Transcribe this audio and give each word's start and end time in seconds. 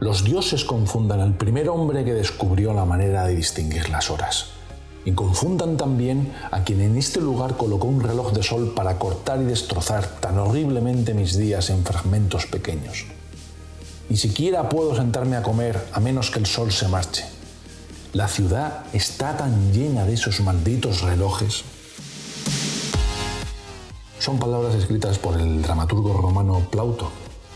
Los 0.00 0.22
dioses 0.22 0.64
confundan 0.64 1.18
al 1.18 1.34
primer 1.34 1.68
hombre 1.68 2.04
que 2.04 2.14
descubrió 2.14 2.72
la 2.72 2.84
manera 2.84 3.26
de 3.26 3.34
distinguir 3.34 3.88
las 3.88 4.10
horas. 4.10 4.50
Y 5.04 5.10
confundan 5.12 5.76
también 5.76 6.32
a 6.52 6.62
quien 6.62 6.80
en 6.80 6.96
este 6.96 7.20
lugar 7.20 7.56
colocó 7.56 7.88
un 7.88 8.00
reloj 8.00 8.32
de 8.32 8.44
sol 8.44 8.74
para 8.76 8.96
cortar 8.98 9.42
y 9.42 9.46
destrozar 9.46 10.06
tan 10.20 10.38
horriblemente 10.38 11.14
mis 11.14 11.36
días 11.36 11.70
en 11.70 11.84
fragmentos 11.84 12.46
pequeños. 12.46 13.06
Ni 14.08 14.16
siquiera 14.16 14.68
puedo 14.68 14.94
sentarme 14.94 15.34
a 15.34 15.42
comer 15.42 15.84
a 15.92 15.98
menos 15.98 16.30
que 16.30 16.38
el 16.38 16.46
sol 16.46 16.70
se 16.70 16.86
marche. 16.86 17.24
La 18.12 18.28
ciudad 18.28 18.84
está 18.92 19.36
tan 19.36 19.72
llena 19.72 20.04
de 20.04 20.14
esos 20.14 20.40
malditos 20.40 21.02
relojes. 21.02 21.64
Son 24.20 24.38
palabras 24.38 24.76
escritas 24.76 25.18
por 25.18 25.40
el 25.40 25.60
dramaturgo 25.60 26.12
romano 26.12 26.68
Plauto 26.70 27.10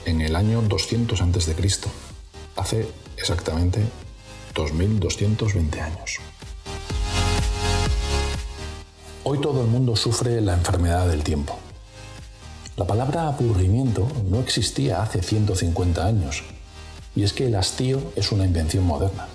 en 0.07 0.21
el 0.21 0.35
año 0.35 0.61
200 0.63 1.21
a.C 1.21 2.12
hace 2.57 2.89
exactamente 3.17 3.81
2220 4.55 5.81
años. 5.81 6.19
Hoy 9.25 9.41
todo 9.41 9.63
el 9.63 9.69
mundo 9.69 9.97
sufre 9.97 10.41
la 10.41 10.55
enfermedad 10.55 11.07
del 11.09 11.23
tiempo. 11.23 11.57
La 12.77 12.87
palabra 12.87 13.29
aburrimiento 13.29 14.09
no 14.29 14.41
existía 14.41 15.03
hace 15.03 15.23
150 15.23 16.05
años, 16.05 16.43
y 17.15 17.23
es 17.23 17.33
que 17.33 17.47
el 17.47 17.55
hastío 17.55 18.01
es 18.17 18.33
una 18.33 18.45
invención 18.45 18.85
moderna. 18.85 19.29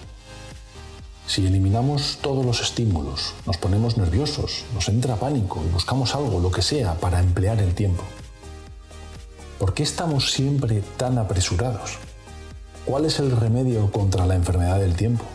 Si 1.27 1.45
eliminamos 1.45 2.19
todos 2.21 2.45
los 2.45 2.61
estímulos, 2.61 3.33
nos 3.45 3.57
ponemos 3.57 3.97
nerviosos, 3.97 4.65
nos 4.73 4.87
entra 4.89 5.17
pánico 5.17 5.61
y 5.65 5.71
buscamos 5.71 6.15
algo, 6.15 6.39
lo 6.39 6.51
que 6.51 6.61
sea, 6.61 6.95
para 6.95 7.19
emplear 7.19 7.59
el 7.59 7.75
tiempo. 7.75 8.03
¿Por 9.59 9.73
qué 9.73 9.83
estamos 9.83 10.31
siempre 10.31 10.81
tan 10.97 11.17
apresurados? 11.17 11.97
¿Cuál 12.87 13.03
es 13.03 13.19
el 13.19 13.31
remedio 13.31 13.91
contra 13.91 14.25
la 14.25 14.35
enfermedad 14.35 14.79
del 14.79 14.95
tiempo? 14.95 15.25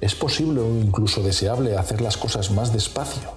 ¿Es 0.00 0.14
posible 0.14 0.60
o 0.60 0.68
incluso 0.68 1.20
deseable 1.20 1.76
hacer 1.76 2.00
las 2.00 2.16
cosas 2.16 2.52
más 2.52 2.72
despacio? 2.72 3.32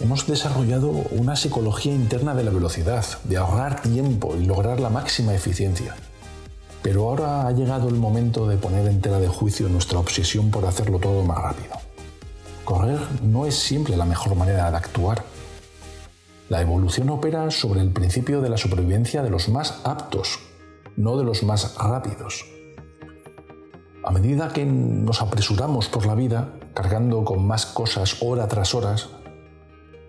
Hemos 0.00 0.26
desarrollado 0.26 0.90
una 1.12 1.36
psicología 1.36 1.94
interna 1.94 2.34
de 2.34 2.42
la 2.42 2.50
velocidad, 2.50 3.04
de 3.22 3.36
ahorrar 3.36 3.80
tiempo 3.80 4.34
y 4.34 4.44
lograr 4.44 4.80
la 4.80 4.90
máxima 4.90 5.34
eficiencia. 5.34 5.94
Pero 6.82 7.08
ahora 7.08 7.46
ha 7.46 7.52
llegado 7.52 7.88
el 7.90 7.94
momento 7.94 8.48
de 8.48 8.56
poner 8.56 8.84
en 8.88 9.00
tela 9.00 9.20
de 9.20 9.28
juicio 9.28 9.68
nuestra 9.68 10.00
obsesión 10.00 10.50
por 10.50 10.66
hacerlo 10.66 10.98
todo 10.98 11.22
más 11.22 11.38
rápido. 11.38 11.76
Correr 12.64 12.98
no 13.22 13.46
es 13.46 13.54
siempre 13.54 13.96
la 13.96 14.04
mejor 14.04 14.34
manera 14.34 14.68
de 14.68 14.76
actuar. 14.78 15.22
La 16.48 16.60
evolución 16.60 17.08
opera 17.08 17.52
sobre 17.52 17.82
el 17.82 17.92
principio 17.92 18.40
de 18.40 18.48
la 18.48 18.58
supervivencia 18.58 19.22
de 19.22 19.30
los 19.30 19.48
más 19.48 19.78
aptos 19.84 20.40
no 20.96 21.16
de 21.16 21.24
los 21.24 21.42
más 21.42 21.76
rápidos. 21.76 22.46
A 24.04 24.10
medida 24.10 24.52
que 24.52 24.64
nos 24.64 25.20
apresuramos 25.20 25.88
por 25.88 26.06
la 26.06 26.14
vida, 26.14 26.52
cargando 26.74 27.24
con 27.24 27.46
más 27.46 27.66
cosas 27.66 28.18
hora 28.20 28.46
tras 28.48 28.74
hora, 28.74 28.96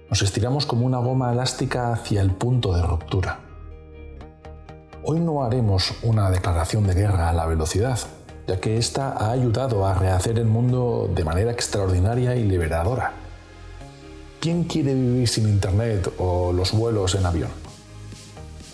nos 0.09 0.21
estiramos 0.21 0.65
como 0.65 0.85
una 0.85 0.99
goma 0.99 1.33
elástica 1.33 1.91
hacia 1.91 2.21
el 2.21 2.31
punto 2.31 2.73
de 2.73 2.83
ruptura. 2.83 3.39
Hoy 5.03 5.19
no 5.19 5.43
haremos 5.43 5.93
una 6.03 6.29
declaración 6.29 6.85
de 6.85 6.93
guerra 6.93 7.29
a 7.29 7.33
la 7.33 7.45
velocidad, 7.45 7.99
ya 8.47 8.59
que 8.59 8.77
ésta 8.77 9.13
ha 9.17 9.31
ayudado 9.31 9.85
a 9.85 9.93
rehacer 9.93 10.37
el 10.39 10.45
mundo 10.45 11.09
de 11.13 11.25
manera 11.25 11.51
extraordinaria 11.51 12.35
y 12.35 12.43
liberadora. 12.43 13.13
¿Quién 14.39 14.65
quiere 14.65 14.93
vivir 14.93 15.27
sin 15.27 15.49
Internet 15.49 16.13
o 16.19 16.53
los 16.53 16.71
vuelos 16.71 17.15
en 17.15 17.25
avión? 17.25 17.66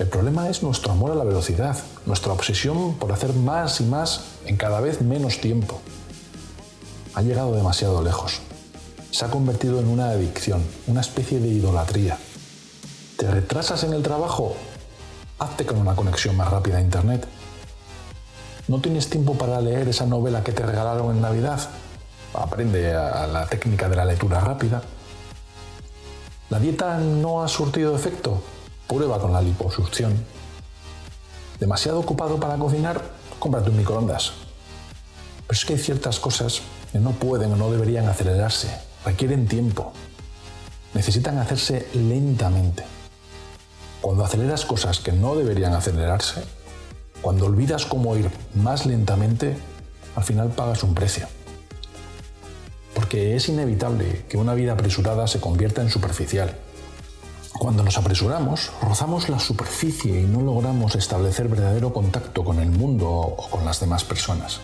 El 0.04 0.10
problema 0.10 0.50
es 0.50 0.62
nuestro 0.62 0.92
amor 0.92 1.12
a 1.12 1.16
la 1.16 1.24
velocidad, 1.24 1.78
nuestra 2.06 2.34
obsesión 2.34 2.96
por 2.96 3.14
hacer 3.14 3.32
más 3.32 3.80
y 3.80 3.86
más 3.86 4.26
en 4.46 4.58
cada 4.58 4.82
vez 4.82 5.00
menos 5.02 5.40
tiempo. 5.40 5.80
Ha 7.14 7.22
llegado 7.22 7.56
demasiado 7.56 8.04
lejos. 8.04 8.42
Se 9.12 9.24
ha 9.24 9.30
convertido 9.30 9.80
en 9.80 9.88
una 9.88 10.10
adicción, 10.10 10.62
una 10.88 11.00
especie 11.00 11.40
de 11.40 11.48
idolatría. 11.48 12.18
¿Te 13.16 13.32
retrasas 13.32 13.86
en 13.86 13.94
el 13.94 14.04
trabajo? 14.04 14.58
Hazte 15.40 15.66
con 15.66 15.78
una 15.78 15.96
conexión 15.96 16.36
más 16.36 16.52
rápida 16.52 16.80
a 16.80 16.82
Internet. 16.82 17.26
¿No 18.68 18.82
tienes 18.82 19.10
tiempo 19.10 19.36
para 19.36 19.62
leer 19.62 19.88
esa 19.88 20.06
novela 20.06 20.44
que 20.44 20.52
te 20.52 20.66
regalaron 20.66 21.16
en 21.16 21.22
Navidad? 21.22 21.62
Aprende 22.34 22.94
a 22.94 23.26
la 23.26 23.48
técnica 23.48 23.88
de 23.88 23.96
la 23.96 24.04
lectura 24.04 24.42
rápida. 24.42 24.82
¿La 26.50 26.60
dieta 26.60 26.98
no 26.98 27.42
ha 27.42 27.48
surtido 27.48 27.96
efecto? 27.96 28.42
Prueba 28.88 29.20
con 29.20 29.32
la 29.32 29.42
liposucción. 29.42 30.14
¿Demasiado 31.60 32.00
ocupado 32.00 32.40
para 32.40 32.58
cocinar? 32.58 33.02
Cómprate 33.40 33.70
un 33.70 33.78
microondas. 33.78 34.34
Pero 35.48 35.58
es 35.58 35.66
que 35.66 35.74
hay 35.74 35.80
ciertas 35.80 36.20
cosas 36.20 36.62
que 36.92 37.00
no 37.00 37.12
pueden 37.12 37.54
o 37.54 37.56
no 37.56 37.72
deberían 37.72 38.08
acelerarse. 38.08 38.70
Requieren 39.06 39.48
tiempo. 39.48 39.94
Necesitan 40.94 41.38
hacerse 41.38 41.88
lentamente. 41.94 42.84
Cuando 44.02 44.26
aceleras 44.26 44.66
cosas 44.66 45.00
que 45.00 45.14
no 45.14 45.36
deberían 45.36 45.74
acelerarse, 45.74 46.44
cuando 47.22 47.46
olvidas 47.46 47.86
cómo 47.86 48.18
ir 48.18 48.30
más 48.54 48.86
lentamente, 48.86 49.58
al 50.16 50.24
final 50.24 50.50
pagas 50.50 50.84
un 50.84 50.94
precio. 50.94 51.28
Porque 52.94 53.36
es 53.38 53.48
inevitable 53.48 54.26
que 54.28 54.38
una 54.38 54.54
vida 54.54 54.74
apresurada 54.74 55.28
se 55.28 55.40
convierta 55.40 55.82
en 55.82 55.90
superficial 55.90 56.58
cuando 57.60 57.84
nos 57.84 57.98
apresuramos, 57.98 58.72
rozamos 58.82 59.30
la 59.30 59.40
superficie 59.40 60.22
y 60.22 60.26
no 60.26 60.42
logramos 60.42 60.96
establecer 60.96 61.48
verdadero 61.48 61.94
contacto 61.94 62.44
con 62.44 62.60
el 62.60 62.72
mundo 62.72 63.10
o 63.10 63.50
con 63.50 63.64
las 63.64 63.80
demás 63.80 64.04
personas. 64.04 64.60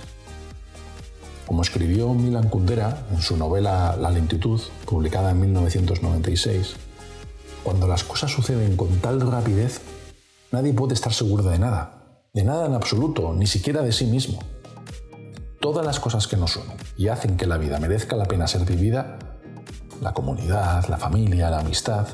Como 1.45 1.61
escribió 1.61 2.13
Milan 2.13 2.49
Kundera 2.49 3.05
en 3.11 3.21
su 3.21 3.37
novela 3.37 3.95
La 3.99 4.09
lentitud, 4.09 4.61
publicada 4.85 5.31
en 5.31 5.39
1996, 5.39 6.75
cuando 7.63 7.87
las 7.87 8.03
cosas 8.03 8.31
suceden 8.31 8.75
con 8.75 8.89
tal 8.99 9.21
rapidez, 9.21 9.81
nadie 10.51 10.73
puede 10.73 10.93
estar 10.93 11.13
seguro 11.13 11.43
de 11.43 11.59
nada, 11.59 12.21
de 12.33 12.43
nada 12.43 12.65
en 12.65 12.73
absoluto, 12.73 13.33
ni 13.33 13.47
siquiera 13.47 13.81
de 13.81 13.91
sí 13.91 14.05
mismo. 14.05 14.39
Todas 15.61 15.85
las 15.85 15.99
cosas 15.99 16.27
que 16.27 16.37
nos 16.37 16.55
unen 16.55 16.77
y 16.97 17.07
hacen 17.09 17.37
que 17.37 17.45
la 17.45 17.57
vida 17.57 17.79
merezca 17.79 18.15
la 18.15 18.25
pena 18.25 18.47
ser 18.47 18.65
vivida, 18.65 19.19
la 20.01 20.13
comunidad, 20.13 20.87
la 20.87 20.97
familia, 20.97 21.49
la 21.49 21.59
amistad, 21.59 22.07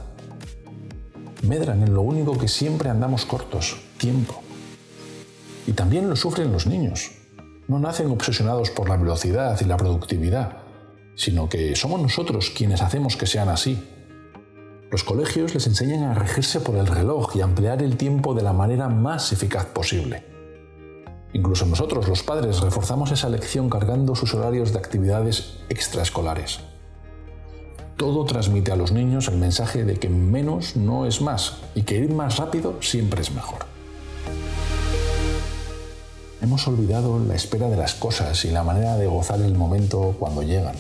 medran 1.43 1.83
en 1.83 1.93
lo 1.93 2.01
único 2.01 2.37
que 2.37 2.47
siempre 2.47 2.89
andamos 2.89 3.25
cortos, 3.25 3.77
tiempo. 3.97 4.41
Y 5.67 5.73
también 5.73 6.09
lo 6.09 6.15
sufren 6.15 6.51
los 6.51 6.67
niños. 6.67 7.11
No 7.67 7.79
nacen 7.79 8.11
obsesionados 8.11 8.69
por 8.69 8.89
la 8.89 8.97
velocidad 8.97 9.59
y 9.61 9.65
la 9.65 9.77
productividad, 9.77 10.57
sino 11.15 11.49
que 11.49 11.75
somos 11.75 12.01
nosotros 12.01 12.51
quienes 12.55 12.81
hacemos 12.81 13.17
que 13.17 13.25
sean 13.25 13.49
así. 13.49 13.83
Los 14.91 15.03
colegios 15.03 15.53
les 15.53 15.65
enseñan 15.65 16.03
a 16.03 16.13
regirse 16.13 16.59
por 16.59 16.75
el 16.75 16.87
reloj 16.87 17.35
y 17.35 17.41
a 17.41 17.45
emplear 17.45 17.81
el 17.81 17.97
tiempo 17.97 18.33
de 18.35 18.43
la 18.43 18.53
manera 18.53 18.87
más 18.87 19.31
eficaz 19.31 19.65
posible. 19.65 20.23
Incluso 21.33 21.65
nosotros, 21.65 22.07
los 22.07 22.23
padres, 22.23 22.61
reforzamos 22.61 23.11
esa 23.11 23.27
lección 23.27 23.69
cargando 23.69 24.15
sus 24.15 24.33
horarios 24.33 24.71
de 24.71 24.79
actividades 24.79 25.57
extraescolares. 25.67 26.61
Todo 27.97 28.25
transmite 28.25 28.73
a 28.73 28.75
los 28.75 28.91
niños 28.91 29.29
el 29.29 29.37
mensaje 29.37 29.85
de 29.85 29.95
que 29.95 30.09
menos 30.09 30.75
no 30.75 31.05
es 31.05 31.21
más 31.21 31.59
y 31.75 31.83
que 31.83 31.95
ir 31.95 32.13
más 32.13 32.37
rápido 32.37 32.75
siempre 32.81 33.21
es 33.21 33.31
mejor. 33.31 33.65
Hemos 36.41 36.67
olvidado 36.67 37.19
la 37.19 37.35
espera 37.35 37.69
de 37.69 37.77
las 37.77 37.93
cosas 37.93 38.43
y 38.43 38.51
la 38.51 38.63
manera 38.63 38.97
de 38.97 39.07
gozar 39.07 39.39
el 39.39 39.55
momento 39.55 40.13
cuando 40.19 40.43
llegan. 40.43 40.75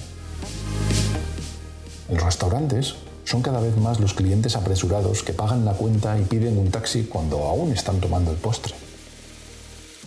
En 2.09 2.15
los 2.15 2.23
restaurantes 2.23 2.95
son 3.23 3.41
cada 3.41 3.61
vez 3.61 3.77
más 3.77 4.01
los 4.01 4.13
clientes 4.13 4.57
apresurados 4.57 5.23
que 5.23 5.31
pagan 5.31 5.63
la 5.63 5.73
cuenta 5.73 6.19
y 6.19 6.23
piden 6.25 6.57
un 6.57 6.69
taxi 6.69 7.05
cuando 7.05 7.45
aún 7.45 7.71
están 7.71 8.01
tomando 8.01 8.31
el 8.31 8.37
postre. 8.37 8.75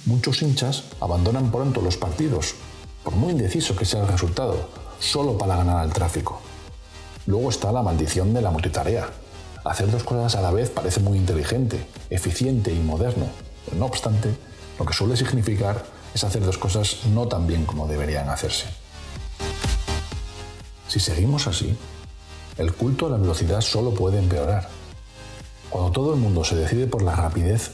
Muchos 0.04 0.42
hinchas 0.42 0.84
abandonan 1.00 1.50
pronto 1.50 1.80
los 1.80 1.96
partidos, 1.96 2.54
por 3.02 3.16
muy 3.16 3.32
indeciso 3.32 3.74
que 3.74 3.86
sea 3.86 4.02
el 4.02 4.08
resultado, 4.08 4.68
solo 5.00 5.38
para 5.38 5.56
ganar 5.56 5.78
al 5.78 5.92
tráfico. 5.92 6.40
Luego 7.28 7.50
está 7.50 7.70
la 7.72 7.82
maldición 7.82 8.32
de 8.32 8.40
la 8.40 8.50
multitarea. 8.50 9.06
Hacer 9.62 9.90
dos 9.90 10.02
cosas 10.02 10.34
a 10.36 10.40
la 10.40 10.50
vez 10.50 10.70
parece 10.70 11.00
muy 11.00 11.18
inteligente, 11.18 11.86
eficiente 12.08 12.72
y 12.72 12.78
moderno. 12.78 13.26
no 13.76 13.84
obstante, 13.84 14.34
lo 14.78 14.86
que 14.86 14.94
suele 14.94 15.14
significar 15.14 15.84
es 16.14 16.24
hacer 16.24 16.42
dos 16.42 16.56
cosas 16.56 17.04
no 17.12 17.28
tan 17.28 17.46
bien 17.46 17.66
como 17.66 17.86
deberían 17.86 18.30
hacerse. 18.30 18.64
Si 20.88 21.00
seguimos 21.00 21.46
así, 21.46 21.76
el 22.56 22.72
culto 22.72 23.08
a 23.08 23.10
la 23.10 23.18
velocidad 23.18 23.60
solo 23.60 23.92
puede 23.92 24.18
empeorar. 24.18 24.70
Cuando 25.68 25.92
todo 25.92 26.14
el 26.14 26.20
mundo 26.20 26.44
se 26.44 26.56
decide 26.56 26.86
por 26.86 27.02
la 27.02 27.14
rapidez, 27.14 27.72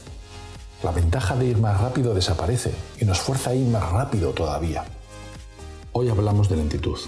la 0.83 0.91
ventaja 0.91 1.37
de 1.37 1.45
ir 1.45 1.59
más 1.59 1.79
rápido 1.79 2.13
desaparece 2.13 2.73
y 2.99 3.05
nos 3.05 3.21
fuerza 3.21 3.51
a 3.51 3.55
ir 3.55 3.67
más 3.67 3.89
rápido 3.89 4.31
todavía. 4.31 4.83
Hoy 5.93 6.09
hablamos 6.09 6.49
de 6.49 6.57
lentitud. 6.57 6.99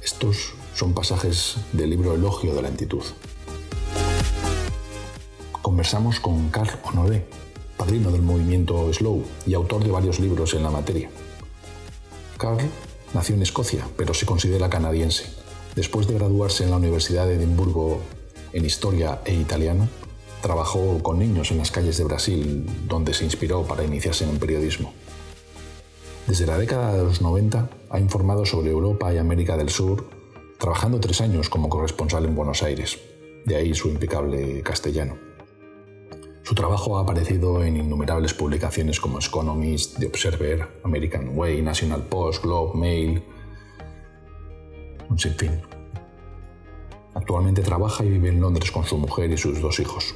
Estos 0.00 0.54
son 0.78 0.94
pasajes 0.94 1.56
del 1.72 1.90
libro 1.90 2.14
Elogio 2.14 2.54
de 2.54 2.62
la 2.62 2.68
lentitud. 2.68 3.02
Conversamos 5.60 6.20
con 6.20 6.50
Carl 6.50 6.70
Honoré, 6.84 7.26
padrino 7.76 8.12
del 8.12 8.22
movimiento 8.22 8.92
Slow 8.92 9.24
y 9.44 9.54
autor 9.54 9.82
de 9.82 9.90
varios 9.90 10.20
libros 10.20 10.54
en 10.54 10.62
la 10.62 10.70
materia. 10.70 11.10
Carl 12.36 12.70
nació 13.12 13.34
en 13.34 13.42
Escocia, 13.42 13.88
pero 13.96 14.14
se 14.14 14.24
considera 14.24 14.70
canadiense. 14.70 15.24
Después 15.74 16.06
de 16.06 16.14
graduarse 16.14 16.62
en 16.62 16.70
la 16.70 16.76
Universidad 16.76 17.26
de 17.26 17.34
Edimburgo 17.34 18.00
en 18.52 18.64
Historia 18.64 19.20
e 19.24 19.34
Italiano, 19.34 19.88
trabajó 20.42 21.02
con 21.02 21.18
niños 21.18 21.50
en 21.50 21.58
las 21.58 21.72
calles 21.72 21.98
de 21.98 22.04
Brasil, 22.04 22.70
donde 22.86 23.14
se 23.14 23.24
inspiró 23.24 23.64
para 23.64 23.82
iniciarse 23.82 24.22
en 24.22 24.30
el 24.30 24.38
periodismo. 24.38 24.92
Desde 26.28 26.46
la 26.46 26.56
década 26.56 26.92
de 26.92 27.02
los 27.02 27.20
90 27.20 27.68
ha 27.90 27.98
informado 27.98 28.46
sobre 28.46 28.70
Europa 28.70 29.12
y 29.12 29.18
América 29.18 29.56
del 29.56 29.70
Sur, 29.70 30.17
trabajando 30.58 30.98
tres 30.98 31.20
años 31.20 31.48
como 31.48 31.68
corresponsal 31.68 32.24
en 32.24 32.34
Buenos 32.34 32.62
Aires, 32.62 32.98
de 33.44 33.56
ahí 33.56 33.74
su 33.74 33.88
impecable 33.88 34.60
castellano. 34.62 35.16
Su 36.42 36.54
trabajo 36.54 36.98
ha 36.98 37.02
aparecido 37.02 37.62
en 37.62 37.76
innumerables 37.76 38.34
publicaciones 38.34 38.98
como 38.98 39.20
Economist, 39.20 39.98
The 39.98 40.06
Observer, 40.06 40.80
American 40.82 41.36
Way, 41.36 41.62
National 41.62 42.02
Post, 42.02 42.42
Globe, 42.42 42.76
Mail, 42.76 43.22
un 45.08 45.18
sinfín. 45.18 45.60
Actualmente 47.14 47.62
trabaja 47.62 48.04
y 48.04 48.10
vive 48.10 48.30
en 48.30 48.40
Londres 48.40 48.70
con 48.72 48.84
su 48.84 48.98
mujer 48.98 49.30
y 49.30 49.36
sus 49.36 49.60
dos 49.60 49.78
hijos. 49.78 50.14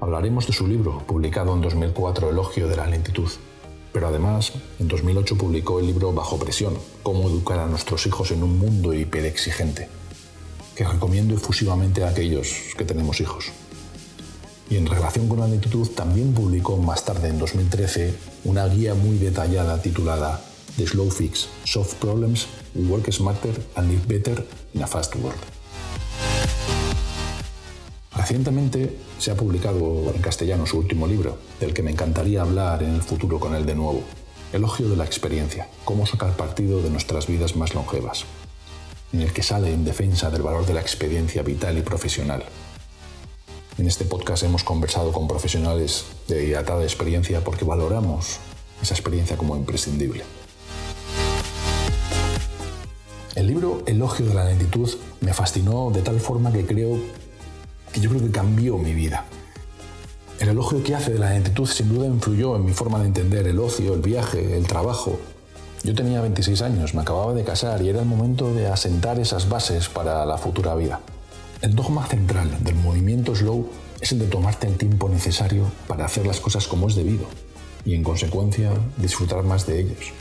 Hablaremos 0.00 0.46
de 0.46 0.52
su 0.52 0.66
libro, 0.66 0.98
publicado 1.06 1.54
en 1.54 1.60
2004, 1.60 2.30
Elogio 2.30 2.66
de 2.66 2.76
la 2.76 2.86
lentitud. 2.86 3.30
Pero 3.92 4.08
además, 4.08 4.52
en 4.78 4.88
2008 4.88 5.36
publicó 5.36 5.80
el 5.80 5.86
libro 5.86 6.12
Bajo 6.12 6.38
presión, 6.38 6.78
Cómo 7.02 7.28
educar 7.28 7.58
a 7.58 7.66
nuestros 7.66 8.06
hijos 8.06 8.30
en 8.30 8.42
un 8.42 8.58
mundo 8.58 8.94
hiperexigente, 8.94 9.88
que 10.76 10.84
recomiendo 10.84 11.34
efusivamente 11.34 12.04
a 12.04 12.08
aquellos 12.08 12.54
que 12.76 12.84
tenemos 12.84 13.20
hijos. 13.20 13.46
Y 14.68 14.76
en 14.76 14.86
relación 14.86 15.28
con 15.28 15.40
la 15.40 15.48
lentitud, 15.48 15.88
también 15.88 16.32
publicó 16.32 16.76
más 16.76 17.04
tarde, 17.04 17.28
en 17.28 17.38
2013, 17.38 18.14
una 18.44 18.66
guía 18.68 18.94
muy 18.94 19.18
detallada 19.18 19.82
titulada 19.82 20.40
The 20.76 20.86
Slow 20.86 21.10
Fix, 21.10 21.48
Soft 21.64 21.94
Problems, 21.94 22.46
Work 22.74 23.10
Smarter 23.10 23.60
and 23.74 23.90
Live 23.90 24.06
Better 24.06 24.46
in 24.74 24.82
a 24.82 24.86
Fast 24.86 25.16
World. 25.16 25.59
Recientemente 28.20 28.98
se 29.18 29.30
ha 29.30 29.34
publicado 29.34 30.12
en 30.14 30.20
castellano 30.20 30.66
su 30.66 30.76
último 30.76 31.06
libro, 31.06 31.38
del 31.58 31.72
que 31.72 31.82
me 31.82 31.90
encantaría 31.90 32.42
hablar 32.42 32.82
en 32.82 32.94
el 32.94 33.00
futuro 33.00 33.40
con 33.40 33.54
él 33.54 33.64
de 33.64 33.74
nuevo. 33.74 34.02
Elogio 34.52 34.90
de 34.90 34.96
la 34.96 35.06
experiencia, 35.06 35.68
cómo 35.86 36.04
sacar 36.04 36.36
partido 36.36 36.82
de 36.82 36.90
nuestras 36.90 37.26
vidas 37.26 37.56
más 37.56 37.74
longevas, 37.74 38.26
en 39.14 39.22
el 39.22 39.32
que 39.32 39.42
sale 39.42 39.72
en 39.72 39.86
defensa 39.86 40.30
del 40.30 40.42
valor 40.42 40.66
de 40.66 40.74
la 40.74 40.82
experiencia 40.82 41.42
vital 41.42 41.78
y 41.78 41.80
profesional, 41.80 42.44
en 43.78 43.86
este 43.86 44.04
podcast 44.04 44.42
hemos 44.42 44.64
conversado 44.64 45.12
con 45.12 45.26
profesionales 45.26 46.04
de 46.28 46.40
dilatada 46.40 46.82
experiencia 46.82 47.42
porque 47.42 47.64
valoramos 47.64 48.38
esa 48.82 48.92
experiencia 48.92 49.38
como 49.38 49.56
imprescindible. 49.56 50.24
El 53.34 53.46
libro 53.46 53.82
Elogio 53.86 54.26
de 54.26 54.34
la 54.34 54.44
lentitud 54.44 54.90
me 55.22 55.32
fascinó 55.32 55.90
de 55.90 56.02
tal 56.02 56.20
forma 56.20 56.52
que 56.52 56.66
creo 56.66 56.98
que 57.92 58.00
yo 58.00 58.10
creo 58.10 58.22
que 58.22 58.30
cambió 58.30 58.78
mi 58.78 58.92
vida. 58.92 59.24
El 60.38 60.48
elogio 60.48 60.82
que 60.82 60.94
hace 60.94 61.12
de 61.12 61.18
la 61.18 61.30
lentitud 61.30 61.66
sin 61.66 61.88
duda 61.88 62.06
influyó 62.06 62.56
en 62.56 62.64
mi 62.64 62.72
forma 62.72 62.98
de 63.00 63.06
entender 63.06 63.46
el 63.46 63.58
ocio, 63.58 63.92
el 63.94 64.00
viaje, 64.00 64.56
el 64.56 64.66
trabajo. 64.66 65.18
Yo 65.82 65.94
tenía 65.94 66.20
26 66.20 66.62
años, 66.62 66.94
me 66.94 67.02
acababa 67.02 67.34
de 67.34 67.44
casar 67.44 67.82
y 67.82 67.88
era 67.88 68.00
el 68.00 68.06
momento 68.06 68.54
de 68.54 68.66
asentar 68.66 69.18
esas 69.18 69.48
bases 69.48 69.88
para 69.88 70.24
la 70.24 70.38
futura 70.38 70.74
vida. 70.74 71.00
El 71.60 71.74
dogma 71.74 72.06
central 72.06 72.64
del 72.64 72.76
movimiento 72.76 73.34
slow 73.34 73.68
es 74.00 74.12
el 74.12 74.18
de 74.18 74.26
tomarte 74.26 74.66
el 74.66 74.78
tiempo 74.78 75.10
necesario 75.10 75.70
para 75.86 76.06
hacer 76.06 76.26
las 76.26 76.40
cosas 76.40 76.66
como 76.66 76.88
es 76.88 76.94
debido 76.94 77.26
y 77.84 77.94
en 77.94 78.02
consecuencia 78.02 78.72
disfrutar 78.96 79.42
más 79.42 79.66
de 79.66 79.80
ellos. 79.80 80.12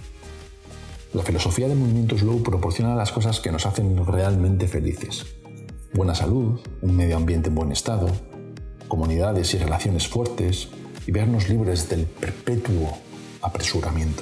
La 1.13 1.23
filosofía 1.23 1.67
del 1.67 1.77
movimiento 1.77 2.17
slow 2.17 2.43
proporciona 2.43 2.93
las 2.93 3.11
cosas 3.11 3.39
que 3.39 3.51
nos 3.51 3.65
hacen 3.65 4.05
realmente 4.05 4.67
felices. 4.67 5.25
Buena 5.91 6.13
salud, 6.13 6.59
un 6.83 6.95
medio 6.95 7.17
ambiente 7.17 7.49
en 7.49 7.55
buen 7.55 7.71
estado, 7.71 8.07
comunidades 8.87 9.55
y 9.55 9.57
relaciones 9.57 10.07
fuertes 10.07 10.69
y 11.07 11.11
vernos 11.11 11.49
libres 11.49 11.89
del 11.89 12.05
perpetuo 12.05 12.95
apresuramiento. 13.41 14.21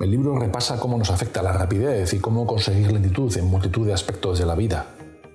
El 0.00 0.10
libro 0.10 0.38
repasa 0.38 0.80
cómo 0.80 0.96
nos 0.96 1.10
afecta 1.10 1.42
la 1.42 1.52
rapidez 1.52 2.14
y 2.14 2.20
cómo 2.20 2.46
conseguir 2.46 2.90
lentitud 2.90 3.36
en 3.36 3.48
multitud 3.48 3.86
de 3.86 3.92
aspectos 3.92 4.38
de 4.38 4.46
la 4.46 4.54
vida, 4.54 4.86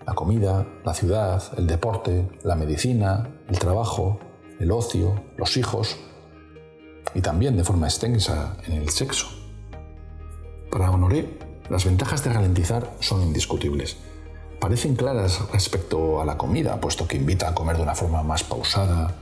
la 0.07 0.16
comida, 0.16 0.66
la 0.83 0.95
ciudad, 0.95 1.44
el 1.56 1.68
deporte, 1.68 2.28
la 2.44 2.56
medicina, 2.56 3.30
el 3.48 3.60
trabajo, 3.60 4.19
el 4.60 4.71
ocio, 4.71 5.21
los 5.38 5.56
hijos 5.56 5.98
y 7.13 7.21
también 7.21 7.56
de 7.56 7.63
forma 7.63 7.86
extensa 7.86 8.57
en 8.66 8.74
el 8.74 8.89
sexo. 8.89 9.28
Para 10.71 10.89
Honoré, 10.89 11.38
las 11.69 11.86
ventajas 11.86 12.24
de 12.24 12.33
ralentizar 12.33 12.92
son 13.00 13.21
indiscutibles. 13.21 13.98
Parecen 14.66 14.96
claras 14.96 15.42
respecto 15.54 16.20
a 16.20 16.26
la 16.26 16.40
comida, 16.40 16.82
puesto 16.82 17.08
que 17.08 17.18
invita 17.18 17.48
a 17.48 17.54
comer 17.54 17.78
de 17.78 17.84
una 17.84 17.94
forma 17.94 18.24
más 18.24 18.44
pausada, 18.44 19.14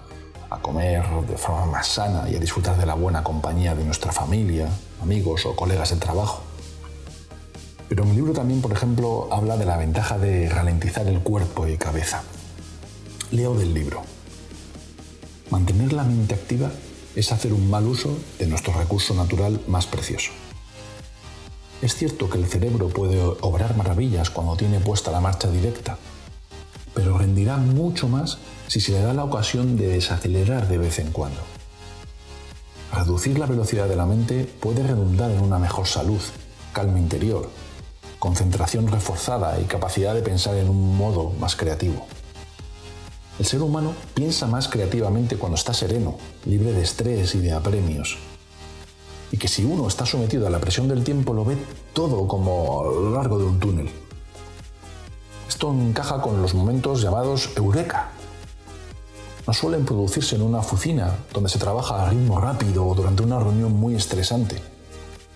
a 0.49 0.59
comer 0.59 1.03
de 1.27 1.35
forma 1.35 1.65
más 1.65 1.85
sana 1.85 2.29
y 2.29 2.37
a 2.37 2.39
disfrutar 2.39 2.77
de 2.77 2.85
la 2.85 2.93
buena 2.93 3.25
compañía 3.25 3.75
de 3.75 3.83
nuestra 3.83 4.13
familia, 4.13 4.69
amigos 5.01 5.45
o 5.45 5.53
colegas 5.53 5.89
de 5.89 5.97
trabajo. 5.97 6.43
Pero 7.89 8.05
mi 8.05 8.15
libro 8.15 8.31
también, 8.31 8.61
por 8.61 8.71
ejemplo, 8.71 9.27
habla 9.33 9.57
de 9.57 9.65
la 9.65 9.75
ventaja 9.75 10.17
de 10.17 10.47
ralentizar 10.47 11.07
el 11.07 11.19
cuerpo 11.19 11.67
y 11.67 11.75
cabeza. 11.75 12.23
Leo 13.31 13.53
del 13.53 13.73
libro. 13.73 14.01
Mantener 15.49 15.91
la 15.91 16.05
mente 16.05 16.35
activa 16.35 16.71
es 17.17 17.33
hacer 17.33 17.51
un 17.51 17.69
mal 17.69 17.85
uso 17.85 18.17
de 18.39 18.47
nuestro 18.47 18.71
recurso 18.71 19.13
natural 19.13 19.59
más 19.67 19.87
precioso. 19.87 20.31
Es 21.83 21.95
cierto 21.95 22.29
que 22.29 22.37
el 22.37 22.45
cerebro 22.45 22.87
puede 22.87 23.21
obrar 23.41 23.75
maravillas 23.75 24.29
cuando 24.29 24.55
tiene 24.55 24.79
puesta 24.79 25.11
la 25.11 25.19
marcha 25.19 25.51
directa, 25.51 25.97
pero 26.93 27.17
rendirá 27.17 27.57
mucho 27.57 28.07
más 28.07 28.37
si 28.67 28.79
se 28.79 28.93
le 28.93 29.01
da 29.01 29.13
la 29.13 29.25
ocasión 29.25 29.75
de 29.75 29.87
desacelerar 29.87 30.69
de 30.69 30.77
vez 30.77 30.99
en 30.99 31.11
cuando. 31.11 31.41
Reducir 32.93 33.37
la 33.37 33.47
velocidad 33.47 33.89
de 33.89 33.97
la 33.97 34.05
mente 34.05 34.45
puede 34.45 34.81
redundar 34.81 35.29
en 35.31 35.41
una 35.41 35.59
mejor 35.59 35.85
salud, 35.85 36.21
calma 36.71 36.99
interior 36.99 37.49
concentración 38.17 38.87
reforzada 38.87 39.59
y 39.59 39.65
capacidad 39.65 40.15
de 40.15 40.21
pensar 40.21 40.55
en 40.55 40.69
un 40.69 40.95
modo 40.95 41.31
más 41.41 41.57
creativo. 41.57 42.07
El 43.37 43.45
ser 43.45 43.61
humano 43.61 43.93
piensa 44.13 44.47
más 44.47 44.69
creativamente 44.69 45.35
cuando 45.35 45.57
está 45.57 45.73
sereno, 45.73 46.15
libre 46.45 46.71
de 46.71 46.83
estrés 46.83 47.35
y 47.35 47.39
de 47.39 47.51
apremios. 47.51 48.17
Y 49.33 49.37
que 49.37 49.49
si 49.49 49.65
uno 49.65 49.85
está 49.89 50.05
sometido 50.05 50.47
a 50.47 50.49
la 50.49 50.59
presión 50.59 50.87
del 50.87 51.03
tiempo 51.03 51.33
lo 51.33 51.43
ve 51.43 51.57
todo 51.91 52.25
como 52.25 52.79
a 52.79 52.85
lo 52.85 53.11
largo 53.11 53.37
de 53.37 53.43
un 53.43 53.59
túnel. 53.59 53.89
Esto 55.49 55.73
encaja 55.73 56.21
con 56.21 56.41
los 56.41 56.53
momentos 56.53 57.01
llamados 57.01 57.49
eureka. 57.57 58.11
No 59.45 59.53
suelen 59.53 59.83
producirse 59.83 60.37
en 60.37 60.43
una 60.43 60.59
oficina 60.59 61.17
donde 61.33 61.49
se 61.49 61.59
trabaja 61.59 62.01
a 62.01 62.09
ritmo 62.09 62.39
rápido 62.39 62.87
o 62.87 62.95
durante 62.95 63.23
una 63.23 63.39
reunión 63.39 63.73
muy 63.73 63.95
estresante 63.95 64.61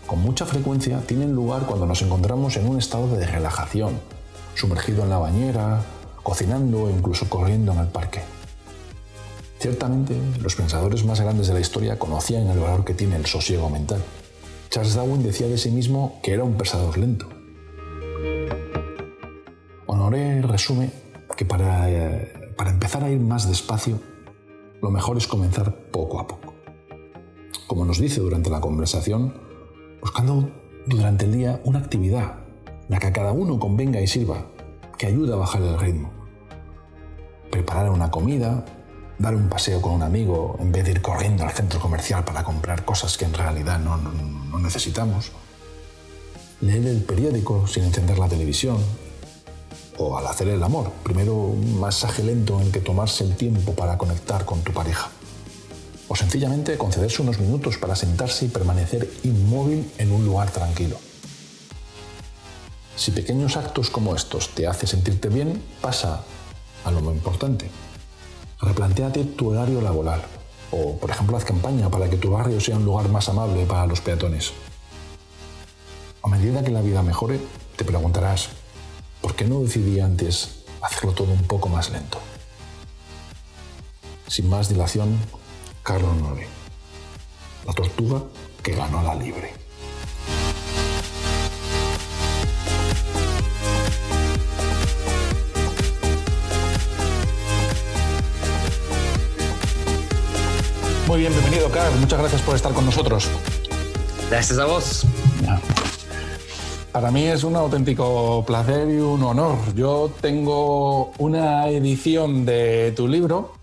con 0.07 0.21
mucha 0.21 0.45
frecuencia 0.45 1.01
tienen 1.05 1.33
lugar 1.33 1.65
cuando 1.65 1.85
nos 1.85 2.01
encontramos 2.01 2.55
en 2.55 2.65
un 2.69 2.77
estado 2.77 3.09
de 3.09 3.27
relajación, 3.27 3.99
sumergido 4.55 5.03
en 5.03 5.09
la 5.09 5.17
bañera, 5.17 5.81
cocinando 6.23 6.83
o 6.83 6.89
incluso 6.89 7.27
corriendo 7.27 7.73
en 7.73 7.79
el 7.79 7.87
parque. 7.87 8.21
Ciertamente, 9.59 10.15
los 10.41 10.55
pensadores 10.55 11.03
más 11.03 11.19
grandes 11.19 11.47
de 11.47 11.53
la 11.53 11.59
historia 11.59 11.97
conocían 11.97 12.47
el 12.47 12.59
valor 12.59 12.85
que 12.85 12.93
tiene 12.93 13.15
el 13.15 13.25
sosiego 13.25 13.69
mental. 13.69 14.03
Charles 14.69 14.95
Darwin 14.95 15.23
decía 15.23 15.47
de 15.47 15.57
sí 15.57 15.71
mismo 15.71 16.19
que 16.21 16.33
era 16.33 16.43
un 16.43 16.55
pensador 16.55 16.97
lento. 16.97 17.27
Honoré 19.87 20.41
resume 20.41 20.91
que 21.35 21.45
para, 21.45 21.89
eh, 21.89 22.53
para 22.55 22.71
empezar 22.71 23.03
a 23.03 23.09
ir 23.09 23.19
más 23.19 23.47
despacio, 23.47 23.99
lo 24.81 24.91
mejor 24.91 25.17
es 25.17 25.27
comenzar 25.27 25.75
poco 25.91 26.19
a 26.19 26.27
poco. 26.27 26.53
Como 27.65 27.83
nos 27.83 27.99
dice 27.99 28.21
durante 28.21 28.49
la 28.49 28.61
conversación, 28.61 29.33
buscando 30.01 30.51
durante 30.85 31.25
el 31.25 31.33
día 31.33 31.61
una 31.63 31.79
actividad, 31.79 32.35
la 32.89 32.99
que 32.99 33.07
a 33.07 33.13
cada 33.13 33.31
uno 33.31 33.59
convenga 33.59 34.01
y 34.01 34.07
sirva, 34.07 34.45
que 34.97 35.07
ayude 35.07 35.33
a 35.33 35.37
bajar 35.37 35.61
el 35.61 35.79
ritmo. 35.79 36.11
Preparar 37.51 37.89
una 37.89 38.11
comida, 38.11 38.65
dar 39.19 39.35
un 39.35 39.49
paseo 39.49 39.81
con 39.81 39.93
un 39.93 40.03
amigo 40.03 40.57
en 40.59 40.71
vez 40.71 40.85
de 40.85 40.91
ir 40.91 41.01
corriendo 41.01 41.43
al 41.43 41.51
centro 41.51 41.79
comercial 41.79 42.23
para 42.23 42.43
comprar 42.43 42.85
cosas 42.85 43.17
que 43.17 43.25
en 43.25 43.33
realidad 43.33 43.79
no, 43.79 43.97
necesitamos. 44.59 45.31
leer 46.61 46.87
el 46.87 47.03
periódico 47.03 47.67
sin 47.67 47.83
encender 47.83 48.17
la 48.17 48.27
televisión, 48.27 48.77
o 49.99 50.17
al 50.17 50.27
hacer 50.27 50.47
el 50.49 50.61
amor, 50.61 50.91
primero 51.03 51.35
un 51.35 51.79
masaje 51.79 52.23
lento 52.23 52.59
en 52.59 52.67
el 52.67 52.71
que 52.71 52.79
tomarse 52.79 53.23
el 53.23 53.35
tiempo 53.35 53.73
para 53.73 53.97
conectar 53.97 54.45
con 54.45 54.61
tu 54.61 54.71
pareja, 54.71 55.09
o 56.07 56.15
sencillamente 56.15 56.77
concederse 56.77 57.21
unos 57.21 57.39
minutos 57.39 57.77
para 57.77 57.95
sentarse 57.95 58.45
y 58.45 58.49
permanecer 58.49 59.09
inmóvil 59.23 59.91
en 59.97 60.11
un 60.11 60.25
lugar 60.25 60.51
tranquilo. 60.51 60.97
Si 62.95 63.11
pequeños 63.11 63.57
actos 63.57 63.89
como 63.89 64.15
estos 64.15 64.49
te 64.49 64.67
hacen 64.67 64.87
sentirte 64.87 65.29
bien, 65.29 65.61
pasa 65.81 66.23
a 66.83 66.91
lo 66.91 67.01
más 67.01 67.13
importante. 67.13 67.69
Replantéate 68.59 69.23
tu 69.23 69.51
horario 69.51 69.81
laboral 69.81 70.21
o, 70.71 70.97
por 70.97 71.11
ejemplo, 71.11 71.37
haz 71.37 71.45
campaña 71.45 71.89
para 71.89 72.09
que 72.09 72.17
tu 72.17 72.31
barrio 72.31 72.59
sea 72.59 72.77
un 72.77 72.85
lugar 72.85 73.07
más 73.09 73.29
amable 73.29 73.65
para 73.65 73.85
los 73.85 74.01
peatones. 74.01 74.51
A 76.23 76.27
medida 76.27 76.63
que 76.63 76.71
la 76.71 76.81
vida 76.81 77.03
mejore, 77.03 77.39
te 77.75 77.85
preguntarás, 77.85 78.49
¿por 79.21 79.35
qué 79.35 79.45
no 79.45 79.61
decidí 79.61 79.99
antes 79.99 80.63
hacerlo 80.81 81.13
todo 81.13 81.31
un 81.31 81.43
poco 81.43 81.69
más 81.69 81.91
lento? 81.91 82.19
Sin 84.27 84.49
más 84.49 84.69
dilación, 84.69 85.17
Carlos 85.83 86.15
Nore, 86.17 86.47
la 87.65 87.73
tortuga 87.73 88.23
que 88.63 88.73
ganó 88.73 89.03
la 89.03 89.15
libre. 89.15 89.66
Muy 101.17 101.23
bien, 101.23 101.33
bienvenido, 101.33 101.71
Carl. 101.71 101.95
Muchas 101.99 102.19
gracias 102.19 102.43
por 102.43 102.55
estar 102.55 102.73
con 102.73 102.85
nosotros. 102.85 103.27
Gracias 104.29 104.59
a 104.59 104.65
vos. 104.65 105.03
Para 106.91 107.09
mí 107.09 107.23
es 107.23 107.43
un 107.43 107.55
auténtico 107.55 108.43
placer 108.45 108.87
y 108.87 108.97
un 108.99 109.23
honor. 109.23 109.57
Yo 109.73 110.11
tengo 110.21 111.13
una 111.17 111.69
edición 111.69 112.45
de 112.45 112.93
tu 112.95 113.07
libro 113.07 113.55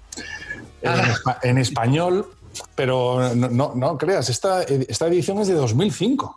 en, 0.83 1.59
Ah. 1.59 1.61
español, 1.61 2.27
pero 2.75 3.33
no, 3.37 3.73
no, 3.77 3.99
creas, 3.99 4.29
esta, 4.31 4.65
esta 4.65 5.07
edición 5.07 5.39
es 5.39 5.47
de 5.47 5.55
2005. 5.55 6.37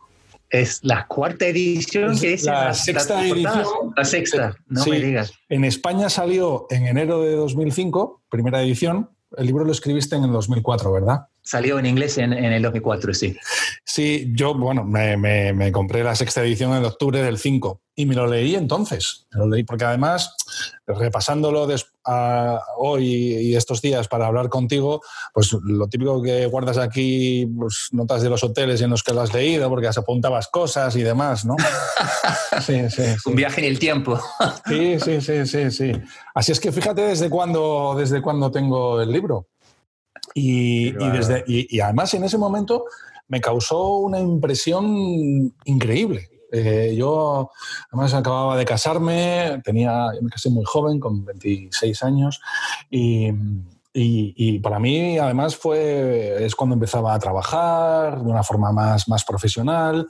Es 0.51 0.81
la 0.83 1.07
cuarta 1.07 1.47
edición 1.47 2.11
Es 2.11 2.21
que 2.21 2.29
dice 2.29 2.45
la 2.51 2.65
las- 2.65 2.85
sexta 2.85 3.25
edición. 3.27 3.65
La 3.95 4.05
sexta, 4.05 4.55
no 4.67 4.83
Sí. 4.83 4.91
me 4.91 4.99
digas. 4.99 5.31
En 5.49 5.65
España 5.65 6.11
salió 6.11 6.67
en 6.69 6.85
enero 6.85 7.21
de 7.23 7.31
2005, 7.31 8.21
primera 8.29 8.61
edición. 8.61 9.09
El 9.37 9.45
libro 9.45 9.63
lo 9.63 9.71
escribiste 9.71 10.15
en 10.15 10.23
el 10.23 10.31
2004, 10.31 10.91
¿verdad? 10.91 11.27
Salió 11.43 11.79
en 11.79 11.85
inglés 11.85 12.17
en, 12.17 12.33
en 12.33 12.51
el 12.51 12.61
2004, 12.63 13.13
sí. 13.13 13.37
Sí, 13.85 14.31
yo, 14.33 14.53
bueno, 14.53 14.83
me, 14.83 15.15
me- 15.15 15.53
me 15.53 15.71
compré 15.71 16.03
la 16.03 16.15
sexta 16.15 16.41
edición 16.43 16.73
en 16.75 16.83
octubre 16.83 17.21
del 17.21 17.37
5 17.37 17.81
y 17.95 18.05
me 18.05 18.15
lo 18.15 18.27
leí 18.27 18.55
entonces. 18.55 19.27
Me 19.31 19.39
lo 19.39 19.47
leí 19.47 19.63
porque 19.63 19.85
además, 19.85 20.35
repasándolo 20.85 21.67
des- 21.67 21.85
a- 22.05 22.59
hoy 22.77 23.05
y 23.05 23.55
estos 23.55 23.81
días 23.81 24.07
para 24.07 24.27
hablar 24.27 24.49
contigo, 24.49 25.01
pues 25.33 25.51
lo 25.63 25.87
típico 25.87 26.21
que 26.21 26.45
guardas 26.47 26.77
aquí, 26.77 27.45
pues 27.57 27.89
notas 27.91 28.21
de 28.21 28.29
los 28.29 28.43
hoteles 28.43 28.81
en 28.81 28.89
los 28.89 29.03
que 29.03 29.13
lo 29.13 29.21
has 29.21 29.33
leído, 29.33 29.69
porque 29.69 29.87
has 29.87 29.97
apuntabas 29.97 30.47
cosas 30.47 30.95
y 30.95 31.03
demás, 31.03 31.45
¿no? 31.45 31.55
Sí, 32.61 32.89
sí, 32.89 33.03
sí. 33.03 33.29
Un 33.29 33.35
viaje 33.35 33.61
en 33.61 33.67
el 33.67 33.77
tiempo. 33.79 34.19
Sí, 34.67 34.99
sí, 34.99 35.21
sí, 35.21 35.45
sí, 35.45 35.71
sí. 35.71 35.91
Así 36.33 36.51
es 36.51 36.59
que 36.59 36.71
fíjate 36.71 37.01
desde 37.01 37.29
cuándo, 37.29 37.93
desde 37.97 38.21
cuándo 38.21 38.49
tengo 38.51 39.01
el 39.01 39.11
libro. 39.11 39.47
Y, 40.33 40.89
y 40.89 41.09
desde, 41.11 41.43
y, 41.47 41.75
y 41.75 41.79
además 41.79 42.13
en 42.13 42.23
ese 42.23 42.37
momento 42.37 42.85
me 43.27 43.41
causó 43.41 43.97
una 43.97 44.19
impresión 44.19 45.53
increíble. 45.65 46.29
Eh, 46.51 46.95
yo 46.97 47.49
además 47.91 48.13
acababa 48.13 48.55
de 48.57 48.65
casarme, 48.65 49.61
tenía, 49.63 50.07
me 50.21 50.29
casé 50.29 50.49
muy 50.49 50.63
joven, 50.65 50.99
con 50.99 51.25
26 51.25 52.03
años, 52.03 52.39
y, 52.89 53.27
y- 53.93 54.33
y 54.35 54.59
para 54.59 54.79
mí 54.79 55.17
además 55.17 55.55
fue, 55.55 56.45
es 56.45 56.55
cuando 56.55 56.75
empezaba 56.75 57.13
a 57.13 57.19
trabajar 57.19 58.23
de 58.23 58.29
una 58.29 58.43
forma 58.43 58.71
más, 58.71 59.07
más 59.09 59.23
profesional, 59.25 60.07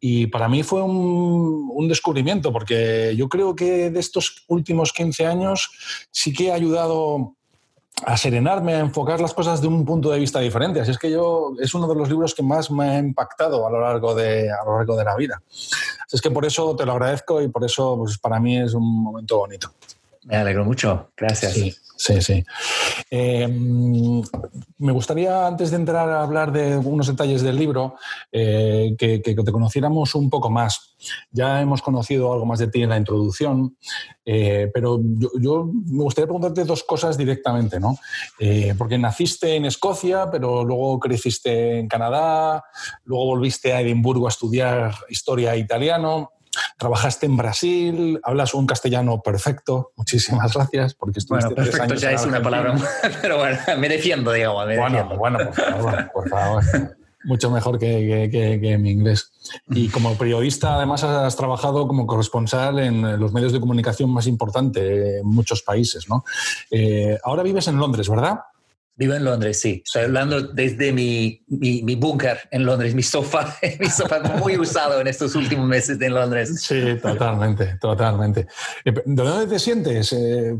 y 0.00 0.26
para 0.26 0.48
mí 0.48 0.62
fue 0.62 0.82
un, 0.82 1.70
un 1.72 1.88
descubrimiento, 1.88 2.52
porque 2.52 3.14
yo 3.16 3.28
creo 3.28 3.54
que 3.54 3.90
de 3.90 4.00
estos 4.00 4.44
últimos 4.48 4.92
15 4.92 5.26
años 5.26 5.70
sí 6.10 6.32
que 6.32 6.50
ha 6.50 6.54
ayudado 6.54 7.35
a 8.04 8.16
serenarme, 8.16 8.74
a 8.74 8.80
enfocar 8.80 9.20
las 9.20 9.32
cosas 9.32 9.60
de 9.60 9.68
un 9.68 9.84
punto 9.84 10.10
de 10.10 10.18
vista 10.18 10.40
diferente. 10.40 10.80
Así 10.80 10.90
es 10.90 10.98
que 10.98 11.10
yo 11.10 11.52
es 11.58 11.72
uno 11.74 11.88
de 11.88 11.94
los 11.94 12.08
libros 12.08 12.34
que 12.34 12.42
más 12.42 12.70
me 12.70 12.90
ha 12.90 12.98
impactado 12.98 13.66
a 13.66 13.70
lo 13.70 13.80
largo 13.80 14.14
de, 14.14 14.50
a 14.50 14.64
lo 14.64 14.76
largo 14.76 14.96
de 14.96 15.04
la 15.04 15.16
vida. 15.16 15.42
Así 15.48 16.16
es 16.16 16.20
que 16.20 16.30
por 16.30 16.44
eso 16.44 16.76
te 16.76 16.84
lo 16.84 16.92
agradezco 16.92 17.40
y 17.40 17.48
por 17.48 17.64
eso 17.64 17.96
pues, 17.96 18.18
para 18.18 18.38
mí 18.38 18.58
es 18.58 18.74
un 18.74 19.02
momento 19.02 19.38
bonito. 19.38 19.72
Me 20.24 20.36
alegro 20.36 20.64
mucho. 20.64 21.10
Gracias. 21.16 21.52
Sí, 21.52 21.74
sí, 21.96 22.20
sí. 22.20 22.44
Eh, 23.10 23.48
me 23.48 24.92
gustaría, 24.92 25.46
antes 25.46 25.70
de 25.70 25.76
entrar 25.76 26.08
a 26.08 26.22
hablar 26.22 26.52
de 26.52 26.76
unos 26.76 27.06
detalles 27.06 27.42
del 27.42 27.56
libro, 27.56 27.96
eh, 28.30 28.94
que, 28.98 29.18
te 29.18 29.34
conociéramos 29.52 30.14
un 30.14 30.30
poco 30.30 30.50
más. 30.50 30.96
Ya 31.30 31.60
hemos 31.60 31.82
conocido 31.82 32.32
algo 32.32 32.46
más 32.46 32.58
de 32.58 32.68
ti 32.68 32.82
en 32.82 32.90
la 32.90 32.96
introducción, 32.96 33.76
eh, 34.24 34.70
pero 34.72 35.00
yo, 35.02 35.30
yo 35.40 35.70
me 35.86 36.02
gustaría 36.02 36.26
preguntarte 36.26 36.64
dos 36.64 36.84
cosas 36.84 37.16
directamente, 37.16 37.80
¿no? 37.80 37.96
Porque 38.78 38.98
naciste 38.98 39.56
en 39.56 39.64
Escocia, 39.64 40.30
pero 40.30 40.64
luego 40.64 40.98
creciste 41.00 41.78
en 41.78 41.88
Canadá, 41.88 42.64
luego 43.04 43.26
volviste 43.26 43.72
a 43.72 43.80
Edimburgo 43.80 44.26
a 44.26 44.30
estudiar 44.30 44.94
historia 45.08 45.56
italiano. 45.56 46.35
Trabajaste 46.78 47.24
en 47.26 47.36
Brasil, 47.36 48.20
hablas 48.22 48.52
un 48.54 48.66
castellano 48.66 49.22
perfecto. 49.22 49.92
Muchísimas 49.96 50.52
gracias 50.54 50.94
porque 50.94 51.20
estuviste 51.20 51.54
Bueno, 51.54 51.70
perfecto 51.70 51.94
ya 51.94 52.12
es 52.12 52.24
una 52.26 52.42
palabra, 52.42 52.74
pero 53.22 53.38
bueno, 53.38 53.58
me 53.78 53.88
defiendo, 53.88 54.30
digamos. 54.32 54.66
Me 54.66 54.78
Bueno, 54.78 55.08
bueno, 55.16 55.38
por 55.38 55.54
favor, 55.54 56.10
por 56.12 56.28
favor. 56.28 56.64
Mucho 57.24 57.50
mejor 57.50 57.78
que, 57.78 57.86
que- 57.86 58.30
que- 58.30 58.60
que 58.60 58.78
mi 58.78 58.90
inglés. 58.90 59.32
Y 59.70 59.88
como 59.88 60.14
periodista, 60.16 60.76
además, 60.76 61.02
has 61.02 61.34
trabajado 61.34 61.88
como 61.88 62.06
corresponsal 62.06 62.78
en 62.78 63.18
los 63.18 63.32
medios 63.32 63.52
de 63.52 63.58
comunicación 63.58 64.10
más 64.10 64.26
importantes 64.26 65.20
en 65.20 65.26
muchos 65.26 65.62
países, 65.62 66.08
¿no? 66.08 66.24
Eh, 66.70 67.18
ahora 67.24 67.42
vives 67.42 67.66
en 67.68 67.78
Londres, 67.78 68.08
¿verdad? 68.08 68.38
Vivo 68.98 69.12
en 69.12 69.24
Londres, 69.24 69.60
sí. 69.60 69.82
Estoy 69.84 70.04
hablando 70.04 70.40
desde 70.40 70.90
mi, 70.90 71.44
mi, 71.48 71.82
mi 71.82 71.96
búnker 71.96 72.38
en 72.50 72.64
Londres, 72.64 72.94
mi 72.94 73.02
sofá, 73.02 73.54
mi 73.78 73.90
sofá 73.90 74.20
muy 74.38 74.56
usado 74.56 74.98
en 75.02 75.06
estos 75.06 75.34
últimos 75.34 75.68
meses 75.68 76.00
en 76.00 76.14
Londres. 76.14 76.62
Sí, 76.62 76.96
totalmente, 77.02 77.76
totalmente. 77.78 78.46
Eh, 78.86 78.92
¿De 79.04 79.22
dónde 79.22 79.46
te 79.48 79.58
sientes? 79.58 80.14
Eh, 80.14 80.54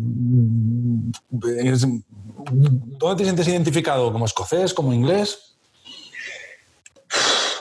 ¿Dónde 1.31 3.17
te 3.17 3.25
sientes 3.25 3.49
identificado? 3.49 4.13
¿Como 4.13 4.27
escocés, 4.27 4.75
como 4.75 4.93
inglés? 4.93 5.57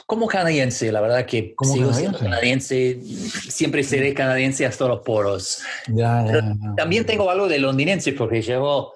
Como 0.05 0.27
canadiense, 0.27 0.91
la 0.91 1.00
verdad 1.00 1.25
que 1.25 1.55
sigo 1.62 1.94
siendo 1.94 2.20
canadiense. 2.20 3.00
canadiense, 3.00 3.50
siempre 3.50 3.82
seré 3.82 4.13
canadiense 4.13 4.65
hasta 4.65 4.89
los 4.89 5.00
poros. 5.00 5.60
Ya, 5.88 6.25
ya, 6.27 6.34
ya. 6.34 6.75
También 6.75 7.05
tengo 7.05 7.32
algo 7.32 7.48
de 7.48 7.60
londinense 7.60 8.12
porque 8.12 8.41
llevo 8.41 8.94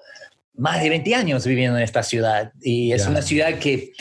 más 0.54 0.82
de 0.82 0.88
20 0.90 1.14
años 1.14 1.46
viviendo 1.46 1.76
en 1.78 1.84
esta 1.84 2.02
ciudad 2.02 2.52
y 2.60 2.92
es 2.92 3.06
una 3.06 3.22
ciudad 3.22 3.58
que 3.58 3.92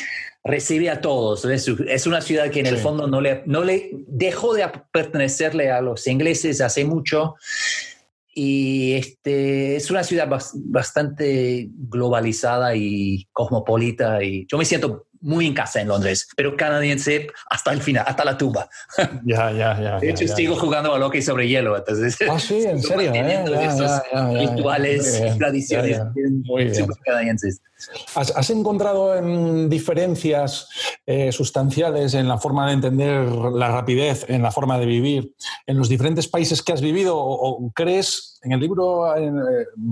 recibe 0.43 0.89
a 0.89 1.01
todos. 1.01 1.45
Es, 1.45 2.07
una 2.07 2.21
ciudad 2.21 2.49
que 2.49 2.61
en 2.61 2.65
el 2.67 2.77
Sí. 2.77 2.81
fondo 2.83 3.07
no 3.07 3.21
le, 3.21 3.43
no 3.45 3.63
le 3.63 3.91
dejó 4.07 4.53
de 4.53 4.65
pertenecerle 4.91 5.69
a 5.71 5.81
los 5.81 6.07
ingleses 6.07 6.61
hace 6.61 6.85
mucho 6.85 7.35
y 8.33 8.93
este, 8.93 9.75
es 9.75 9.89
una 9.91 10.03
ciudad 10.03 10.27
bas- 10.29 10.53
bastante 10.55 11.67
globalizada 11.71 12.75
y 12.75 13.27
cosmopolita 13.33 14.23
y 14.23 14.45
yo 14.49 14.57
me 14.57 14.65
siento 14.65 15.07
muy 15.21 15.47
en 15.47 15.53
casa 15.53 15.81
en 15.81 15.87
Londres, 15.87 16.27
pero 16.35 16.55
canadiense 16.55 17.27
hasta 17.49 17.71
el 17.73 17.81
final, 17.81 18.05
hasta 18.07 18.23
la 18.25 18.37
tumba. 18.37 18.69
Ya, 19.25 19.51
ya, 19.51 19.79
ya. 19.79 19.99
De 19.99 20.09
hecho, 20.09 20.25
ya. 20.25 20.35
sigo 20.35 20.55
jugando 20.55 20.93
a 20.93 20.99
hockey 20.99 21.21
sobre 21.21 21.47
hielo, 21.47 21.77
entonces 21.77 22.17
Ah, 22.29 22.39
sí, 22.39 22.63
en 22.63 22.81
serio, 22.81 23.01
¿eh? 23.01 23.05
manteniendo 23.05 23.53
ya, 23.53 23.75
ya, 23.75 24.03
ya, 24.11 24.31
ya. 24.31 24.39
rituales 24.39 25.21
y 25.33 25.37
tradiciones. 25.37 25.99
Muy 26.45 26.71
canadienses. 27.05 27.61
¿Has, 28.15 28.31
has 28.35 28.49
encontrado 28.49 29.15
en 29.15 29.69
diferencias 29.69 30.67
eh, 31.05 31.31
sustanciales 31.31 32.13
en 32.13 32.27
la 32.27 32.37
forma 32.37 32.67
de 32.67 32.73
entender 32.73 33.25
la 33.25 33.69
rapidez, 33.71 34.25
en 34.27 34.41
la 34.41 34.51
forma 34.51 34.77
de 34.77 34.85
vivir, 34.85 35.33
en 35.65 35.77
los 35.77 35.87
diferentes 35.87 36.27
países 36.27 36.61
que 36.61 36.73
has 36.73 36.81
vivido? 36.81 37.17
¿O, 37.17 37.65
o 37.65 37.71
crees, 37.71 38.39
en 38.43 38.51
el 38.51 38.59
libro 38.59 39.15
eh, 39.15 39.31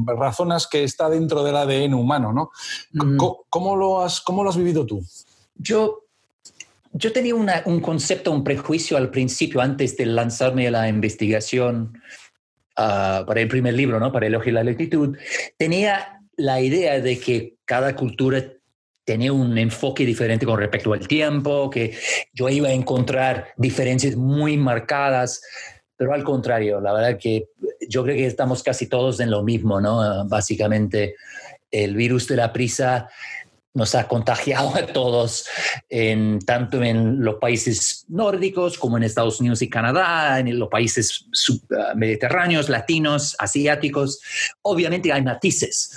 razonas 0.06 0.68
que 0.68 0.84
está 0.84 1.10
dentro 1.10 1.44
del 1.44 1.56
ADN 1.56 1.94
humano, 1.94 2.34
¿no? 2.34 2.50
Mm. 2.92 3.18
¿Cómo, 3.18 3.46
cómo 3.50 3.76
lo, 3.76 4.02
has, 4.02 4.20
¿Cómo 4.22 4.44
lo 4.44 4.50
has 4.50 4.58
vivido 4.58 4.86
tú? 4.86 5.02
Yo, 5.56 6.02
yo 6.94 7.14
tenía 7.14 7.36
una- 7.36 7.64
un 7.66 7.80
concepto, 7.80 8.32
un 8.32 8.44
prejuicio 8.44 8.98
al 8.98 9.10
principio, 9.12 9.62
antes 9.62 9.96
de 9.98 10.06
lanzarme 10.08 10.68
a 10.68 10.72
la 10.72 10.90
investigación 10.90 12.00
ah, 12.76 13.24
para 13.26 13.42
el 13.42 13.48
primer 13.48 13.74
libro, 13.74 14.00
¿no? 14.00 14.12
para 14.12 14.28
Elogio 14.28 14.52
y 14.52 14.54
la 14.56 14.64
lentitud. 14.64 15.18
Tenía 15.58 16.17
la 16.38 16.62
idea 16.62 17.00
de 17.02 17.20
que 17.20 17.58
cada 17.66 17.96
cultura 17.96 18.44
tenía 19.04 19.34
un 19.34 19.58
enfoque 19.58 20.06
diferente 20.06 20.46
con 20.46 20.60
respecto 20.60 20.94
al 20.94 21.08
tiempo, 21.08 21.70
que 21.70 21.98
yo 22.34 22.50
iba 22.50 22.68
a 22.68 22.74
encontrar 22.74 23.50
diferencias 23.58 24.16
muy 24.16 24.58
marcadas, 24.58 25.42
pero 25.96 26.14
al 26.14 26.24
contrario, 26.24 26.80
la 26.80 26.94
verdad 26.94 27.18
que 27.18 27.46
yo 27.90 28.04
creo 28.04 28.16
que 28.16 28.26
estamos 28.26 28.62
casi 28.64 28.88
todos 28.88 29.20
en 29.20 29.32
lo 29.32 29.44
mismo, 29.44 29.82
¿no? 29.82 30.28
Básicamente, 30.28 31.16
el 31.72 31.96
virus 31.96 32.28
de 32.28 32.36
la 32.36 32.54
prisa 32.54 33.10
nos 33.78 33.94
ha 33.94 34.08
contagiado 34.08 34.76
a 34.76 34.88
todos, 34.88 35.46
en, 35.88 36.40
tanto 36.40 36.84
en 36.84 37.24
los 37.24 37.36
países 37.36 38.06
nórdicos 38.10 38.78
como 38.78 38.98
en 38.98 39.04
Estados 39.04 39.40
Unidos 39.40 39.62
y 39.62 39.70
Canadá, 39.70 40.40
en 40.40 40.58
los 40.58 40.68
países 40.68 41.28
ah, 41.78 41.94
mediterráneos, 41.96 42.70
latinos, 42.70 43.36
asiáticos. 43.38 44.20
Obviamente 44.64 45.14
hay 45.14 45.22
matices, 45.22 45.92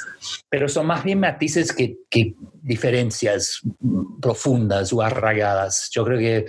pero 0.50 0.68
son 0.68 0.86
más 0.86 1.02
bien 1.02 1.20
matices 1.20 1.72
que, 1.72 1.96
que 2.10 2.34
diferencias 2.62 3.62
profundas 4.20 4.92
o 4.92 5.00
arraigadas. 5.00 5.88
Yo 5.90 6.04
creo 6.04 6.18
que 6.18 6.46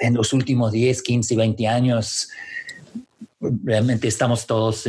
en 0.00 0.14
los 0.14 0.32
últimos 0.32 0.72
10, 0.72 1.02
15, 1.02 1.36
20 1.36 1.68
años 1.68 2.28
realmente 3.40 4.08
estamos 4.08 4.46
todos 4.46 4.86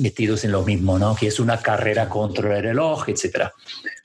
metidos 0.00 0.44
en 0.44 0.52
lo 0.52 0.62
mismo, 0.62 0.98
¿no? 0.98 1.14
Que 1.14 1.28
es 1.28 1.40
una 1.40 1.58
carrera 1.58 2.08
contra 2.08 2.56
el 2.56 2.62
reloj, 2.62 3.08
etcétera. 3.08 3.52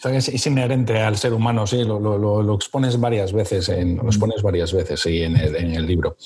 Es, 0.05 0.47
inherente 0.47 0.99
al 1.01 1.17
ser 1.17 1.33
humano, 1.33 1.67
sí, 1.67 1.83
lo, 1.83 2.55
expones 2.55 2.99
varias 2.99 3.33
veces, 3.33 3.69
en, 3.69 3.97
lo 3.97 4.05
expones 4.05 4.41
varias 4.41 4.73
veces 4.73 4.99
sí, 5.01 5.21
en, 5.23 5.35
el, 5.35 5.85
libro. 5.85 6.17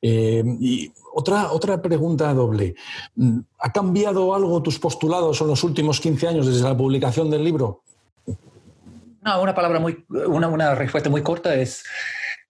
Eh, 0.00 0.42
y 0.60 0.92
otra, 1.14 1.52
otra 1.52 1.80
pregunta 1.80 2.32
doble. 2.32 2.74
¿Ha 3.58 3.72
cambiado 3.72 4.34
algo 4.34 4.62
tus 4.62 4.78
postulados 4.78 5.40
en 5.40 5.48
los 5.48 5.62
últimos 5.64 6.00
15 6.00 6.28
años 6.28 6.46
desde 6.46 6.62
la 6.62 6.76
publicación 6.76 7.30
del 7.30 7.44
libro? 7.44 7.82
No, 9.22 9.42
una 9.42 9.54
palabra 9.54 9.80
muy, 9.80 10.04
una, 10.08 10.48
una 10.48 10.74
respuesta 10.74 11.10
muy 11.10 11.22
corta 11.22 11.54
es 11.54 11.84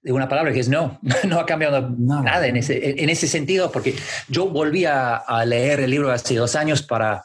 de 0.07 0.13
una 0.13 0.29
palabra 0.29 0.53
que 0.53 0.61
es 0.61 0.69
no, 0.69 1.01
no 1.25 1.41
ha 1.41 1.47
cambiado 1.47 1.91
nada 1.99 2.47
en 2.47 2.57
ese, 2.57 3.03
en 3.03 3.11
ese 3.11 3.27
sentido, 3.27 3.73
porque 3.73 3.93
yo 4.29 4.47
volví 4.47 4.85
a, 4.85 5.25
leer 5.45 5.81
el 5.81 5.91
libro 5.91 6.13
hace 6.13 6.37
dos 6.37 6.55
años 6.55 6.81
para, 6.81 7.25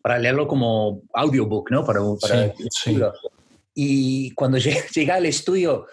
para 0.00 0.18
leerlo 0.18 0.48
como 0.48 1.02
audiobook, 1.12 1.70
¿no? 1.70 1.84
Para, 1.84 2.00
para 2.18 2.54
sí, 2.70 2.98
Y 3.74 4.30
cuando 4.30 4.56
llegué, 4.94 5.12
al 5.12 5.26
estudio, 5.26 5.88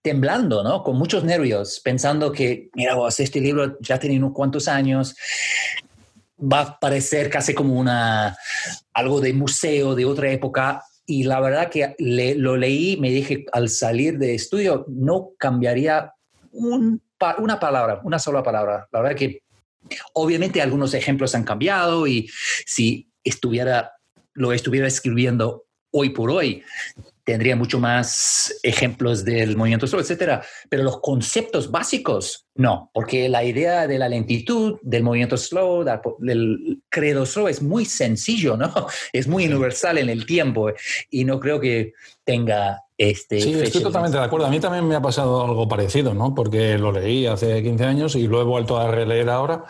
temblando, 0.00 0.62
¿no? 0.62 0.84
Con 0.84 0.96
muchos 0.96 1.24
nervios, 1.24 1.80
pensando 1.82 2.30
que, 2.30 2.70
mira 2.74 2.94
vos, 2.94 3.18
este 3.18 3.40
libro 3.40 3.78
ya 3.80 3.98
tiene 3.98 4.16
unos 4.16 4.32
cuantos 4.32 4.68
años, 4.68 5.16
va 6.40 6.60
a 6.60 6.78
parecer 6.78 7.28
casi 7.30 7.52
como 7.52 7.74
una, 7.74 8.36
algo 8.94 9.20
de 9.20 9.32
museo 9.32 9.96
de 9.96 10.04
otra 10.04 10.30
época, 10.30 10.84
y 11.10 11.24
la 11.24 11.40
verdad 11.40 11.70
que 11.70 11.96
lo 11.98 12.56
leí, 12.56 12.96
me 12.96 13.10
dije 13.10 13.44
al 13.50 13.68
salir 13.68 14.16
de 14.16 14.36
estudio, 14.36 14.84
no 14.88 15.32
cambiaría 15.36 16.12
una 16.52 17.58
palabra, 17.58 18.00
una 18.04 18.20
sola 18.20 18.44
palabra. 18.44 18.86
La 18.92 19.00
verdad 19.00 19.16
que 19.16 19.42
obviamente 20.12 20.62
algunos 20.62 20.94
ejemplos 20.94 21.34
han 21.34 21.42
cambiado 21.42 22.06
y 22.06 22.30
si 22.64 23.10
estuviera, 23.24 23.90
lo 24.34 24.52
estuviera 24.52 24.86
escribiendo 24.86 25.64
hoy 25.90 26.10
por 26.10 26.30
hoy, 26.30 26.62
tendría 27.30 27.54
mucho 27.54 27.78
más 27.78 28.58
ejemplos 28.64 29.24
del 29.24 29.56
movimiento 29.56 29.86
slow, 29.86 30.00
etcétera. 30.00 30.42
Pero 30.68 30.82
los 30.82 31.00
conceptos 31.00 31.70
básicos, 31.70 32.48
no, 32.56 32.90
porque 32.92 33.28
la 33.28 33.44
idea 33.44 33.86
de 33.86 33.98
la 34.00 34.08
lentitud, 34.08 34.80
del 34.82 35.04
movimiento 35.04 35.36
slow, 35.36 35.84
del 36.18 36.80
credo 36.88 37.24
slow 37.24 37.46
es 37.46 37.62
muy 37.62 37.84
sencillo, 37.84 38.56
¿no? 38.56 38.72
Es 39.12 39.28
muy 39.28 39.46
universal 39.46 39.98
en 39.98 40.08
el 40.08 40.26
tiempo 40.26 40.72
y 41.08 41.24
no 41.24 41.38
creo 41.38 41.60
que 41.60 41.92
tenga 42.24 42.82
este. 42.98 43.40
Sí, 43.40 43.54
estoy 43.54 43.84
totalmente 43.84 44.18
de 44.18 44.24
acuerdo. 44.24 44.46
A 44.46 44.50
mí 44.50 44.58
también 44.58 44.88
me 44.88 44.96
ha 44.96 45.02
pasado 45.02 45.44
algo 45.44 45.68
parecido, 45.68 46.12
¿no? 46.12 46.34
Porque 46.34 46.78
lo 46.78 46.90
leí 46.90 47.26
hace 47.26 47.62
15 47.62 47.84
años 47.84 48.16
y 48.16 48.26
lo 48.26 48.40
he 48.40 48.44
vuelto 48.44 48.76
a 48.76 48.90
releer 48.90 49.30
ahora. 49.30 49.66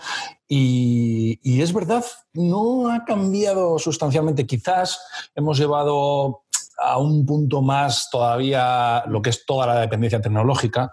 Y, 0.48 1.38
y 1.42 1.60
es 1.60 1.74
verdad, 1.74 2.04
no 2.32 2.90
ha 2.90 3.04
cambiado 3.04 3.78
sustancialmente. 3.78 4.46
Quizás 4.46 4.98
hemos 5.34 5.58
llevado 5.58 6.44
a 6.80 6.98
un 6.98 7.26
punto 7.26 7.60
más 7.62 8.08
todavía 8.10 9.04
lo 9.06 9.20
que 9.20 9.30
es 9.30 9.44
toda 9.44 9.66
la 9.66 9.80
dependencia 9.80 10.20
tecnológica, 10.20 10.92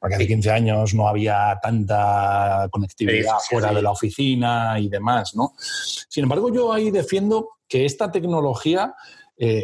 porque 0.00 0.16
hace 0.16 0.26
15 0.26 0.50
años 0.50 0.94
no 0.94 1.08
había 1.08 1.58
tanta 1.62 2.68
conectividad 2.70 3.36
fuera 3.48 3.72
de 3.72 3.82
la 3.82 3.90
oficina 3.90 4.78
y 4.78 4.88
demás, 4.88 5.34
¿no? 5.34 5.54
Sin 5.56 6.24
embargo, 6.24 6.52
yo 6.52 6.72
ahí 6.72 6.90
defiendo 6.90 7.50
que 7.68 7.84
esta 7.84 8.10
tecnología 8.10 8.94
eh, 9.36 9.62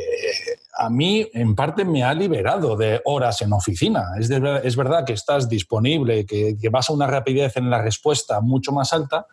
a 0.78 0.88
mí 0.88 1.28
en 1.32 1.54
parte 1.56 1.84
me 1.84 2.04
ha 2.04 2.14
liberado 2.14 2.76
de 2.76 3.00
horas 3.04 3.42
en 3.42 3.52
oficina. 3.52 4.12
Es, 4.18 4.30
es 4.30 4.76
verdad 4.76 5.04
que 5.04 5.12
estás 5.12 5.48
disponible, 5.48 6.24
que, 6.26 6.56
que, 6.60 6.68
vas 6.68 6.90
a 6.90 6.92
una 6.92 7.08
rapidez 7.08 7.56
en 7.56 7.70
la 7.70 7.82
respuesta 7.82 8.40
mucho 8.40 8.70
más 8.72 8.92
alta, 8.92 9.26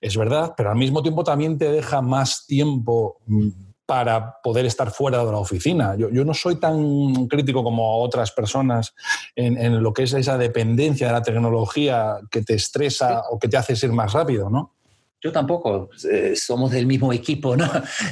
es 0.00 0.16
verdad, 0.16 0.54
pero 0.56 0.70
al 0.70 0.76
mismo 0.76 1.02
tiempo 1.02 1.24
también 1.24 1.58
te 1.58 1.70
deja 1.70 2.00
más 2.00 2.46
tiempo 2.46 3.18
mm, 3.26 3.48
para 3.88 4.42
poder 4.42 4.66
estar 4.66 4.90
fuera 4.90 5.24
de 5.24 5.32
la 5.32 5.38
oficina. 5.38 5.96
Yo, 5.96 6.10
no 6.10 6.34
soy 6.34 6.56
tan 6.56 7.26
crítico 7.26 7.64
como 7.64 8.02
otras 8.02 8.30
personas 8.32 8.94
en, 9.34 9.82
lo 9.82 9.94
que 9.94 10.02
es 10.02 10.12
esa 10.12 10.36
dependencia 10.36 11.06
de 11.06 11.14
la 11.14 11.22
tecnología 11.22 12.18
que 12.30 12.42
te 12.42 12.52
estresa 12.52 13.22
o 13.30 13.38
que 13.38 13.48
te 13.48 13.56
hace 13.56 13.74
ser 13.76 13.90
más 13.92 14.12
rápido, 14.12 14.50
¿no? 14.50 14.74
Yo 15.22 15.32
tampoco, 15.32 15.88
eh, 16.12 16.34
somos 16.36 16.70
del 16.70 16.84
mismo 16.84 17.14
equipo, 17.14 17.56
¿no? 17.56 17.64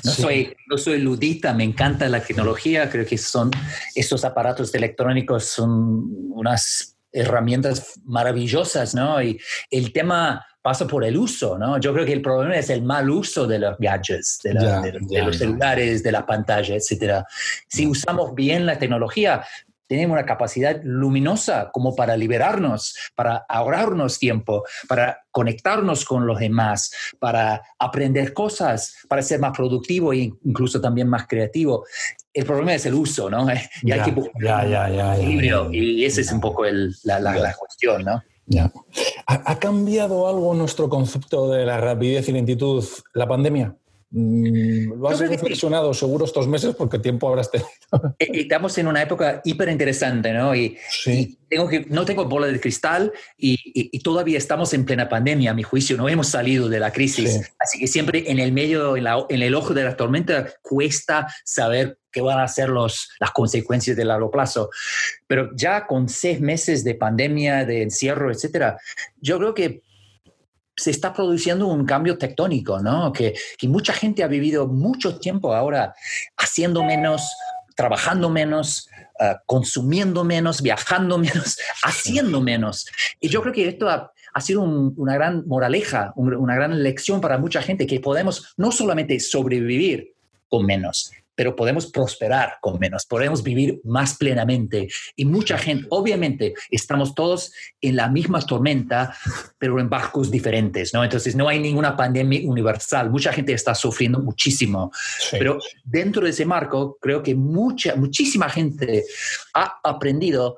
No, 0.03 0.13
soy, 0.13 0.57
no 0.67 0.79
soy 0.79 0.99
ludita, 0.99 1.53
me 1.53 1.65
encanta 1.65 2.09
la 2.09 2.23
tecnología, 2.23 2.89
creo 2.89 3.05
que 3.05 3.19
son 3.19 3.51
estos 3.95 4.25
aparatos 4.25 4.75
electrónicos 4.75 5.45
son 5.45 6.11
unas 6.31 6.97
herramientas 7.13 8.01
maravillosas, 8.07 8.95
¿no? 8.95 9.23
Y 9.23 9.39
el 9.71 9.93
tema 9.93 10.47
pasa 10.67 10.85
por 10.85 11.05
el 11.05 11.17
uso, 11.17 11.57
¿no? 11.57 11.79
Yo 11.79 11.95
creo 11.95 12.05
que 12.05 12.13
el 12.13 12.21
problema 12.21 12.57
es 12.57 12.71
el 12.71 12.83
mal 12.83 13.09
uso 13.09 13.47
de 13.47 13.61
los 13.61 13.79
gadgets, 13.79 14.41
de, 14.43 14.53
los 15.23 15.39
celulares, 15.39 16.03
de 16.03 16.11
la 16.11 16.27
pantalla, 16.27 16.75
etc. 16.75 17.25
Si 17.69 17.87
usamos 17.87 18.35
bien 18.35 18.67
la 18.67 18.77
tecnología, 18.77 19.45
tenemos 19.87 20.15
una 20.15 20.27
capacidad 20.27 20.81
luminosa 20.83 21.71
como 21.73 21.95
para 21.95 22.17
liberarnos, 22.17 22.97
para 23.15 23.47
ahorrarnos 23.49 24.19
tiempo, 24.19 24.65
para 24.89 25.21
conectarnos 25.31 26.05
con 26.05 26.27
los 26.27 26.41
demás, 26.41 26.91
para 27.21 27.63
aprender 27.79 28.33
cosas, 28.33 28.97
para 29.09 29.23
ser 29.23 29.39
más 29.39 29.57
productivo 29.57 30.13
e 30.13 30.33
incluso 30.45 30.81
también 30.81 31.09
más 31.09 31.29
creativo. 31.29 31.87
El 32.35 32.45
problema 32.45 32.75
es 32.75 32.85
el 32.87 32.95
uso, 32.95 33.31
¿no? 33.31 33.47
Y 33.83 33.93
hay 33.93 34.03
que 34.03 34.11
buscar 34.11 34.67
equilibrio 35.15 35.73
y 35.73 36.05
ese 36.05 36.23
es 36.23 36.33
un 36.33 36.41
poco 36.41 36.65
la, 37.05 37.21
la 37.21 37.55
cuestión, 37.55 38.03
¿no? 38.03 38.21
Ya. 38.47 38.73
¿Ha, 39.27 39.59
cambiado 39.59 40.29
algo 40.29 40.55
nuestro 40.55 40.89
concepto 40.89 41.51
de 41.51 41.67
la 41.67 41.81
rapidez 41.81 42.29
y 42.29 42.33
lentitud 42.33 42.85
la 43.13 43.27
pandemia? 43.27 43.77
Mm, 44.11 45.01
lo 45.01 45.09
has 45.09 45.19
reflexionado 45.19 45.93
seguro 45.93 46.25
estos 46.25 46.47
meses 46.47 46.77
porque 46.77 46.99
tiempo 46.99 47.29
habrás 47.29 47.51
tenido. 47.51 47.69
Eh, 48.19 48.29
estamos 48.33 48.77
en 48.79 48.87
una 48.87 49.03
época 49.03 49.41
hiper 49.45 49.69
interesante, 49.69 50.33
¿no? 50.33 50.55
Y, 50.55 50.79
tengo 51.49 51.69
que, 51.69 51.87
no 51.89 52.05
tengo 52.05 52.25
bola 52.25 52.47
de 52.47 52.61
cristal 52.61 53.13
y, 53.37 53.99
todavía 54.01 54.39
estamos 54.39 54.73
en 54.75 54.85
plena 54.85 55.09
pandemia, 55.09 55.51
a 55.51 55.55
mi 55.55 55.63
juicio, 55.63 55.97
no 55.97 56.09
hemos 56.09 56.29
salido 56.29 56.69
de 56.69 56.81
la 56.81 56.93
crisis. 56.93 57.53
Así 57.59 57.79
que 57.79 57.87
siempre 57.87 58.31
en 58.31 58.39
el 58.39 58.53
medio, 58.53 58.97
en, 58.97 59.43
el 59.43 59.55
ojo 59.55 59.75
de 59.75 59.85
la 59.85 59.97
tormenta, 59.97 60.53
cuesta 60.63 61.27
saber 61.45 61.99
qué 62.13 62.21
van 62.21 62.39
a 62.39 62.49
ser 62.49 62.69
los, 62.69 63.11
las 63.21 63.31
consecuencias 63.33 63.97
del 63.97 64.09
largo 64.09 64.31
plazo. 64.31 64.71
Pero 65.27 65.51
ya 65.55 65.87
con 65.87 66.09
seis 66.09 66.41
meses 66.41 66.85
de 66.85 66.95
pandemia, 66.95 67.65
de 67.65 67.83
encierro, 67.83 68.31
etcétera, 68.31 68.79
yo 69.21 69.39
creo 69.39 69.55
que 69.55 69.83
se 70.77 70.91
está 70.91 71.13
produciendo 71.13 71.67
un 71.67 71.87
cambio 71.87 72.19
tectónico, 72.19 72.81
¿no? 72.81 73.13
Que, 73.13 73.35
mucha 73.63 73.93
gente 73.93 74.23
ha 74.23 74.29
vivido 74.29 74.67
mucho 74.67 75.19
tiempo 75.19 75.55
ahora 75.55 75.95
haciendo 76.37 76.85
menos, 76.85 77.23
trabajando 77.75 78.31
menos, 78.31 78.89
ah, 79.19 79.41
consumiendo 79.47 80.23
menos, 80.25 80.63
viajando 80.63 81.19
menos, 81.27 81.59
haciendo 81.83 82.41
menos. 82.41 82.87
Y 83.21 83.29
yo 83.29 83.41
creo 83.43 83.55
que 83.55 83.69
esto 83.69 83.89
ha, 83.89 84.13
sido 84.41 84.63
una 84.63 85.15
gran 85.15 85.47
moraleja, 85.47 86.13
una 86.15 86.55
gran 86.55 86.83
lección 86.83 87.23
para 87.23 87.39
mucha 87.39 87.63
gente, 87.63 87.87
que 87.87 88.01
podemos 88.01 88.53
no 88.59 88.71
solamente 88.71 89.19
sobrevivir 89.19 90.13
con 90.49 90.67
menos, 90.67 91.11
pero 91.37 91.55
podemos 91.55 91.87
prosperar 91.87 92.55
con 92.61 92.81
menos, 92.81 93.07
podemos 93.07 93.43
vivir 93.43 93.81
más 93.85 94.17
plenamente. 94.17 94.89
Y 95.15 95.27
mucha 95.27 95.59
gente, 95.59 95.87
obviamente, 95.91 96.55
estamos 96.71 97.15
todos 97.15 97.53
en 97.81 97.95
la 97.95 98.09
misma 98.09 98.41
tormenta, 98.41 99.15
pero 99.59 99.79
en 99.79 99.89
barcos 99.89 100.31
diferentes, 100.31 100.93
¿no? 100.95 101.05
Entonces, 101.05 101.37
no 101.37 101.49
hay 101.49 101.61
ninguna 101.61 101.95
pandemia 101.95 102.41
universal. 102.45 103.11
Mucha 103.11 103.33
gente 103.33 103.53
está 103.53 103.75
sufriendo 103.75 104.19
muchísimo. 104.19 104.91
Pero 105.31 105.59
dentro 105.85 106.25
de 106.25 106.31
ese 106.31 106.47
marco, 106.47 106.97
creo 107.01 107.23
que 107.23 107.35
mucha, 107.35 107.95
muchísima 107.95 108.49
gente 108.49 109.05
ha 109.55 109.79
aprendido, 109.85 110.57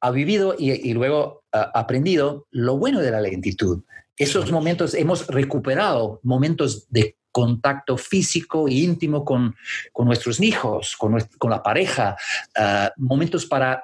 ha 0.00 0.10
vivido 0.10 0.56
y, 0.58 0.92
luego 0.94 1.44
ha 1.52 1.78
aprendido 1.78 2.46
lo 2.50 2.78
bueno 2.78 3.00
de 3.00 3.10
la 3.10 3.20
lentitud. 3.20 3.82
Esos 4.16 4.50
momentos, 4.50 4.94
hemos 4.94 5.26
recuperado 5.26 6.20
momentos 6.22 6.86
de 6.90 7.16
contacto 7.32 7.96
físico 7.96 8.68
e 8.68 8.74
íntimo 8.74 9.24
con, 9.24 9.56
con 9.92 10.06
nuestros 10.06 10.40
hijos, 10.40 10.96
con, 10.96 11.18
con 11.38 11.50
la 11.50 11.62
pareja, 11.62 12.16
ah, 12.54 12.92
momentos 12.96 13.46
para 13.46 13.82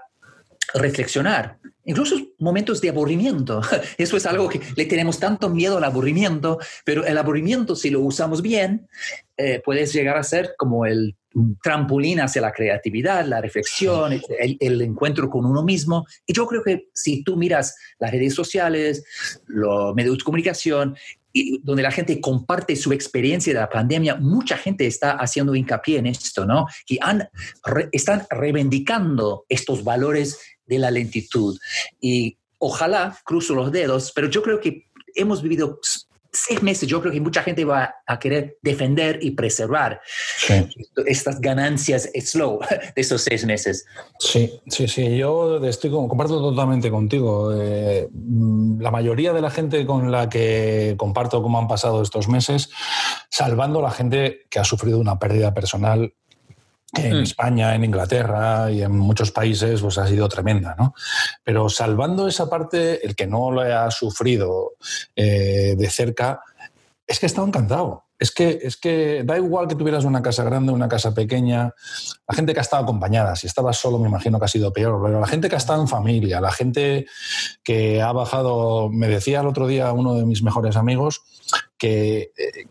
reflexionar, 0.75 1.59
incluso 1.85 2.17
momentos 2.39 2.81
de 2.81 2.91
aburrimiento. 2.91 3.63
Eso 3.99 4.17
es 4.17 4.27
algo 4.27 4.49
que 4.49 4.61
le 4.77 4.85
tenemos 4.85 5.19
tanto 5.19 5.49
miedo 5.49 5.79
al 5.79 5.85
aburrimiento, 5.85 6.59
pero 6.85 7.05
el 7.07 7.17
aburrimiento, 7.17 7.75
si 7.75 7.91
lo 7.91 8.01
usamos 8.01 8.43
bien, 8.43 8.87
eh, 9.37 9.63
puede 9.65 9.87
llegar 9.87 10.19
a 10.19 10.23
ser 10.23 10.55
como 10.59 10.85
el 10.85 11.17
trampolín 11.63 12.21
hacia 12.21 12.43
la 12.43 12.53
creatividad, 12.53 13.25
la 13.27 13.41
reflexión, 13.41 14.21
el, 14.39 14.83
encuentro 14.83 15.31
con 15.31 15.45
uno 15.45 15.63
mismo. 15.63 16.07
Y 16.27 16.33
yo 16.33 16.47
creo 16.47 16.63
que 16.63 16.89
si 16.93 17.23
tú 17.23 17.37
miras 17.37 17.77
las 17.99 18.11
redes 18.11 18.35
sociales, 18.35 19.05
los 19.47 19.95
medios 19.95 20.19
de 20.19 20.25
comunicación, 20.25 20.97
donde 21.63 21.83
la 21.83 21.91
gente 21.91 22.21
comparte 22.21 22.75
su 22.77 22.93
experiencia 22.93 23.53
de 23.53 23.61
la 23.61 23.69
pandemia, 23.69 24.17
mucha 24.17 24.57
gente 24.57 24.87
está 24.87 25.13
haciendo 25.13 25.55
hincapié 25.55 25.99
en 25.99 26.07
esto, 26.07 26.47
¿no? 26.47 26.67
Que 26.87 26.99
han, 27.01 27.29
están 27.93 28.27
reivindicando 28.31 29.45
estos 29.49 29.85
valores 29.85 30.39
de 30.67 30.79
la 30.79 30.91
lentitud. 30.91 31.59
Y 32.01 32.39
ojalá, 32.59 33.19
cruzo 33.25 33.55
los 33.55 33.71
dedos, 33.73 34.13
pero 34.15 34.29
yo 34.29 34.43
creo 34.43 34.61
que 34.61 34.87
hemos 35.15 35.43
vivido 35.43 35.81
seis 36.33 36.63
meses, 36.63 36.89
yo 36.89 37.01
creo 37.01 37.13
que 37.13 37.21
mucha 37.21 37.43
gente 37.43 37.65
va 37.65 37.97
a 38.07 38.19
querer 38.19 38.59
defender 38.63 39.19
y 39.23 39.33
preservar 39.33 40.01
estas 41.07 41.41
ganancias 41.41 42.11
slow 42.21 42.61
de 42.95 43.01
esos 43.01 43.23
seis 43.23 43.45
meses. 43.45 43.87
Sí, 44.19 44.61
sí, 44.67 44.89
sí, 44.89 45.17
yo 45.17 45.65
estoy 45.65 45.91
comparto 45.91 46.41
totalmente 46.41 46.91
contigo. 46.91 47.53
Eh, 47.55 48.09
mm, 48.13 48.81
la 48.81 48.91
mayoría 48.91 49.33
de 49.33 49.41
la 49.41 49.51
gente 49.51 49.87
con 49.87 50.11
la 50.11 50.29
que 50.29 50.95
comparto 50.99 51.43
cómo 51.43 51.59
han 51.59 51.69
pasado 51.69 52.03
estos 52.03 52.29
meses, 52.29 52.71
salvando 53.31 53.81
la 53.81 53.91
gente 53.91 54.47
que 54.51 54.59
ha 54.59 54.65
sufrido 54.65 54.99
una 54.99 55.19
pérdida 55.19 55.55
personal 55.55 56.13
en 56.95 57.19
mm. 57.19 57.23
España, 57.23 57.75
en 57.75 57.85
Inglaterra 57.85 58.71
y 58.71 58.83
en 58.83 58.97
muchos 58.97 59.31
países, 59.31 59.81
pues 59.81 59.99
ha 59.99 60.07
sido 60.07 60.29
tremenda, 60.29 60.75
¿no? 60.79 60.95
Pero 61.45 61.69
salvando 61.69 62.27
esa 62.27 62.49
parte, 62.49 63.05
el 63.07 63.15
que 63.15 63.27
no 63.27 63.51
lo 63.51 63.61
ha 63.61 63.91
sufrido 63.91 64.73
eh, 65.15 65.75
de 65.77 65.91
cerca, 65.91 66.41
es 67.07 67.19
que 67.19 67.27
estado 67.27 67.47
encantado. 67.47 68.05
Es 68.21 68.33
que, 68.33 68.59
es 68.63 68.77
que 68.77 69.23
da 69.25 69.37
igual 69.37 69.69
que 69.69 69.77
tuvieras 69.77 70.05
una 70.05 70.23
casa 70.23 70.43
grande, 70.43 70.73
una 70.73 70.89
casa 70.89 71.15
pequeña, 71.15 71.73
la 72.27 72.35
gente 72.35 72.53
que 72.53 72.59
ha 72.59 72.63
estado 72.63 72.83
acompañada, 72.83 73.37
si 73.37 73.47
estabas 73.47 73.77
solo 73.77 74.01
me 74.01 74.09
imagino 74.09 74.41
que 74.41 74.45
ha 74.45 74.49
sido 74.49 74.73
peor, 74.73 75.01
pero 75.05 75.21
la 75.21 75.27
gente 75.29 75.49
que 75.49 75.55
ha 75.55 75.59
estado 75.59 75.81
en 75.81 75.87
familia, 75.87 76.41
la 76.41 76.51
gente 76.51 77.07
que 77.63 78.03
ha 78.03 78.11
bajado, 78.11 78.91
me 78.91 79.07
decía 79.07 79.41
el 79.41 79.47
otro 79.47 79.69
día 79.69 79.93
uno 79.93 80.15
de 80.15 80.27
mis 80.27 80.43
mejores 80.43 80.75
amigos 80.75 81.23
que, 81.79 82.33
eh, 82.37 82.67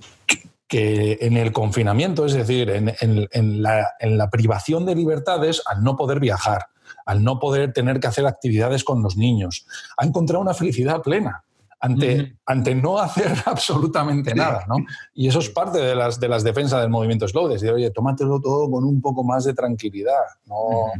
que 0.67 1.17
en 1.21 1.38
el 1.38 1.51
confinamiento, 1.51 2.25
es 2.25 2.34
decir, 2.34 2.69
en, 2.69 3.62
la, 3.62 4.30
privación 4.30 4.86
de 4.86 4.95
libertades, 4.95 5.62
al 5.65 5.84
no 5.84 5.95
poder 5.95 6.19
viajar, 6.19 6.67
al 7.06 7.23
no 7.23 7.39
poder 7.39 7.71
tener 7.71 7.99
que 7.99 8.08
hacer 8.08 8.25
actividades 8.25 8.84
con 8.84 9.01
los 9.01 9.15
niños, 9.15 9.65
ha 9.97 10.06
encontrado 10.06 10.41
una 10.41 10.53
felicidad 10.53 11.01
plena. 11.01 11.43
Ante, 11.80 12.36
ante 12.47 12.73
no 12.73 12.97
hacer 12.97 13.32
absolutamente 13.45 14.34
nada, 14.34 14.65
¿no? 14.67 14.77
Y 15.13 15.27
eso 15.27 15.38
es 15.38 15.49
parte 15.49 15.77
de 15.77 15.93
las, 15.93 16.19
de 16.19 16.27
las 16.27 16.43
defensas 16.43 16.82
del 16.82 16.89
movimiento 16.89 17.27
slow, 17.27 17.47
decir, 17.47 17.69
oye, 17.69 17.91
tómatelo 17.91 18.41
todo 18.41 18.69
con 18.71 18.84
un 18.84 18.99
poco 18.99 19.23
más 19.23 19.43
de 19.43 19.53
tranquilidad, 19.53 20.23
¿no? 20.47 20.91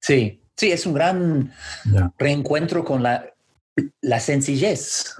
Sí, 0.00 0.40
sí, 0.56 0.72
es 0.72 0.86
un 0.86 0.94
gran 0.94 1.52
reencuentro 2.16 2.82
con 2.82 3.02
la, 3.02 3.26
la 4.00 4.20
sencillez. 4.20 5.14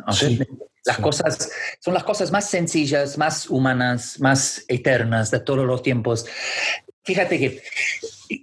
Las 0.89 0.99
cosas 0.99 1.51
son 1.81 1.95
las 1.95 2.03
cosas 2.03 2.33
más 2.33 2.49
sencillas, 2.49 3.19
más 3.19 3.49
humanas, 3.51 4.19
más 4.21 4.65
eternas 4.69 5.31
de 5.31 5.41
todos 5.41 5.67
los 5.67 5.83
tiempos. 5.83 6.25
Fíjate 7.05 7.39
que 7.39 7.63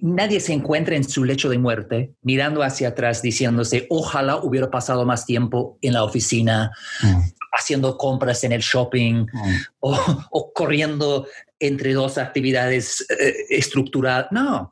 nadie 0.02 0.40
se 0.40 0.54
encuentra 0.54 0.96
en 0.96 1.04
su 1.04 1.24
lecho 1.24 1.50
de 1.50 1.58
muerte 1.58 2.14
mirando 2.22 2.64
hacia 2.64 2.90
atrás 2.90 3.22
diciéndose, 3.22 3.88
ojalá 3.90 4.38
hubiera 4.38 4.70
pasado 4.70 5.06
más 5.06 5.26
tiempo 5.26 5.78
en 5.82 5.94
la 5.94 6.04
oficina, 6.04 6.72
mm. 7.02 7.20
haciendo 7.52 7.98
compras 7.98 8.44
en 8.44 8.52
el 8.52 8.62
shopping 8.62 9.26
mm. 9.32 9.56
o, 9.80 10.54
corriendo 10.54 11.28
entre 11.60 11.94
dos 11.94 12.18
actividades 12.18 13.06
eh, 13.10 13.34
estructuradas. 13.50 14.28
No, 14.32 14.72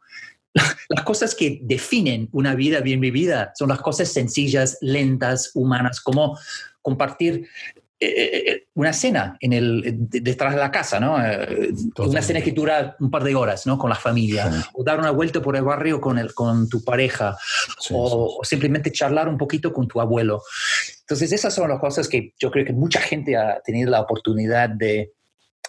las 0.90 1.04
cosas 1.04 1.36
que 1.36 1.60
definen 1.64 2.30
una 2.32 2.56
vida 2.56 2.82
bien 2.82 3.00
vivida 3.00 3.52
son 3.56 3.70
las 3.70 3.82
cosas 3.82 4.10
sencillas, 4.10 4.78
lentas, 4.82 5.52
humanas, 5.54 6.00
como 6.02 6.38
compartir 6.82 7.48
eh, 8.00 8.08
eh, 8.08 8.52
eh, 8.52 8.68
una 8.74 8.92
cena 8.92 9.38
en 9.40 9.54
el, 9.54 9.96
detrás 10.10 10.54
de 10.54 10.60
la 10.60 10.72
casa, 10.72 11.00
¿no? 11.00 11.16
una 12.00 12.22
cena 12.22 12.42
que 12.42 12.52
dura 12.52 12.98
un 13.00 13.10
par 13.10 13.24
de 13.24 13.34
horas, 13.34 13.66
¿no? 13.66 13.78
Con 13.78 13.90
la 13.90 13.96
familia. 13.96 14.52
O 14.74 14.84
dar 14.84 15.00
una 15.00 15.12
vuelta 15.12 15.42
por 15.42 15.56
el 15.56 15.64
barrio 15.64 16.02
con, 16.02 16.18
el, 16.18 16.34
con 16.34 16.68
tu 16.68 16.84
pareja. 16.84 17.38
o, 17.92 18.42
simplemente 18.44 18.92
charlar 18.92 19.30
un 19.30 19.38
poquito 19.38 19.72
con 19.72 19.88
tu 19.88 20.02
abuelo. 20.02 20.42
Entonces, 21.00 21.32
esas 21.32 21.54
son 21.54 21.70
las 21.70 21.80
cosas 21.80 22.10
que 22.10 22.34
yo 22.38 22.52
creo 22.52 22.66
que 22.66 22.74
mucha 22.74 23.00
gente 23.00 23.38
ha 23.38 23.62
tenido 23.64 23.90
la 23.90 24.02
oportunidad 24.02 24.70
de 24.70 25.14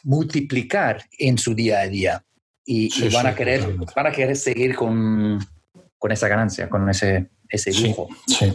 multiplicar 0.02 1.04
en 1.18 1.38
su 1.38 1.54
día 1.54 1.80
a 1.80 1.86
día. 1.86 2.24
Y, 2.66 2.88
van, 3.10 3.26
a 3.26 3.34
querer, 3.34 3.76
van 3.94 4.06
a 4.06 4.10
querer 4.10 4.36
seguir 4.36 4.74
con, 4.74 5.38
con 5.98 6.12
esa 6.12 6.28
ganancia, 6.28 6.68
con 6.68 6.88
ese 6.88 7.30
ese 7.54 7.70
dibujo. 7.70 8.08
Sí, 8.26 8.46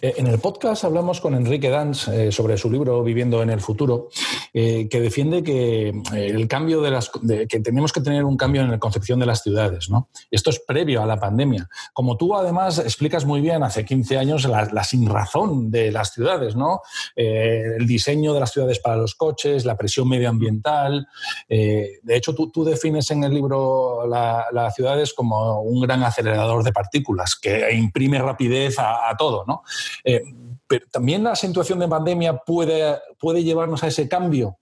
eh, 0.00 0.14
En 0.16 0.26
el 0.26 0.38
podcast 0.38 0.84
hablamos 0.84 1.20
con 1.20 1.34
Enrique 1.34 1.68
Danz 1.68 2.08
eh, 2.08 2.32
sobre 2.32 2.56
su 2.56 2.70
libro 2.70 3.02
Viviendo 3.02 3.42
en 3.42 3.50
el 3.50 3.60
futuro, 3.60 4.08
eh, 4.54 4.88
que 4.88 5.00
defiende 5.00 5.42
que 5.42 5.92
el 6.14 6.48
cambio 6.48 6.80
de 6.80 6.90
las 6.90 7.10
que 7.10 7.60
tenemos 7.60 7.92
que 7.92 8.00
tener 8.00 8.24
un 8.24 8.36
cambio 8.36 8.62
en 8.62 8.70
la 8.70 8.78
concepción 8.78 9.20
de 9.20 9.26
las 9.26 9.42
ciudades, 9.42 9.90
¿no? 9.90 10.08
Esto 10.30 10.50
es 10.50 10.60
previo 10.60 11.02
a 11.02 11.06
la 11.06 11.20
pandemia. 11.20 11.68
Como 11.92 12.16
tú 12.16 12.34
además 12.34 12.78
explicas 12.78 13.24
muy 13.24 13.40
bien 13.40 13.62
hace 13.62 13.84
15 13.84 14.18
años 14.18 14.44
la, 14.46 14.68
la 14.72 14.84
sinrazón 14.84 15.70
de 15.70 15.92
las 15.92 16.12
ciudades, 16.12 16.56
¿no? 16.56 16.80
el 17.14 17.86
diseño 17.86 18.32
de 18.32 18.40
las 18.40 18.52
ciudades 18.52 18.78
para 18.78 18.96
los 18.96 19.14
coches, 19.14 19.64
la 19.64 19.76
presión 19.76 20.08
medioambiental. 20.08 21.06
de 21.48 22.00
hecho, 22.08 22.34
tú, 22.34 22.50
tú, 22.50 22.64
defines 22.64 23.10
en 23.10 23.24
el 23.24 23.34
libro 23.34 24.06
las 24.06 24.74
ciudades 24.74 25.12
como 25.12 25.60
un 25.60 25.80
gran 25.80 26.02
acelerador 26.02 26.62
de 26.64 26.72
partículas 26.72 27.36
que 27.36 27.72
imprime 27.72 28.18
rápidamente 28.18 28.45
a, 28.78 29.14
todo, 29.16 29.44
¿no? 29.46 29.62
Eh, 30.04 30.22
pero 30.66 30.86
también 30.90 31.22
la 31.24 31.36
situación 31.36 31.78
de 31.78 31.88
pandemia 31.88 32.36
puede, 32.36 32.98
puede 33.18 33.44
llevarnos 33.44 33.82
a 33.82 33.88
ese 33.88 34.08
cambio. 34.08 34.58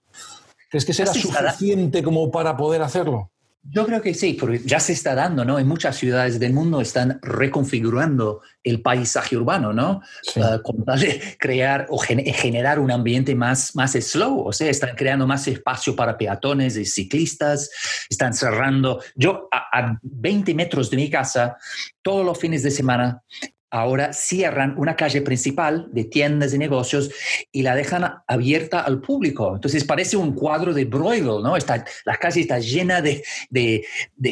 ¿Crees 0.69 0.85
que 0.85 0.93
será 0.93 1.13
suficiente 1.13 2.03
como 2.03 2.29
para 2.31 2.55
poder 2.55 2.81
hacerlo? 2.81 3.31
Yo 3.67 3.83
creo 3.87 3.99
que 3.99 4.13
sí, 4.13 4.37
porque 4.39 4.61
ya 4.63 4.79
se 4.79 4.93
está 4.93 5.15
dando, 5.15 5.43
¿no? 5.43 5.57
En 5.57 5.67
muchas 5.67 5.95
ciudades 5.95 6.39
del 6.39 6.53
mundo 6.53 6.81
están 6.81 7.19
reconfigurando 7.23 8.41
el 8.63 8.81
paisaje 8.81 9.35
urbano, 9.35 9.73
¿no? 9.73 10.01
Ah, 10.35 10.59
con 10.63 10.85
crear 11.39 11.87
o 11.89 11.97
generar 11.97 12.77
un 12.79 12.91
ambiente 12.91 13.33
más, 13.33 13.75
más 13.75 13.93
slow, 13.93 14.45
o 14.45 14.53
sea, 14.53 14.69
están 14.69 14.95
creando 14.95 15.25
más 15.25 15.47
espacio 15.47 15.95
para 15.95 16.15
peatones 16.15 16.77
y 16.77 16.85
ciclistas, 16.85 17.71
están 18.07 18.35
cerrando. 18.35 19.01
Yo 19.15 19.47
a, 19.51 19.79
a 19.79 19.99
20 20.03 20.53
metros 20.53 20.91
de 20.91 20.97
mi 20.97 21.09
casa, 21.09 21.57
todos 22.03 22.23
los 22.23 22.37
fines 22.37 22.61
de 22.61 22.69
semana, 22.69 23.23
ahora 23.75 24.13
cierran 24.13 24.73
una 24.77 24.95
calle 24.95 25.21
principal 25.21 25.89
de 25.91 26.05
tiendas 26.05 26.53
y 26.53 26.57
negocios 26.57 27.11
y 27.51 27.61
la 27.61 27.75
dejan 27.75 28.09
abierta 28.25 28.79
al 28.79 29.01
público. 29.01 29.53
Entonces 29.53 29.83
parece 29.83 30.15
un 30.15 30.33
cuadro 30.33 30.73
de 30.73 30.85
Bruegel, 30.85 31.43
¿no? 31.43 31.57
Está, 31.57 31.83
la 32.05 32.15
calle 32.15 32.39
está 32.39 32.59
llena 32.59 33.01
de, 33.01 33.21
de, 33.49 33.83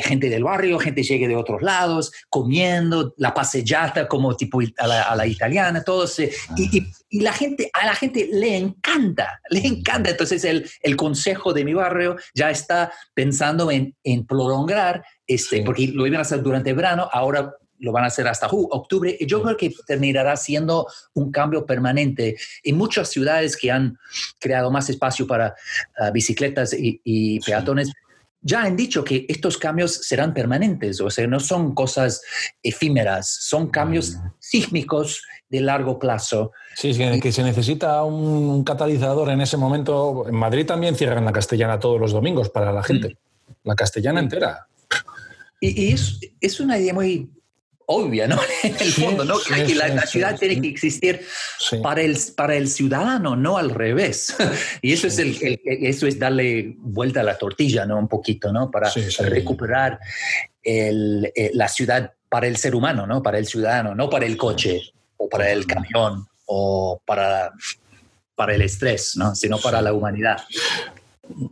gente 0.02 0.30
del 0.30 0.46
barrio, 0.46 0.80
gente 0.80 1.04
llega 1.04 1.28
de 1.28 1.36
otros 1.36 1.62
lados, 1.62 2.14
comiendo, 2.30 3.14
la 3.18 3.34
pasejata 3.34 4.08
como 4.08 4.38
tipo 4.38 4.62
a 4.78 5.16
la, 5.16 5.28
italiana, 5.28 5.84
todo 5.84 6.08
y, 6.56 6.88
y, 7.10 7.20
la 7.20 7.34
gente, 7.34 7.70
a 7.74 7.86
la 7.86 7.96
gente 7.96 8.30
le 8.32 8.56
encanta, 8.56 9.42
le 9.50 9.60
encanta. 9.68 10.10
Entonces 10.10 10.46
el, 10.46 10.70
el 10.82 10.96
consejo 10.96 11.52
de 11.52 11.66
mi 11.66 11.74
barrio 11.74 12.16
ya 12.34 12.50
está 12.50 12.94
pensando 13.14 13.70
en, 13.72 13.94
en 14.06 14.26
prolongar 14.26 15.04
este, 15.28 15.64
porque 15.64 15.88
lo 15.88 16.06
iban 16.06 16.20
a 16.20 16.22
hacer 16.22 16.42
durante 16.42 16.70
el 16.70 16.76
verano, 16.76 17.10
ahora 17.12 17.54
lo 17.80 17.92
van 17.92 18.04
a 18.04 18.08
hacer 18.08 18.28
hasta 18.28 18.48
octubre, 18.48 19.16
y 19.20 19.26
yo 19.26 19.42
creo 19.42 19.58
que 19.58 19.74
terminará 19.86 20.36
siendo 20.38 20.88
un 21.14 21.32
cambio 21.32 21.66
permanente. 21.66 22.38
En 22.64 22.78
muchas 22.78 23.10
ciudades 23.10 23.58
que 23.58 23.72
han 23.72 23.98
creado 24.40 24.72
más 24.72 24.90
espacio 24.90 25.28
para 25.28 25.56
ah, 25.98 26.12
bicicletas 26.12 26.74
y, 26.78 27.40
peatones, 27.42 27.92
ya 28.42 28.64
han 28.64 28.76
dicho 28.76 29.04
que 29.04 29.26
estos 29.30 29.58
cambios 29.58 29.94
serán 29.94 30.34
permanentes, 30.34 31.00
o 31.00 31.10
sea, 31.10 31.26
no 31.28 31.40
son 31.40 31.74
cosas 31.74 32.22
efímeras, 32.62 33.30
son 33.30 33.70
cambios 33.70 34.18
sísmicos 34.40 35.22
de 35.50 35.62
largo 35.62 35.98
plazo. 35.98 36.52
Sí, 36.76 36.94
que, 36.94 37.20
que 37.22 37.32
se 37.32 37.44
necesita 37.44 38.04
un, 38.04 38.64
catalizador 38.64 39.30
en 39.30 39.40
ese 39.40 39.56
momento. 39.56 40.26
En 40.28 40.36
Madrid 40.36 40.66
también 40.66 40.96
cierran 40.96 41.24
la 41.24 41.32
castellana 41.32 41.80
todos 41.80 42.00
los 42.02 42.12
domingos 42.12 42.50
para 42.50 42.74
la 42.74 42.84
gente, 42.84 43.18
la 43.64 43.76
castellana 43.76 44.20
entera. 44.20 44.68
Y, 45.62 45.94
es, 45.94 46.20
es, 46.42 46.60
una 46.60 46.78
idea 46.78 46.94
muy 46.94 47.30
obvia, 47.86 48.28
¿no? 48.28 48.40
En 48.64 48.76
el 48.80 48.92
fondo, 48.92 49.26
¿no? 49.26 49.36
que 49.40 49.76
la, 49.76 50.06
ciudad 50.06 50.38
tiene 50.38 50.62
que 50.62 50.70
existir 50.70 51.26
para, 51.82 52.02
el, 52.02 52.18
para 52.36 52.56
el 52.56 52.68
ciudadano, 52.68 53.36
no 53.36 53.58
al 53.58 53.70
revés. 53.70 54.36
y 54.82 54.94
eso 54.94 55.08
es, 55.08 55.20
el, 55.20 55.38
eso 55.66 56.08
es 56.08 56.20
darle 56.20 56.76
vuelta 56.78 57.22
a 57.22 57.24
la 57.24 57.38
tortilla, 57.38 57.86
¿no? 57.86 57.98
Un 57.98 58.08
poquito, 58.08 58.52
¿no? 58.52 58.72
Para, 58.72 58.92
recuperar 59.20 60.00
el, 60.62 61.32
eh, 61.36 61.52
la 61.54 61.68
ciudad 61.68 62.14
para 62.30 62.48
el 62.48 62.58
ser 62.58 62.76
humano, 62.76 63.06
¿no? 63.06 63.22
Para 63.22 63.38
el 63.38 63.46
ciudadano, 63.46 63.94
no 63.94 64.10
para 64.10 64.26
el 64.26 64.38
coche 64.38 64.82
o 65.18 65.30
para 65.30 65.52
el 65.52 65.68
camión 65.68 66.26
o 66.46 67.02
para, 67.06 67.52
para 68.36 68.56
el 68.56 68.62
estrés, 68.62 69.16
¿no? 69.16 69.36
Sino 69.36 69.60
para 69.60 69.82
la 69.82 69.94
humanidad. 69.94 70.38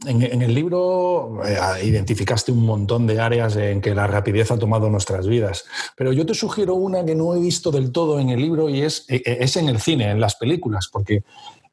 En, 0.06 0.42
el 0.42 0.54
libro 0.54 1.42
eh, 1.46 1.86
identificaste 1.86 2.52
un 2.52 2.66
montón 2.66 3.08
de 3.08 3.22
áreas 3.22 3.56
en 3.56 3.80
que 3.80 3.96
la 3.96 4.06
rapidez 4.06 4.52
ha 4.52 4.60
tomado 4.60 4.90
nuestras 4.90 5.28
vidas, 5.28 5.64
pero 5.96 6.12
yo 6.12 6.26
te 6.26 6.34
sugiero 6.34 6.76
una 6.76 7.06
que 7.06 7.16
no 7.16 7.34
he 7.34 7.40
visto 7.40 7.72
del 7.72 7.94
todo 7.94 8.20
en 8.20 8.30
el 8.30 8.42
libro 8.42 8.68
y 8.68 8.82
es, 8.82 9.06
eh, 9.08 9.22
es 9.26 9.56
en 9.56 9.70
el 9.70 9.80
cine, 9.80 10.12
en 10.12 10.20
las 10.20 10.36
películas, 10.36 10.90
porque 10.92 11.16
eh, 11.16 11.24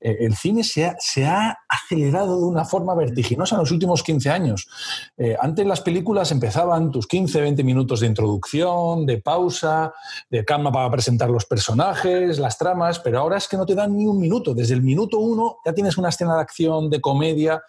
el 0.00 0.36
cine 0.36 0.62
se 0.62 1.26
ha, 1.26 1.58
acelerado 1.68 2.38
de 2.38 2.46
una 2.46 2.64
forma 2.64 2.94
vertiginosa 2.94 3.54
en 3.54 3.60
los 3.60 3.70
últimos 3.70 4.02
15 4.02 4.30
años. 4.30 4.68
Eh, 5.16 5.36
antes 5.40 5.66
las 5.66 5.80
películas 5.80 6.30
empezaban 6.30 6.90
tus 6.90 7.06
15, 7.06 7.40
20 7.40 7.64
minutos 7.64 8.00
de 8.00 8.06
introducción, 8.06 9.06
de 9.06 9.18
pausa, 9.18 9.92
de 10.30 10.44
cama 10.44 10.70
para 10.70 10.90
presentar 10.90 11.30
los 11.30 11.46
personajes, 11.46 12.38
las 12.38 12.58
tramas, 12.58 12.98
pero 13.00 13.18
ahora 13.18 13.38
es 13.38 13.48
que 13.48 13.56
no 13.56 13.66
te 13.66 13.74
dan 13.74 13.96
ni 13.96 14.06
un 14.06 14.20
minuto. 14.20 14.54
Desde 14.54 14.74
el 14.74 14.82
minuto 14.82 15.18
uno 15.18 15.58
ya 15.64 15.72
tienes 15.72 15.98
una 15.98 16.10
escena 16.10 16.36
de 16.36 16.42
acción, 16.42 16.90
de 16.90 17.00
comedia. 17.00 17.62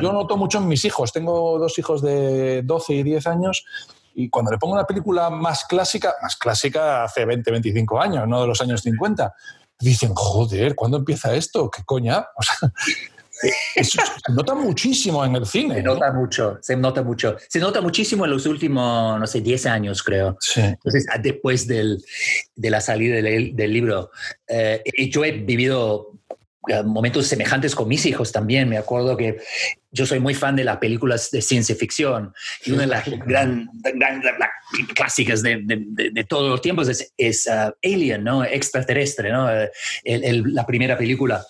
Yo, 0.00 0.12
noto 0.12 0.36
mucho 0.36 0.58
en 0.58 0.68
mis 0.68 0.84
hijos. 0.84 1.12
Tengo 1.12 1.58
dos 1.58 1.78
hijos 1.78 2.02
de 2.02 2.62
12 2.62 2.94
y 2.94 3.02
10 3.02 3.26
años 3.26 3.64
y 4.14 4.30
cuando 4.30 4.50
le 4.50 4.58
pongo 4.58 4.72
una 4.74 4.86
película 4.86 5.28
más 5.28 5.66
clásica, 5.66 6.14
más 6.22 6.36
clásica 6.36 7.04
hace 7.04 7.26
20, 7.26 7.50
25 7.50 8.00
años, 8.00 8.26
no 8.26 8.40
de 8.40 8.46
los 8.46 8.60
años 8.62 8.80
50, 8.80 9.34
dicen, 9.78 10.14
joder, 10.14 10.74
¿cuándo 10.74 10.98
empieza 10.98 11.34
esto? 11.34 11.70
¿Qué 11.70 11.82
coña? 11.84 12.26
O 12.36 12.42
sea, 12.42 12.72
se 13.84 14.32
nota 14.32 14.54
muchísimo 14.54 15.24
en 15.24 15.36
el 15.36 15.46
cine. 15.46 15.76
Se 15.76 15.82
nota 15.82 16.12
mucho, 16.12 16.58
se 16.60 16.76
nota 16.76 17.02
mucho. 17.02 17.36
Se 17.48 17.58
nota 17.58 17.80
muchísimo 17.80 18.24
en 18.24 18.30
los 18.30 18.46
últimos, 18.46 19.20
no 19.20 19.26
sé, 19.26 19.40
10 19.40 19.66
años, 19.66 20.02
creo. 20.02 20.36
Sí. 20.40 20.60
Entonces, 20.60 21.06
después 21.22 21.66
del, 21.66 22.02
de 22.54 22.70
la 22.70 22.80
salida 22.80 23.16
del, 23.16 23.54
del 23.54 23.72
libro, 23.72 24.10
eh, 24.48 24.82
yo 25.10 25.24
he 25.24 25.32
vivido 25.32 26.12
momentos 26.84 27.26
semejantes 27.26 27.74
con 27.74 27.88
mis 27.88 28.04
hijos 28.06 28.32
también. 28.32 28.68
Me 28.68 28.78
acuerdo 28.78 29.16
que 29.16 29.38
yo 29.90 30.06
soy 30.06 30.20
muy 30.20 30.34
fan 30.34 30.56
de 30.56 30.64
las 30.64 30.78
películas 30.78 31.30
de 31.30 31.40
ciencia 31.42 31.74
ficción 31.74 32.32
y 32.64 32.72
una 32.72 32.82
de 32.82 32.86
las 32.88 33.04
gran, 33.26 33.68
clásicas 34.94 35.42
de, 35.42 35.62
de, 35.64 36.24
todos 36.24 36.50
los 36.50 36.60
tiempos 36.60 36.88
es, 36.88 37.12
es 37.16 37.46
uh, 37.46 37.72
Alien, 37.82 38.24
¿no? 38.24 38.44
Extraterrestre, 38.44 39.30
¿no? 39.30 39.48
Eh, 39.50 40.42
la 40.44 40.66
primera 40.66 40.96
película. 40.98 41.44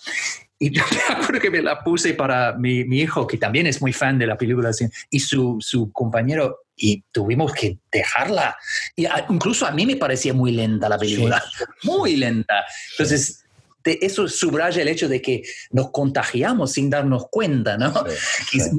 Y 0.59 0.71
yo 0.77 0.83
me 0.91 1.15
acuerdo 1.15 1.41
que 1.41 1.51
me 1.51 1.63
la 1.63 1.83
puse 1.83 2.15
para 2.15 2.53
mi, 2.55 2.85
mi, 2.85 3.01
hijo, 3.01 3.27
que 3.27 3.39
también 3.39 3.67
es 3.67 3.81
muy 3.81 3.93
fan 3.93 4.19
de 4.19 4.27
la 4.27 4.37
película, 4.37 4.71
y 5.11 5.21
su, 5.21 5.59
su 5.61 5.93
compañero, 5.93 6.61
y 6.77 7.03
tuvimos 7.11 7.53
que 7.53 7.79
dejarla. 7.91 8.57
Y 8.95 9.07
incluso 9.31 9.67
a 9.67 9.71
mí 9.71 9.87
me 9.87 9.97
parecía 9.97 10.35
muy 10.35 10.53
lenta 10.53 10.89
la 10.89 10.99
película, 10.99 11.43
muy 11.83 12.17
lenta. 12.17 12.65
Entonces, 12.93 13.46
eso 13.93 14.29
subraya 14.29 14.83
el 14.83 14.89
hecho 14.89 15.09
de 15.09 15.23
que 15.23 15.43
nos 15.71 15.91
contagiamos 15.91 16.73
sin 16.73 16.91
darnos 16.91 17.29
cuenta, 17.31 17.77
¿no? 17.77 17.93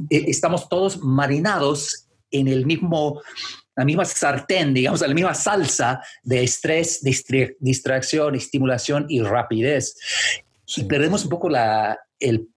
Eh, 0.09 0.25
estamos 0.27 0.69
todos 0.69 1.01
marinados 1.01 2.07
en 2.31 2.47
el 2.47 2.65
mismo, 2.65 3.21
la 3.75 3.85
misma 3.85 4.05
sartén, 4.05 4.73
digamos, 4.73 5.01
la 5.01 5.13
misma 5.13 5.33
salsa 5.33 6.01
de 6.23 6.43
estrés, 6.43 7.01
distracción, 7.59 8.35
estimulación 8.35 9.05
y 9.09 9.21
rapidez. 9.21 9.95
Y 10.75 10.83
perdemos 10.83 11.23
un 11.23 11.29
poco 11.29 11.49
la, 11.49 11.97
el 12.19 12.47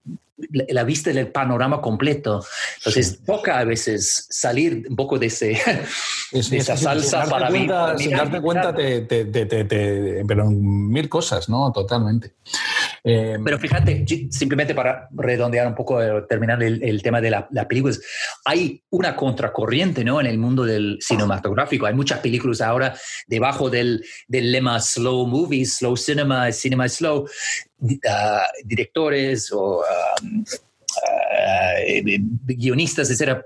la 0.49 0.83
vista 0.83 1.11
del 1.11 1.27
panorama 1.27 1.81
completo. 1.81 2.43
Entonces, 2.77 3.21
toca 3.25 3.59
a 3.59 3.63
veces 3.63 4.27
salir 4.29 4.85
un 4.89 4.95
poco 4.95 5.17
de, 5.19 5.27
ese, 5.27 5.57
esa 6.31 6.77
salsa 6.77 7.25
para 7.25 7.49
cuenta, 7.49 7.97
Sin 7.97 8.11
darte 8.11 8.41
cuenta, 8.41 8.73
te, 8.73 9.03
pero 10.27 10.49
mil 10.49 11.09
cosas, 11.09 11.49
¿no? 11.49 11.71
Totalmente. 11.71 12.33
Eh, 13.03 13.37
pero 13.43 13.57
fíjate, 13.57 14.05
simplemente 14.29 14.75
para 14.75 15.07
redondear 15.11 15.67
un 15.67 15.75
poco, 15.75 16.01
eh, 16.01 16.23
terminar 16.29 16.61
el, 16.61 17.01
tema 17.01 17.19
de 17.19 17.31
la, 17.31 17.47
la 17.51 17.67
película, 17.67 17.95
hay 18.45 18.83
una 18.91 19.15
contracorriente, 19.15 20.03
¿no? 20.03 20.19
En 20.21 20.27
el 20.27 20.37
mundo 20.37 20.63
del 20.63 20.99
cinematográfico. 21.01 21.85
Hay 21.85 21.93
muchas 21.93 22.19
películas 22.19 22.61
ahora 22.61 22.95
debajo 23.27 23.69
del, 23.69 24.03
del 24.27 24.51
lema 24.51 24.79
slow 24.79 25.25
movies, 25.25 25.77
slow 25.77 25.97
cinema, 25.97 26.51
cinema 26.51 26.87
slow, 26.87 27.27
directores 28.63 29.51
o 29.51 29.83
guionistas, 32.45 33.09
etcétera, 33.09 33.43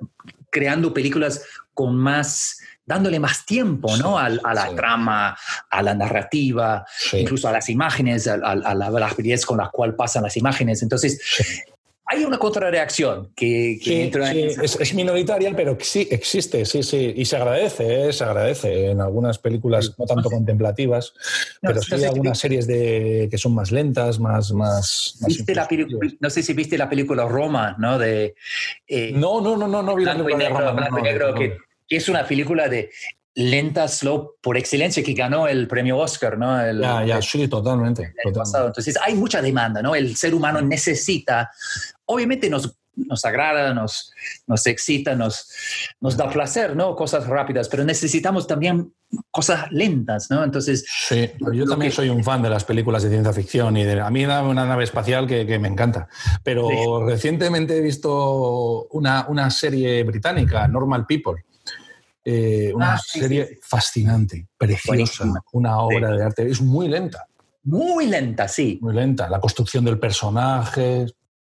creando 0.49 0.93
películas 0.93 1.41
con 1.73 1.95
más 1.95 2.57
dándole 2.85 3.19
más 3.19 3.45
tiempo 3.45 3.97
¿no? 3.97 4.17
a, 4.19 4.29
la 4.29 4.75
trama, 4.75 5.35
a 5.69 5.81
la 5.81 5.95
narrativa, 5.95 6.85
incluso 7.13 7.47
a 7.47 7.51
las 7.51 7.69
imágenes, 7.69 8.27
a, 8.27 8.37
la 8.37 8.89
rapidez 8.91 9.45
con 9.45 9.57
la 9.57 9.69
cual 9.69 9.95
pasan 9.95 10.23
las 10.23 10.37
imágenes. 10.37 10.83
Entonces, 10.83 11.65
hay 12.07 12.23
una 12.23 12.37
contrarreacción 12.37 13.31
que, 13.35 13.79
entra 13.85 14.31
es, 14.31 14.93
minoritaria, 14.93 15.51
pero 15.55 15.75
sí 15.81 16.07
existe, 16.11 16.63
sí, 16.65 16.83
sí, 16.83 17.13
y 17.15 17.25
se 17.25 17.35
agradece, 17.35 18.07
¿eh? 18.07 18.13
se 18.13 18.23
agradece 18.23 18.91
en 18.91 19.01
algunas 19.01 19.39
películas 19.39 19.95
no 19.97 20.05
tanto 20.05 20.29
contemplativas, 20.29 21.13
pero 21.61 21.81
sí 21.81 21.95
hay 21.95 22.03
algunas 22.03 22.37
series 22.37 22.67
de, 22.67 23.27
que 23.31 23.37
son 23.39 23.55
más 23.55 23.71
lentas, 23.71 24.19
más... 24.19 24.51
más, 24.51 25.17
no 26.19 26.29
sé 26.29 26.43
si 26.43 26.53
viste 26.53 26.77
la 26.77 26.87
película 26.87 27.27
Roma, 27.27 27.75
¿no? 27.79 27.97
De, 27.97 28.35
eh, 28.87 29.11
no, 29.13 29.41
no, 29.41 29.57
no, 29.57 29.67
no, 29.67 29.81
no 29.81 29.95
vi 29.95 30.05
la 30.05 30.13
película 30.13 30.49
Roma. 30.49 31.35
que, 31.35 31.57
es 31.89 32.07
una 32.07 32.25
película 32.27 32.69
de 32.69 32.91
lenta, 33.35 33.87
slow, 33.87 34.35
por 34.41 34.57
excelencia, 34.57 35.03
que 35.03 35.13
ganó 35.13 35.47
el 35.47 35.67
premio 35.67 35.97
Oscar, 35.97 36.37
¿no? 36.37 36.55
ya, 36.81 37.05
ya, 37.05 37.21
sí, 37.21 37.47
totalmente. 37.47 38.13
Entonces, 38.23 38.97
hay 39.03 39.15
mucha 39.15 39.41
demanda, 39.41 39.81
¿no? 39.81 39.93
El 39.93 40.15
ser 40.15 40.33
humano 40.33 40.61
necesita 40.61 41.51
obviamente 42.05 42.49
nos, 42.49 42.77
nos 42.95 43.25
agrada, 43.25 43.73
nos, 43.73 44.11
nos 44.47 44.65
excita, 44.67 45.15
nos, 45.15 45.49
nos 45.99 46.17
da 46.17 46.29
placer, 46.29 46.75
¿no? 46.75 46.95
Cosas 46.95 47.27
rápidas, 47.27 47.67
pero 47.69 47.83
necesitamos 47.83 48.47
también 48.47 48.93
cosas 49.31 49.71
lentas, 49.71 50.29
¿no? 50.29 50.43
Entonces... 50.43 50.85
Sí, 51.07 51.29
yo 51.53 51.65
también 51.65 51.91
soy 51.91 52.09
un 52.09 52.23
fan 52.23 52.41
de 52.41 52.49
las 52.49 52.63
películas 52.63 53.03
de 53.03 53.09
ciencia 53.09 53.33
ficción 53.33 53.77
y 53.77 53.83
de, 53.83 53.99
a 53.99 54.09
mí 54.09 54.25
da 54.25 54.43
una 54.43 54.65
nave 54.65 54.83
espacial 54.83 55.27
que, 55.27 55.45
que 55.45 55.59
me 55.59 55.67
encanta. 55.67 56.07
Pero 56.43 57.05
recientemente 57.05 57.77
he 57.77 57.81
visto 57.81 58.87
una, 58.91 59.25
una, 59.27 59.49
serie 59.49 60.03
británica, 60.03 60.67
Normal 60.67 61.05
People. 61.05 61.43
Eh, 62.27 62.71
una 62.73 62.95
ah, 62.95 62.99
serie 62.99 63.59
fascinante, 63.61 64.47
preciosa, 64.57 65.31
una 65.53 65.79
obra 65.79 66.11
de 66.11 66.23
arte. 66.23 66.49
Es 66.49 66.59
muy 66.59 66.87
lenta. 66.87 67.27
Muy 67.63 68.07
lenta, 68.07 68.47
sí. 68.47 68.79
Muy 68.81 68.93
lenta. 68.93 69.29
La 69.29 69.39
construcción 69.39 69.85
del 69.85 69.99
personaje, 69.99 71.05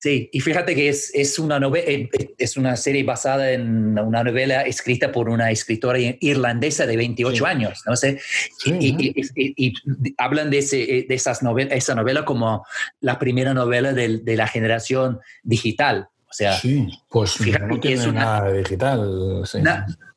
Sí, 0.01 0.31
y 0.33 0.39
fíjate 0.39 0.77
que 0.77 0.89
es, 0.89 1.11
es, 1.13 1.41
una 1.41 1.59
eh, 1.59 2.09
eh, 2.13 2.35
es 2.39 2.57
una 2.57 2.77
serie 2.77 3.03
basada 3.03 3.51
en 3.51 3.99
una 3.99 4.23
novela 4.23 4.63
escrita 4.63 5.11
por 5.11 5.29
una 5.29 5.51
escritora 5.51 5.99
irlandesa 5.99 6.87
de 6.87 6.97
28 6.97 7.45
años, 7.45 7.83
¿no 7.85 7.97
sé? 7.97 8.21
y, 8.65 9.75
hablan 10.17 10.51
de, 10.51 10.59
ese, 10.59 10.99
eh, 10.99 11.07
de 11.09 11.15
esas 11.17 11.43
novelas, 11.43 11.73
esa 11.77 11.97
novela 11.97 12.25
como 12.25 12.65
la 13.01 13.19
primera 13.19 13.55
novela 13.55 13.93
de, 13.93 14.19
de 14.19 14.37
la 14.37 14.47
generación 14.47 15.19
digital. 15.43 16.09
O 16.31 16.33
sea, 16.33 16.53
sí, 16.53 16.87
pues 17.09 17.33
fíjate 17.33 17.67
no 17.67 17.81
tiene 17.81 18.01
es 18.01 18.07
una, 18.07 18.21
nada 18.21 18.53
digital. 18.53 19.43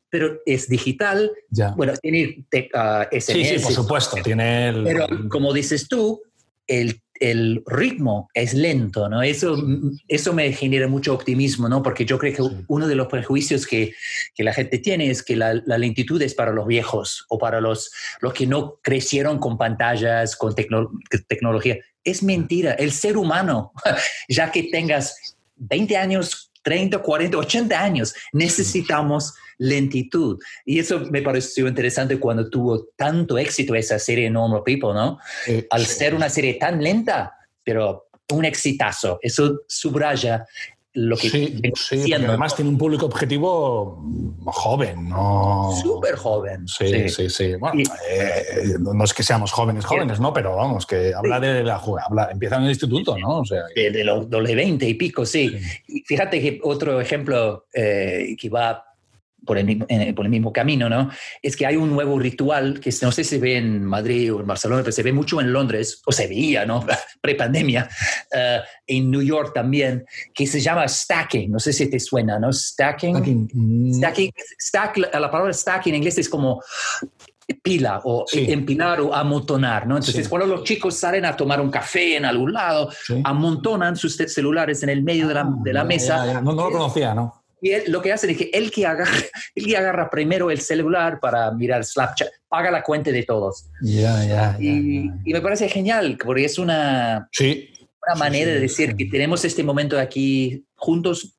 pero 0.08 0.38
es 0.46 0.68
digital. 0.68 1.32
Ya. 1.50 1.70
Bueno, 1.70 1.94
tiene 2.00 2.44
uh, 2.74 3.20
Sí, 3.20 3.44
sí, 3.44 3.58
por 3.58 3.72
supuesto. 3.72 4.16
Tiene 4.22 4.68
el... 4.68 4.84
Pero 4.84 5.06
como 5.28 5.52
dices 5.52 5.88
tú, 5.88 6.22
el 6.66 7.02
el 7.22 7.62
ritmo 7.66 8.28
es 8.34 8.52
lento, 8.52 9.08
¿no? 9.08 9.22
Eso, 9.22 9.56
eso 10.08 10.32
me 10.32 10.52
genera 10.52 10.88
mucho 10.88 11.14
optimismo, 11.14 11.68
¿no? 11.68 11.80
Porque 11.80 12.04
yo 12.04 12.18
creo 12.18 12.34
que 12.34 12.64
uno 12.66 12.88
de 12.88 12.96
los 12.96 13.06
prejuicios 13.06 13.64
que, 13.64 13.94
que 14.34 14.42
la 14.42 14.52
gente 14.52 14.78
tiene 14.78 15.08
es 15.08 15.22
que 15.22 15.36
la, 15.36 15.54
la, 15.64 15.78
lentitud 15.78 16.20
es 16.20 16.34
para 16.34 16.52
los 16.52 16.66
viejos 16.66 17.24
o 17.28 17.38
para 17.38 17.60
los, 17.60 17.92
los 18.20 18.34
que 18.34 18.48
no 18.48 18.80
crecieron 18.82 19.38
con 19.38 19.56
pantallas, 19.56 20.34
con 20.34 20.52
tecnología. 20.56 21.78
Es 22.02 22.24
mentira. 22.24 22.72
El 22.72 22.90
ser 22.90 23.16
humano, 23.16 23.72
ya 24.28 24.50
que 24.50 24.64
tengas 24.64 25.36
20 25.54 25.96
años, 25.96 26.50
30, 26.64 26.98
40, 26.98 27.38
80 27.38 27.80
años, 27.80 28.14
necesitamos 28.32 29.34
lentitud. 29.62 30.38
Y 30.64 30.78
eso 30.78 31.00
me 31.10 31.22
pareció 31.22 31.68
interesante 31.68 32.18
cuando 32.18 32.50
tuvo 32.50 32.88
tanto 32.96 33.38
éxito 33.38 33.74
esa 33.74 33.98
serie 33.98 34.28
Normal 34.30 34.62
People, 34.64 34.92
¿no? 34.92 35.18
Al 35.70 35.86
ser 35.86 36.14
una 36.14 36.28
serie 36.28 36.54
tan 36.54 36.82
lenta, 36.82 37.34
pero 37.62 38.08
un 38.30 38.44
exitazo. 38.44 39.18
Eso 39.22 39.60
subraya 39.68 40.46
lo 40.94 41.16
que 41.16 41.30
sí, 41.30 41.62
sí 41.74 42.12
además 42.12 42.54
tiene 42.54 42.70
un 42.70 42.76
público 42.76 43.06
objetivo 43.06 44.04
joven, 44.44 45.08
¿no? 45.08 45.70
Súper 45.80 46.16
joven. 46.16 46.68
Sí, 46.68 47.08
sí, 47.08 47.30
sí. 47.30 47.54
Bueno, 47.54 47.82
eh, 48.10 48.76
no 48.78 49.02
es 49.02 49.14
que 49.14 49.22
seamos 49.22 49.52
jóvenes, 49.52 49.86
jóvenes, 49.86 50.20
¿no? 50.20 50.34
Pero 50.34 50.54
vamos, 50.56 50.84
que 50.84 51.14
habla 51.14 51.40
de 51.40 51.62
la 51.62 51.76
habla, 51.76 52.28
empieza 52.30 52.56
en 52.56 52.64
el 52.64 52.68
instituto, 52.68 53.16
¿no? 53.16 53.38
O 53.38 53.44
sea, 53.44 53.62
de, 53.74 54.04
los, 54.04 54.28
de 54.28 54.54
20 54.54 54.86
y 54.86 54.94
pico, 54.94 55.24
sí. 55.24 55.58
Fíjate 56.04 56.42
que 56.42 56.60
otro 56.62 57.00
ejemplo 57.00 57.64
eh, 57.72 58.36
que 58.38 58.50
va 58.50 58.91
por 59.44 59.58
el, 59.58 59.64
mismo, 59.64 59.86
por 60.14 60.24
el 60.24 60.30
mismo 60.30 60.52
camino, 60.52 60.88
¿no? 60.88 61.10
Es 61.40 61.56
que 61.56 61.66
hay 61.66 61.76
un 61.76 61.90
nuevo 61.90 62.18
ritual 62.18 62.80
que 62.80 62.92
no 63.02 63.12
sé 63.12 63.24
si 63.24 63.30
se 63.30 63.38
ve 63.38 63.56
en 63.56 63.84
Madrid 63.84 64.32
o 64.32 64.40
en 64.40 64.46
Barcelona, 64.46 64.82
pero 64.82 64.92
se 64.92 65.02
ve 65.02 65.12
mucho 65.12 65.40
en 65.40 65.52
Londres, 65.52 66.02
o 66.06 66.12
se 66.12 66.26
veía, 66.26 66.64
¿no? 66.66 66.84
Pre-pandemia, 67.20 67.88
eh, 68.32 68.60
en 68.86 69.10
New 69.10 69.22
York 69.22 69.52
también, 69.54 70.04
que 70.34 70.46
se 70.46 70.60
llama 70.60 70.86
stacking. 70.86 71.50
No 71.50 71.58
sé 71.58 71.72
si 71.72 71.88
te 71.90 71.98
suena, 71.98 72.38
¿no? 72.38 72.52
Stacking. 72.52 73.16
Stacking. 73.16 73.50
Mm. 73.52 73.94
stacking 73.94 74.32
stack, 74.58 74.96
la 74.98 75.30
palabra 75.30 75.52
stacking 75.52 75.94
en 75.94 75.98
inglés 75.98 76.18
es 76.18 76.28
como 76.28 76.62
pila 77.62 78.00
o 78.04 78.24
empinar 78.32 79.00
o 79.00 79.14
amontonar, 79.14 79.86
¿no? 79.86 79.96
Entonces, 79.96 80.28
cuando 80.28 80.46
los 80.46 80.64
chicos 80.64 80.96
salen 80.96 81.24
a 81.24 81.36
tomar 81.36 81.60
un 81.60 81.70
café 81.70 82.16
en 82.16 82.24
algún 82.24 82.52
lado, 82.52 82.90
amontonan 83.24 83.96
sus 83.96 84.16
celulares 84.16 84.82
en 84.82 84.88
el 84.88 85.02
medio 85.02 85.28
de 85.28 85.34
la, 85.34 85.48
de 85.62 85.72
la 85.72 85.80
ah, 85.82 85.84
mesa. 85.84 86.40
No, 86.40 86.52
no, 86.52 86.70
lo 86.70 86.70
conocía, 86.70 87.14
¿no? 87.14 87.41
Y 87.62 87.88
lo 87.88 88.02
que 88.02 88.12
hacen 88.12 88.30
es 88.30 88.36
que 88.36 88.50
él 88.52 88.72
que, 88.72 88.84
agarra, 88.84 89.12
él 89.54 89.64
que 89.64 89.76
agarra 89.76 90.10
primero 90.10 90.50
el 90.50 90.60
celular 90.60 91.20
para 91.20 91.50
mirar 91.52 91.84
Snapchat, 91.84 92.28
paga 92.48 92.70
la 92.72 92.82
cuenta 92.82 93.12
de 93.12 93.22
todos. 93.22 93.66
Ya, 93.80 94.24
ya. 94.26 94.56
Y, 94.58 95.08
y, 95.24 95.32
me 95.32 95.40
parece 95.40 95.68
genial, 95.68 96.18
porque 96.22 96.44
es 96.44 96.58
una, 96.58 97.30
una 97.40 98.18
manera 98.18 98.50
de 98.50 98.58
decir 98.58 98.96
que 98.96 99.06
tenemos 99.06 99.44
este 99.44 99.62
momento 99.62 99.98
aquí 99.98 100.66
juntos. 100.74 101.38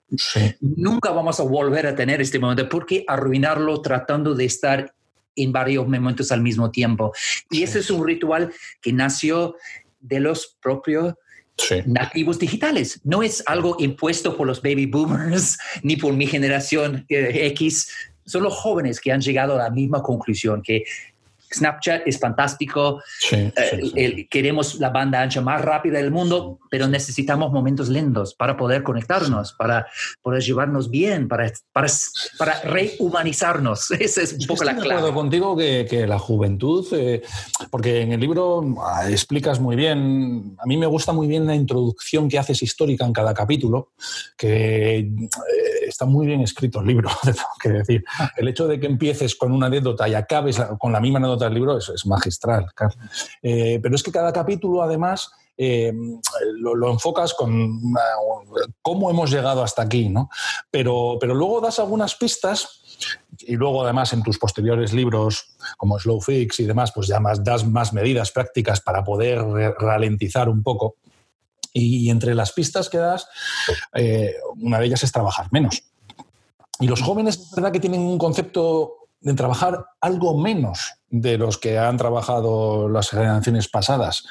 Nunca 0.62 1.12
vamos 1.12 1.40
a 1.42 1.44
volver 1.44 1.88
a 1.88 1.96
tener 1.96 2.22
este 2.22 2.40
momento. 2.40 2.70
¿Por 2.70 2.86
qué 2.86 3.04
arruinarlo 3.06 3.82
tratando 3.82 4.34
de 4.34 4.46
estar 4.46 4.96
en 5.36 5.52
varios 5.52 5.86
momentos 5.86 6.32
al 6.32 6.42
mismo 6.42 6.72
tiempo? 6.72 7.12
Y 7.50 7.64
ese 7.64 7.80
es 7.80 7.90
un 7.90 8.08
ritual 8.08 8.54
que 8.82 8.94
nació 8.94 9.58
de 10.00 10.22
los 10.22 10.58
propios 10.62 11.16
nativos 11.86 12.40
digitales. 12.40 13.00
No 13.04 13.24
es 13.24 13.44
algo 13.48 13.76
impuesto 13.80 14.36
por 14.36 14.48
los 14.48 14.62
baby 14.62 14.86
boomers 14.86 15.58
ni 15.84 15.96
por 15.96 16.14
mi 16.14 16.28
generación 16.28 17.06
eh, 17.10 17.48
X. 17.48 17.90
Son 18.26 18.44
los 18.44 18.54
jóvenes 18.54 19.00
que 19.00 19.12
han 19.12 19.22
llegado 19.22 19.56
a 19.56 19.64
la 19.64 19.70
misma 19.70 20.02
conclusión, 20.02 20.62
que 20.62 20.84
Snapchat 21.54 22.08
es 22.08 22.20
fantástico, 22.20 23.02
eh, 23.32 24.28
queremos 24.30 24.80
la 24.80 24.90
banda 24.90 25.22
ancha 25.22 25.42
más 25.42 25.62
rápida 25.62 26.00
del 26.00 26.12
mundo, 26.12 26.60
pero 26.70 26.88
necesitamos 26.88 27.52
momentos 27.52 27.90
lentos 27.90 28.34
para 28.34 28.58
poder 28.58 28.84
conectarnos, 28.84 29.54
para 29.54 29.88
poder 30.22 30.42
llevarnos 30.42 30.90
bien, 30.90 31.28
para, 31.28 31.52
para, 31.72 31.88
para 32.38 32.62
rehumanizarnos. 32.62 33.92
Esa 34.00 34.22
es 34.22 34.34
un 34.34 34.48
poco 34.48 34.64
la 34.64 34.76
clave. 34.76 34.96
acuerdo 34.96 35.14
contigo 35.14 35.56
que, 35.56 35.86
que 35.90 36.08
la 36.08 36.20
juventud, 36.20 36.86
eh, 36.94 37.22
porque 37.70 38.02
en 38.02 38.12
el 38.12 38.20
libro 38.20 38.64
ah, 38.84 39.10
explicas 39.10 39.60
muy 39.60 39.76
bien, 39.76 40.56
a 40.60 40.66
mí 40.66 40.78
me 40.78 40.88
gusta 40.88 41.14
muy 41.14 41.28
bien 41.28 41.46
la 41.46 41.56
introducción 41.56 42.30
que 42.30 42.40
haces 42.40 42.62
histórica 42.62 43.06
en 43.06 43.14
cada 43.14 43.34
capítulo, 43.34 43.92
que 44.38 44.98
eh, 44.98 45.12
está 45.88 46.06
muy 46.06 46.26
bien 46.26 46.42
escrito 46.42 46.82
el 46.82 46.88
libro, 46.88 47.10
tengo 47.24 47.38
que 47.62 47.70
decir. 47.70 48.04
El 48.38 48.48
hecho 48.48 48.68
de 48.68 48.80
que 48.80 48.88
empieces 48.88 49.36
con 49.36 49.52
una 49.52 49.68
anécdota 49.68 50.08
y 50.08 50.14
acabes 50.14 50.60
con 50.80 50.92
la 50.92 51.00
misma 51.00 51.20
anécdota 51.20 51.43
del 51.46 51.56
libro 51.56 51.78
es, 51.78 52.06
magistral. 52.06 52.68
Eh, 53.42 53.80
pero 53.82 53.96
es 53.96 54.04
que 54.04 54.12
cada 54.12 54.32
capítulo, 54.32 54.82
además, 54.82 55.32
eh, 55.58 55.94
lo, 56.56 56.92
enfocas 56.92 57.34
con 57.34 57.80
cómo 58.82 59.10
hemos 59.10 59.32
llegado 59.32 59.64
hasta 59.64 59.84
aquí, 59.84 60.10
¿no? 60.10 60.30
Pero, 60.72 61.18
pero 61.20 61.36
luego 61.36 61.62
das 61.62 61.80
algunas 61.80 62.16
pistas 62.16 62.84
y 63.40 63.56
luego 63.56 63.84
además 63.84 64.14
en 64.14 64.24
tus 64.24 64.38
posteriores 64.40 64.94
libros 64.94 65.56
como 65.78 66.00
Slow 66.00 66.22
Fix 66.22 66.60
y 66.60 66.66
demás, 66.66 66.92
pues 66.94 67.08
ya 67.08 67.20
más, 67.20 67.44
das 67.44 67.66
más 67.66 67.94
medidas 67.94 68.32
prácticas 68.32 68.82
para 68.82 69.04
poder 69.04 69.42
ralentizar 69.80 70.50
un 70.50 70.64
poco. 70.64 70.96
Y, 71.76 72.12
entre 72.12 72.36
las 72.36 72.52
pistas 72.52 72.88
que 72.88 73.00
das, 73.00 73.28
eh, 73.96 74.36
una 74.58 74.80
de 74.80 74.86
ellas 74.86 75.04
es 75.04 75.12
trabajar 75.12 75.48
menos. 75.52 75.84
Y 76.80 76.88
los 76.88 77.02
jóvenes, 77.02 77.40
es 77.40 77.52
verdad 77.52 77.72
que 77.72 77.80
tienen 77.80 78.02
un 78.02 78.20
concepto 78.20 79.03
de 79.24 79.34
trabajar 79.34 79.86
algo 80.02 80.38
menos 80.38 80.94
de 81.10 81.38
los 81.38 81.58
que 81.58 81.78
han 81.78 81.98
trabajado 81.98 82.90
las 82.90 83.10
generaciones 83.10 83.68
pasadas. 83.70 84.24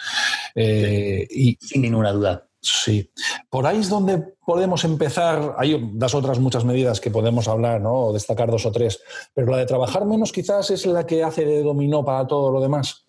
Eh, 0.55 1.27
y, 1.31 1.57
Sin 1.61 1.83
ninguna 1.83 2.13
duda. 2.13 2.47
Sí. 2.61 3.11
Por 3.51 3.67
ahí 3.67 3.79
es 3.81 3.89
donde 3.89 4.19
podemos 4.47 4.85
empezar. 4.85 5.57
Hay 5.59 5.91
das 5.95 6.15
otras 6.15 6.39
muchas 6.39 6.65
medidas 6.65 7.01
que 7.01 7.11
podemos 7.11 7.49
hablar, 7.49 7.81
¿no? 7.81 7.93
O 7.95 8.13
destacar 8.13 8.51
dos 8.51 8.67
o 8.67 8.71
tres. 8.71 9.01
Pero 9.35 9.51
la 9.51 9.57
de 9.59 9.67
trabajar 9.67 10.05
menos 10.05 10.31
quizás 10.31 10.71
es 10.71 10.87
la 10.87 11.05
que 11.05 11.25
hace 11.25 11.45
de 11.45 11.63
dominó 11.63 12.05
para 12.05 12.27
todo 12.27 12.53
lo 12.53 12.61
demás. 12.61 13.05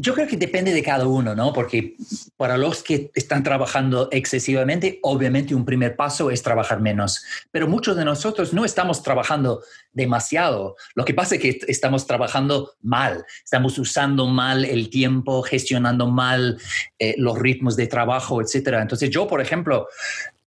Yo 0.00 0.14
creo 0.14 0.28
que 0.28 0.36
depende 0.36 0.72
de 0.72 0.80
cada 0.80 1.08
uno, 1.08 1.34
¿no? 1.34 1.52
Porque 1.52 1.96
para 2.36 2.56
los 2.56 2.84
que 2.84 3.10
están 3.16 3.42
trabajando 3.42 4.08
excesivamente, 4.12 5.00
obviamente 5.02 5.56
un 5.56 5.64
primer 5.64 5.96
paso 5.96 6.30
es 6.30 6.40
trabajar 6.40 6.80
menos. 6.80 7.24
Pero 7.50 7.66
muchos 7.66 7.96
de 7.96 8.04
nosotros 8.04 8.52
no 8.52 8.64
estamos 8.64 9.02
trabajando 9.02 9.60
demasiado. 9.92 10.76
Lo 10.94 11.04
que 11.04 11.14
pasa 11.14 11.34
es 11.34 11.40
que 11.40 11.58
estamos 11.66 12.06
trabajando 12.06 12.74
mal, 12.80 13.26
estamos 13.42 13.76
usando 13.76 14.28
mal 14.28 14.64
el 14.64 14.88
tiempo, 14.88 15.42
gestionando 15.42 16.06
mal 16.06 16.60
eh, 17.00 17.16
los 17.18 17.36
ritmos 17.36 17.74
de 17.74 17.88
trabajo, 17.88 18.40
etc. 18.40 18.68
Entonces 18.80 19.10
yo, 19.10 19.26
por 19.26 19.40
ejemplo, 19.40 19.88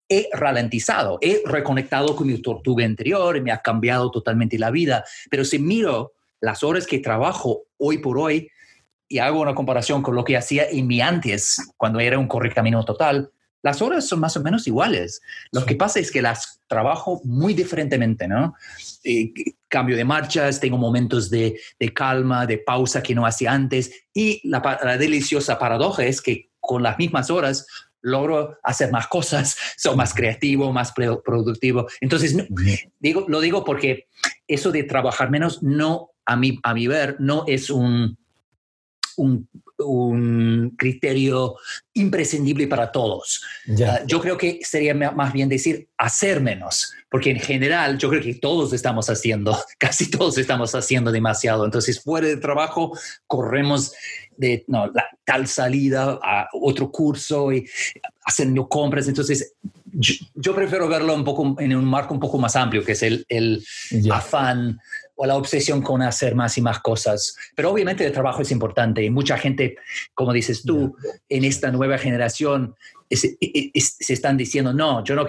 he 0.08 0.28
ralentizado, 0.32 1.18
he 1.20 1.42
reconectado 1.44 2.14
con 2.14 2.28
mi 2.28 2.38
tortuga 2.38 2.84
anterior 2.84 3.36
y 3.36 3.40
me 3.40 3.50
ha 3.50 3.58
cambiado 3.58 4.12
totalmente 4.12 4.60
la 4.60 4.70
vida. 4.70 5.04
Pero 5.28 5.44
si 5.44 5.58
miro 5.58 6.12
las 6.40 6.62
horas 6.62 6.86
que 6.86 7.00
trabajo 7.00 7.64
hoy 7.78 7.98
por 7.98 8.16
hoy, 8.16 8.48
y 9.10 9.18
hago 9.18 9.40
una 9.40 9.56
comparación 9.56 10.02
con 10.02 10.14
lo 10.14 10.24
que 10.24 10.36
hacía 10.36 10.70
en 10.70 10.86
mi 10.86 11.00
antes, 11.00 11.72
cuando 11.76 11.98
era 11.98 12.16
un 12.16 12.28
correcamino 12.28 12.84
total, 12.84 13.32
las 13.60 13.82
horas 13.82 14.06
son 14.06 14.20
más 14.20 14.36
o 14.36 14.42
menos 14.42 14.68
iguales. 14.68 15.20
Lo 15.50 15.66
que 15.66 15.74
pasa 15.74 15.98
es 15.98 16.12
que 16.12 16.22
las 16.22 16.60
trabajo 16.68 17.20
muy 17.24 17.52
diferentemente, 17.52 18.28
¿no? 18.28 18.54
Eh, 19.02 19.32
cambio 19.66 19.96
de 19.96 20.04
marchas, 20.04 20.60
tengo 20.60 20.78
momentos 20.78 21.28
de, 21.28 21.60
calma, 21.92 22.46
de 22.46 22.58
pausa 22.58 23.02
que 23.02 23.14
no 23.14 23.26
hacía 23.26 23.52
antes. 23.52 23.90
Y 24.14 24.48
la, 24.48 24.96
deliciosa 24.96 25.58
paradoja 25.58 26.04
es 26.04 26.22
que 26.22 26.52
con 26.60 26.84
las 26.84 26.96
mismas 26.96 27.30
horas 27.30 27.66
logro 28.02 28.58
hacer 28.62 28.92
más 28.92 29.08
cosas, 29.08 29.56
soy 29.76 29.96
más 29.96 30.14
creativo, 30.14 30.72
más 30.72 30.92
productivo. 30.92 31.88
Entonces, 32.00 32.36
digo, 33.00 33.24
lo 33.26 33.40
digo 33.40 33.64
porque 33.64 34.06
eso 34.46 34.70
de 34.70 34.84
trabajar 34.84 35.30
menos, 35.30 35.64
no, 35.64 36.12
a 36.24 36.36
mi, 36.36 36.60
a 36.62 36.74
mi 36.74 36.86
ver, 36.86 37.16
no 37.18 37.42
es 37.48 37.70
un 37.70 38.20
un, 39.20 39.48
criterio 40.76 41.56
imprescindible 41.94 42.66
para 42.66 42.92
todos. 42.92 43.42
Ah, 43.82 44.00
yo 44.06 44.20
creo 44.20 44.36
que 44.36 44.60
sería 44.62 44.94
más 44.94 45.32
bien 45.32 45.48
decir 45.48 45.88
hacer 45.96 46.42
menos, 46.42 46.92
porque 47.10 47.30
en 47.30 47.40
general 47.40 47.96
yo 47.96 48.10
creo 48.10 48.22
que 48.22 48.34
todos 48.34 48.74
estamos 48.74 49.08
haciendo, 49.08 49.56
casi 49.78 50.10
todos 50.10 50.36
estamos 50.36 50.74
haciendo 50.74 51.10
demasiado. 51.10 51.64
Entonces, 51.64 52.02
fuera 52.02 52.28
de 52.28 52.36
trabajo, 52.36 52.92
corremos 53.26 53.92
de 54.36 54.64
no, 54.68 54.86
la, 54.88 55.06
tal 55.24 55.46
salida 55.46 56.18
a 56.22 56.48
otro 56.52 56.90
curso 56.90 57.50
y 57.50 57.66
haciendo 58.24 58.68
compras. 58.68 59.08
Entonces, 59.08 59.54
yo, 59.92 60.54
prefiero 60.54 60.88
verlo 60.88 61.14
un 61.14 61.24
poco 61.24 61.56
en 61.58 61.74
un 61.74 61.84
marco 61.84 62.14
un 62.14 62.20
poco 62.20 62.38
más 62.38 62.54
amplio, 62.54 62.84
que 62.84 62.92
es 62.92 63.02
el, 63.02 63.24
el 63.28 63.62
afán 64.10 64.78
o 65.22 65.26
la 65.26 65.36
obsesión 65.36 65.82
con 65.82 66.00
hacer 66.00 66.34
más 66.34 66.56
y 66.56 66.62
más 66.62 66.78
cosas. 66.80 67.36
Pero 67.54 67.70
obviamente 67.70 68.06
el 68.06 68.12
trabajo 68.12 68.40
es 68.40 68.50
importante 68.50 69.04
y 69.04 69.10
mucha 69.10 69.36
gente, 69.36 69.76
como 70.14 70.32
dices 70.32 70.62
tú, 70.62 70.96
en 71.28 71.44
esta 71.44 71.70
nueva 71.70 71.98
generación 71.98 72.74
se 73.10 74.12
están 74.14 74.38
diciendo, 74.38 74.72
no, 74.72 75.04
yo 75.04 75.14
no, 75.14 75.26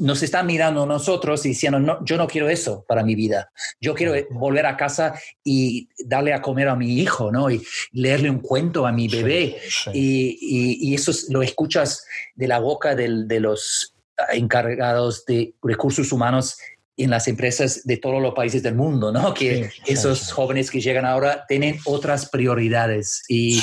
nos 0.00 0.24
están 0.24 0.46
mirando 0.46 0.84
nosotros 0.84 1.46
y 1.46 1.50
diciendo, 1.50 1.78
no, 1.78 2.04
yo 2.04 2.16
no 2.16 2.26
quiero 2.26 2.48
eso 2.48 2.84
para 2.88 3.04
mi 3.04 3.14
vida. 3.14 3.52
Yo 3.80 3.94
quiero 3.94 4.14
volver 4.30 4.66
a 4.66 4.76
casa 4.76 5.14
y 5.44 5.88
darle 6.04 6.32
a 6.32 6.42
comer 6.42 6.66
a 6.66 6.74
mi 6.74 6.98
hijo, 6.98 7.30
¿no? 7.30 7.52
Y 7.52 7.64
leerle 7.92 8.30
un 8.30 8.40
cuento 8.40 8.84
a 8.84 8.90
mi 8.90 9.06
bebé. 9.06 9.58
Y, 9.92 10.88
y, 10.90 10.92
eso 10.92 11.12
lo 11.28 11.42
escuchas 11.42 12.04
de 12.34 12.48
la 12.48 12.58
boca 12.58 12.96
de 12.96 13.38
los 13.38 13.94
encargados 14.32 15.24
de 15.24 15.54
recursos 15.62 16.10
humanos 16.10 16.56
en 16.96 17.10
las 17.10 17.28
empresas 17.28 17.82
de 17.84 17.96
todos 17.96 18.20
los 18.20 18.34
países 18.34 18.62
del 18.62 18.74
mundo, 18.74 19.10
¿no? 19.12 19.32
Que 19.34 19.70
esos 19.86 20.32
jóvenes 20.32 20.70
que 20.70 20.80
llegan 20.80 21.06
ahora 21.06 21.44
tienen 21.48 21.78
otras 21.84 22.28
prioridades 22.28 23.24
y 23.28 23.60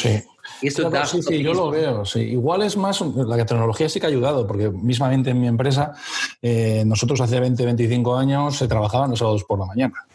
eso 0.61 0.89
da 0.89 1.05
sí, 1.05 1.21
sí, 1.21 1.43
yo 1.43 1.53
lo 1.53 1.69
veo. 1.69 2.05
Sí. 2.05 2.21
Igual 2.21 2.63
es 2.63 2.77
más, 2.77 3.01
la 3.01 3.45
tecnología 3.45 3.89
sí 3.89 3.99
que 3.99 4.05
ha 4.05 4.09
ayudado, 4.09 4.47
porque 4.47 4.69
mismamente 4.69 5.29
en 5.31 5.39
mi 5.39 5.47
empresa, 5.47 5.93
eh, 6.41 6.83
nosotros 6.85 7.21
hace 7.21 7.39
20, 7.39 7.63
25 7.63 8.17
años 8.17 8.57
se 8.57 8.67
trabajaban 8.67 9.11
los 9.11 9.19
sábados 9.19 9.43
por 9.43 9.59
la 9.59 9.65
mañana. 9.65 10.07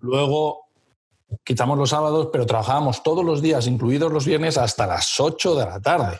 Luego 0.00 0.66
quitamos 1.44 1.78
los 1.78 1.90
sábados, 1.90 2.28
pero 2.32 2.46
trabajábamos 2.46 3.02
todos 3.02 3.24
los 3.24 3.42
días, 3.42 3.66
incluidos 3.66 4.12
los 4.12 4.26
viernes, 4.26 4.58
hasta 4.58 4.86
las 4.86 5.18
8 5.18 5.54
de 5.56 5.64
la 5.64 5.80
tarde. 5.80 6.18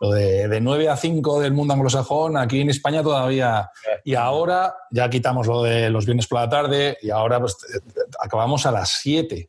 Lo 0.00 0.10
de, 0.10 0.48
de 0.48 0.60
9 0.60 0.88
a 0.88 0.96
5 0.96 1.40
del 1.40 1.52
mundo 1.52 1.74
anglosajón, 1.74 2.36
aquí 2.36 2.60
en 2.60 2.70
España 2.70 3.02
todavía. 3.02 3.70
Y 4.04 4.14
ahora 4.14 4.74
ya 4.90 5.08
quitamos 5.08 5.46
lo 5.46 5.62
de 5.62 5.90
los 5.90 6.04
viernes 6.04 6.26
por 6.26 6.40
la 6.40 6.48
tarde 6.48 6.98
y 7.00 7.10
ahora 7.10 7.40
pues, 7.40 7.56
acabamos 8.22 8.66
a 8.66 8.72
las 8.72 8.98
7. 9.00 9.48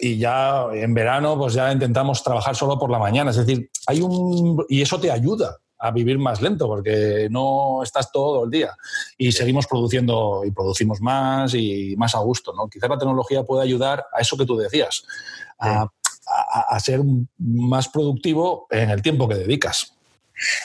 y 0.00 0.18
ya 0.18 0.66
en 0.72 0.94
verano 0.94 1.36
pues 1.36 1.54
ya 1.54 1.70
intentamos 1.72 2.22
trabajar 2.22 2.56
solo 2.56 2.78
por 2.78 2.90
la 2.90 2.98
mañana. 2.98 3.30
Es 3.30 3.36
decir, 3.36 3.70
hay 3.86 4.00
un... 4.00 4.64
Y 4.68 4.82
eso 4.82 4.98
te 4.98 5.10
ayuda 5.10 5.58
a 5.80 5.90
vivir 5.90 6.18
más 6.18 6.42
lento 6.42 6.66
porque 6.66 7.28
no 7.30 7.82
estás 7.82 8.10
todo 8.10 8.44
el 8.44 8.50
día 8.50 8.76
y 9.16 9.30
seguimos 9.30 9.66
produciendo 9.66 10.42
y 10.44 10.50
producimos 10.50 11.00
más 11.00 11.54
y 11.54 11.94
más 11.96 12.14
a 12.14 12.18
gusto. 12.18 12.52
¿no? 12.52 12.68
Quizás 12.68 12.90
la 12.90 12.98
tecnología 12.98 13.44
puede 13.44 13.62
ayudar 13.62 14.06
a 14.12 14.20
eso 14.20 14.36
que 14.36 14.46
tú 14.46 14.56
decías, 14.56 15.04
a, 15.58 15.88
ser 16.80 17.00
más 17.38 17.88
productivo 17.88 18.66
en 18.70 18.90
el 18.90 19.02
tiempo 19.02 19.28
que 19.28 19.36
dedicas. 19.36 19.94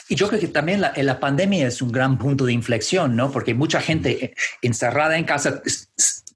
Y 0.08 0.14
yo 0.14 0.28
creo 0.28 0.40
que 0.40 0.48
también 0.48 0.80
la, 0.80 0.92
la, 0.96 1.18
pandemia 1.18 1.66
es 1.66 1.82
un 1.82 1.90
gran 1.90 2.16
punto 2.16 2.44
de 2.44 2.52
inflexión, 2.52 3.16
¿no? 3.16 3.32
Porque 3.32 3.54
mucha 3.54 3.80
gente 3.80 4.24
eh, 4.24 4.34
encerrada 4.62 5.18
en 5.18 5.24
casa, 5.24 5.62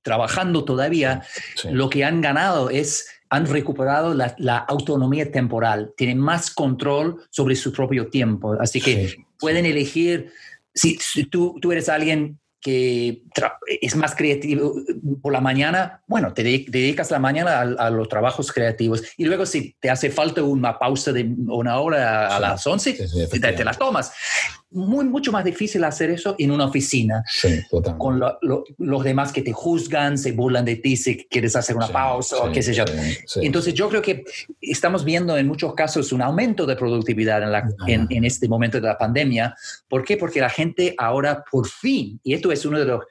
trabajando 0.03 0.65
todavía, 0.65 1.23
lo 1.71 1.89
que 1.89 2.05
han 2.05 2.21
ganado 2.21 2.69
es 2.71 3.07
han 3.31 3.47
recuperado 3.47 4.15
la, 4.15 4.59
autonomía 4.69 5.31
temporal, 5.31 5.93
tienen 5.97 6.19
más 6.19 6.51
control 6.51 7.23
sobre 7.31 7.57
su 7.57 7.73
propio 7.73 8.09
tiempo, 8.09 8.57
así 8.59 8.81
que 8.81 9.17
pueden 9.39 9.67
elegir, 9.67 10.33
si, 10.75 10.97
tú, 11.25 11.59
tú 11.61 11.73
eres 11.73 11.89
alguien 11.89 12.39
que 12.61 13.23
es 13.81 13.95
más 13.95 14.15
creativo 14.15 14.75
por 15.23 15.33
la 15.33 15.41
mañana, 15.41 16.03
bueno, 16.07 16.33
te 16.35 16.43
dedicas 16.43 17.11
la 17.11 17.19
mañana 17.19 17.61
a, 17.61 17.91
los 17.91 18.09
trabajos 18.09 18.53
creativos 18.53 19.03
y 19.17 19.25
luego 19.27 19.47
si 19.47 19.77
te 19.79 19.91
hace 19.91 20.11
falta 20.11 20.43
una 20.43 20.79
pausa 20.79 21.13
de 21.13 21.23
una 21.47 21.79
hora 21.79 22.35
a 22.35 22.41
las 22.41 22.67
11, 22.67 22.99
te, 23.41 23.65
la 23.65 23.75
tomas. 23.75 24.13
Muy, 24.71 25.07
mucho 25.07 25.33
más 25.33 25.45
difícil 25.45 25.83
hacer 25.85 26.11
eso 26.11 26.35
en 26.39 26.51
una 26.51 26.67
oficina, 26.67 27.23
con 27.97 28.21
los 28.79 29.05
demás 29.05 29.33
que 29.33 29.41
te 29.41 29.53
juzgan, 29.53 30.19
se 30.19 30.33
burlan 30.33 30.65
de 30.65 30.77
ti 30.77 30.97
si 30.97 31.25
quieres 31.27 31.57
hacer 31.57 31.75
una 31.75 31.89
pausa 31.89 32.37
o 32.37 32.53
qué 32.53 32.63
sé 32.63 32.75
yo. 32.75 32.85
Entonces 33.37 33.73
yo 33.73 33.89
creo 33.89 34.03
que 34.03 34.25
estamos 34.61 35.05
viendo 35.05 35.39
en 35.39 35.47
muchos 35.47 35.75
casos 35.75 36.13
un 36.13 36.21
aumento 36.21 36.67
de 36.67 36.77
productividad 36.77 37.43
en, 37.43 37.53
la, 37.53 37.69
en, 37.87 38.07
en 38.11 38.25
este 38.25 38.47
momento 38.47 38.79
de 38.79 38.87
la 38.87 38.99
pandemia. 38.99 39.55
¿Por 39.89 40.05
qué? 40.05 40.19
Porque 40.19 40.41
la 40.41 40.51
gente 40.51 40.95
ahora 40.99 41.45
por 41.51 41.67
fin, 41.67 42.21
y 42.23 42.35
esto 42.35 42.53
es 42.53 42.67
uno 42.67 42.79
de 42.79 42.85
los, 42.85 43.05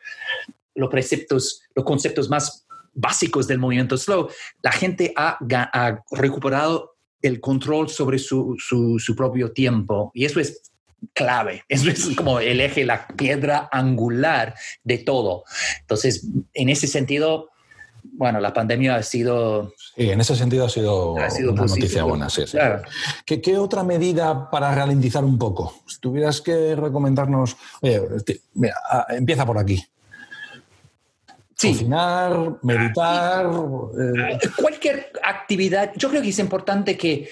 los 0.75 0.89
preceptos, 0.89 1.61
los 1.73 1.85
conceptos 1.85 2.29
más 2.29 2.67
básicos 2.93 3.47
del 3.47 3.59
movimiento 3.59 3.97
slow, 3.97 4.29
la 4.61 4.71
gente 4.71 5.13
ha, 5.15 5.37
ha 5.73 6.03
recuperado 6.11 6.97
el 7.21 7.39
control 7.39 7.89
sobre 7.89 8.19
su, 8.19 8.55
su, 8.59 9.15
propio 9.15 9.51
tiempo. 9.51 10.11
Y 10.13 10.25
eso 10.25 10.39
es 10.39 10.71
clave. 11.13 11.63
Eso 11.67 11.89
es 11.89 12.15
como 12.15 12.39
el 12.39 12.61
eje, 12.61 12.85
la 12.85 13.07
piedra 13.07 13.69
angular 13.71 14.55
de 14.83 14.99
todo. 14.99 15.43
Entonces, 15.81 16.25
en 16.53 16.69
ese 16.69 16.87
sentido, 16.87 17.49
bueno, 18.03 18.39
la 18.39 18.53
pandemia 18.53 18.95
ha 18.95 19.03
sido... 19.03 19.73
Sí, 19.95 20.09
en 20.09 20.21
ese 20.21 20.35
sentido 20.35 20.65
ha 20.65 20.69
sido, 20.69 21.13
una 21.13 21.65
noticia 21.65 22.03
buena, 22.03 22.29
sí. 22.29 22.43
¿Qué, 23.25 23.41
¿Qué, 23.41 23.57
otra 23.57 23.83
medida 23.83 24.49
para 24.49 24.73
ralentizar 24.73 25.23
un 25.23 25.37
poco? 25.37 25.81
Si 25.87 25.99
tuvieras 25.99 26.41
que 26.41 26.75
recomendarnos... 26.75 27.57
Oye, 27.81 28.01
mira, 28.53 28.75
ah, 28.89 29.05
empieza 29.09 29.45
por 29.45 29.57
aquí. 29.57 29.83
Sí. 31.55 31.71
Cocinar, 31.71 32.57
meditar... 32.63 33.45
Eh. 33.47 34.39
Cualquier 34.55 35.11
actividad. 35.23 35.91
Yo 35.95 36.09
creo 36.09 36.21
que 36.21 36.29
es 36.29 36.39
importante 36.39 36.97
que 36.97 37.29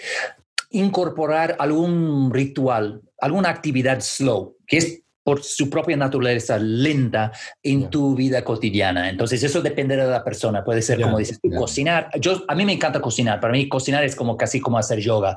incorporar 0.75 1.55
algún 1.59 2.33
ritual, 2.33 3.01
alguna 3.19 3.49
actividad 3.49 4.01
slow, 4.01 4.57
que 4.67 4.77
es 4.77 5.01
por 5.25 5.41
su 5.41 5.71
propia 5.71 5.97
naturaleza 5.97 6.59
lenta 6.59 7.31
en 7.63 7.89
tu 7.89 8.13
vida 8.13 8.43
cotidiana. 8.43 9.09
Entonces 9.09 9.41
eso 9.41 9.59
depende 9.59 9.97
de 9.97 10.05
la 10.05 10.23
persona. 10.23 10.63
Puede 10.63 10.83
ser, 10.83 11.01
como 11.01 11.17
dices 11.17 11.39
cocinar. 11.57 12.11
Yo, 12.19 12.43
a 12.47 12.53
mí 12.53 12.63
me 12.63 12.73
encanta 12.73 13.01
cocinar. 13.01 13.39
Para 13.39 13.53
mí 13.53 13.67
cocinar 13.67 14.03
es 14.03 14.15
como 14.15 14.37
casi 14.37 14.61
como 14.61 14.77
hacer 14.77 14.99
yoga. 14.99 15.35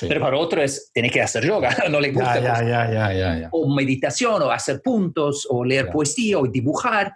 Pero 0.00 0.22
para 0.22 0.38
otro 0.38 0.62
es, 0.62 0.90
tener 0.90 1.10
que 1.10 1.20
hacer 1.20 1.44
yoga. 1.44 1.76
no 1.90 2.00
le 2.00 2.12
gusta. 2.12 3.50
o 3.50 3.74
meditación, 3.74 4.40
o 4.40 4.50
hacer 4.50 4.80
puntos, 4.80 5.46
o 5.50 5.62
leer 5.62 5.90
poesía, 5.90 6.38
o 6.38 6.46
dibujar. 6.46 7.14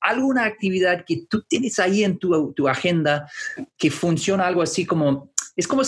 Alguna 0.00 0.46
actividad 0.46 1.04
que 1.04 1.26
tú 1.28 1.42
tienes 1.42 1.78
ahí 1.78 2.02
en 2.02 2.18
tu, 2.18 2.54
tu 2.54 2.66
agenda 2.66 3.30
que 3.76 3.90
funciona 3.90 4.46
algo 4.46 4.62
así 4.62 4.86
como... 4.86 5.32
Es 5.54 5.66
como 5.66 5.82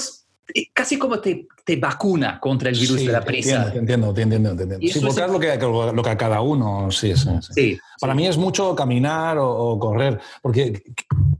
casi 0.73 0.99
como 0.99 1.19
te, 1.21 1.47
te, 1.65 1.77
vacuna 1.77 2.39
contra 2.41 2.71
el 2.71 2.79
virus 2.79 2.99
de 2.99 3.13
la 3.13 3.21
prisa. 3.21 3.71
Te 3.73 3.79
entiendo, 3.79 4.13
te 4.13 4.23
entiendo, 4.23 4.57
te 4.57 4.63
entiendo. 4.63 4.87
Sí, 4.87 5.01
porque 5.01 5.21
es 5.23 5.31
lo 5.31 5.39
que, 5.41 5.93
lo 5.95 6.03
que 6.03 6.11
a 6.11 6.17
cada 6.17 6.41
uno, 6.41 6.91
sí, 6.91 7.15
sí. 7.17 7.29
sí 7.55 7.79
Para 8.01 8.15
mí 8.15 8.27
es 8.27 8.37
mucho 8.37 8.75
caminar 8.75 9.39
o, 9.39 9.79
correr, 9.79 10.21
porque 10.43 10.83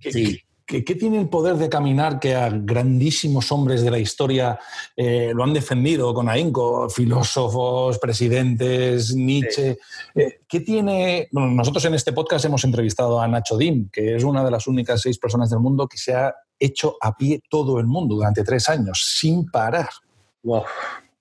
¿qué, 0.01 0.43
¿qué, 0.71 0.95
tiene 0.95 1.21
el 1.21 1.29
poder 1.29 1.57
de 1.57 1.69
caminar 1.69 2.21
que 2.21 2.35
a 2.35 2.49
grandísimos 2.49 3.51
hombres 3.51 3.83
de 3.83 3.91
la 3.91 3.99
historia 3.99 4.59
eh, 4.97 5.33
lo 5.35 5.43
han 5.43 5.53
defendido 5.53 6.15
con 6.15 6.29
ahínco? 6.29 6.89
Filósofos, 6.89 7.99
presidentes, 7.99 9.15
Nietzsche. 9.15 9.79
Eh, 10.15 10.41
¿Qué 10.49 10.61
tiene...? 10.61 11.29
Bueno, 11.33 11.51
nosotros 11.51 11.85
en 11.87 11.95
este 11.95 12.13
podcast 12.13 12.45
hemos 12.45 12.63
entrevistado 12.65 13.21
a 13.21 13.27
Nacho 13.27 13.57
Dim, 13.57 13.89
que 13.91 14.15
es 14.15 14.23
una 14.23 14.45
de 14.45 14.51
las 14.51 14.67
únicas 14.67 15.01
seis 15.01 15.19
personas 15.19 15.51
del 15.51 15.59
mundo 15.59 15.89
que 15.89 15.99
se 15.99 16.15
ha 16.15 16.33
hecho 16.59 16.97
a 17.01 17.17
pie 17.17 17.43
todo 17.49 17.81
el 17.81 17.87
mundo 17.87 18.15
durante 18.15 18.45
tres 18.45 18.69
años, 18.69 19.03
sin 19.19 19.51
parar. 19.51 19.89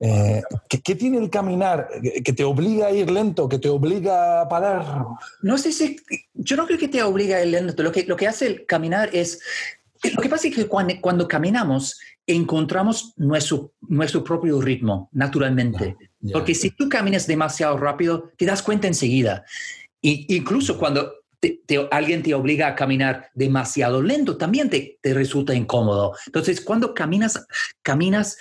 Eh, 0.02 0.41
¿qué, 0.70 0.95
tiene 0.95 1.18
el 1.18 1.30
caminar? 1.30 1.89
¿Que 2.24 2.32
te 2.32 2.43
obliga 2.43 2.88
a 2.88 2.91
ir 2.91 3.12
lento? 3.12 3.50
¿Que 3.50 3.60
te 3.60 3.68
obliga 3.68 4.41
a 4.41 4.47
parar? 4.47 5.06
No 5.41 5.58
sé 5.58 5.72
si. 5.72 5.97
Yo 6.34 6.56
no 6.56 6.66
creo 6.66 6.80
que 6.80 6.88
te 6.88 7.04
obliga 7.04 7.38
a 7.38 7.43
ir 7.43 7.50
lento. 7.50 7.84
Lo 7.84 7.91
que, 7.91 8.04
lo 8.04 8.16
que 8.16 8.28
hace 8.28 8.47
el 8.47 8.66
caminar 8.66 9.10
es. 9.14 9.41
Lo 10.16 10.22
que 10.22 10.30
pasa 10.30 10.47
es 10.47 10.56
que 10.56 10.68
cuando, 10.68 11.28
caminamos 11.28 12.00
encontramos 12.26 13.14
nuestro, 13.18 13.74
nuestro 13.82 14.24
propio 14.24 14.62
ritmo, 14.62 15.10
naturalmente. 15.12 15.97
Porque 16.32 16.56
si 16.56 16.70
tú 16.70 16.88
caminas 16.88 17.28
demasiado 17.28 17.76
rápido, 17.76 18.32
te 18.38 18.45
das 18.45 18.62
cuenta 18.62 18.88
enseguida. 18.88 19.43
Y 20.02 20.34
incluso 20.34 20.78
cuando 20.78 21.12
alguien 21.91 22.24
te 22.24 22.34
obliga 22.34 22.68
a 22.68 22.76
caminar 22.76 23.30
demasiado 23.34 24.02
lento, 24.02 24.38
también 24.38 24.70
te, 24.70 25.00
te, 25.02 25.14
resulta 25.14 25.54
incómodo. 25.54 26.14
Entonces, 26.28 26.62
cuando 26.62 26.93
caminas, 26.93 27.45
caminas 27.82 28.38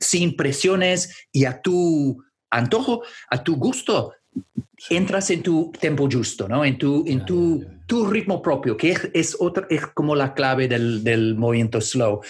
sin 0.00 0.36
presiones 0.36 1.26
y 1.32 1.44
a 1.44 1.60
tu 1.60 2.22
antojo, 2.50 3.02
a 3.30 3.42
tu 3.42 3.56
gusto, 3.56 4.12
entras 4.90 5.30
en 5.30 5.42
tu 5.42 5.72
tiempo 5.72 6.08
justo, 6.10 6.48
¿no? 6.48 6.64
En 6.64 6.78
tu, 6.78 7.04
en 7.06 7.24
tu, 7.24 7.64
tu 7.86 8.06
ritmo 8.06 8.40
propio, 8.40 8.76
que 8.76 8.92
es, 8.92 9.10
es, 9.12 9.36
es 9.70 9.86
como 9.88 10.14
la 10.14 10.34
clave 10.34 10.68
del, 10.68 11.02
del 11.02 11.34
movimiento 11.34 11.80
slow. 11.80 12.20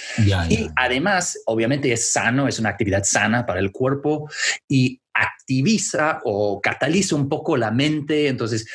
y 0.49 0.69
además, 0.77 1.39
obviamente 1.47 1.93
es 1.93 2.11
sano, 2.11 2.49
es 2.49 2.59
una 2.59 2.71
actividad 2.71 3.05
sana 3.05 3.45
para 3.45 3.61
el 3.61 3.71
cuerpo 3.71 4.31
y 4.69 5.01
activiza 5.12 6.21
o 6.25 6.61
cataliza 6.61 7.16
un 7.16 7.29
poco 7.29 7.57
la 7.57 7.71
mente. 7.71 8.29
Entonces, 8.29 8.66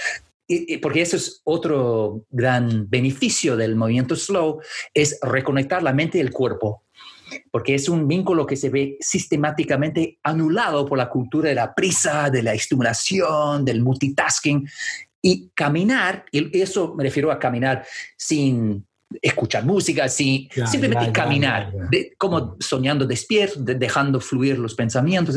porque 0.81 1.01
eso 1.01 1.15
es 1.15 1.41
otro 1.45 2.25
gran 2.29 2.89
beneficio 2.89 3.55
del 3.57 3.75
movimiento 3.75 4.15
slow, 4.15 4.61
es 4.93 5.19
reconectar 5.21 5.81
la 5.81 5.93
mente 5.93 6.17
y 6.17 6.21
el 6.21 6.31
cuerpo, 6.31 6.82
porque 7.51 7.75
es 7.75 7.89
un 7.89 8.07
vínculo 8.07 8.45
que 8.45 8.55
se 8.55 8.69
ve 8.69 8.97
sistemáticamente 8.99 10.19
anulado 10.23 10.85
por 10.85 10.97
la 10.97 11.09
cultura 11.09 11.49
de 11.49 11.55
la 11.55 11.73
prisa, 11.73 12.29
de 12.29 12.43
la 12.43 12.53
estimulación, 12.53 13.65
del 13.65 13.81
multitasking. 13.81 14.67
Y 15.21 15.49
caminar, 15.53 16.25
y 16.31 16.59
eso 16.59 16.95
me 16.95 17.03
refiero 17.03 17.31
a 17.31 17.39
caminar 17.39 17.85
sin 18.17 18.85
escuchar 19.21 19.65
música, 19.65 20.09
sin, 20.09 20.49
simplemente 20.65 21.11
caminar, 21.11 21.71
como 22.17 22.57
soñando 22.59 23.05
despierto, 23.05 23.59
dejando 23.61 24.19
fluir 24.19 24.57
los 24.57 24.75
pensamientos. 24.75 25.35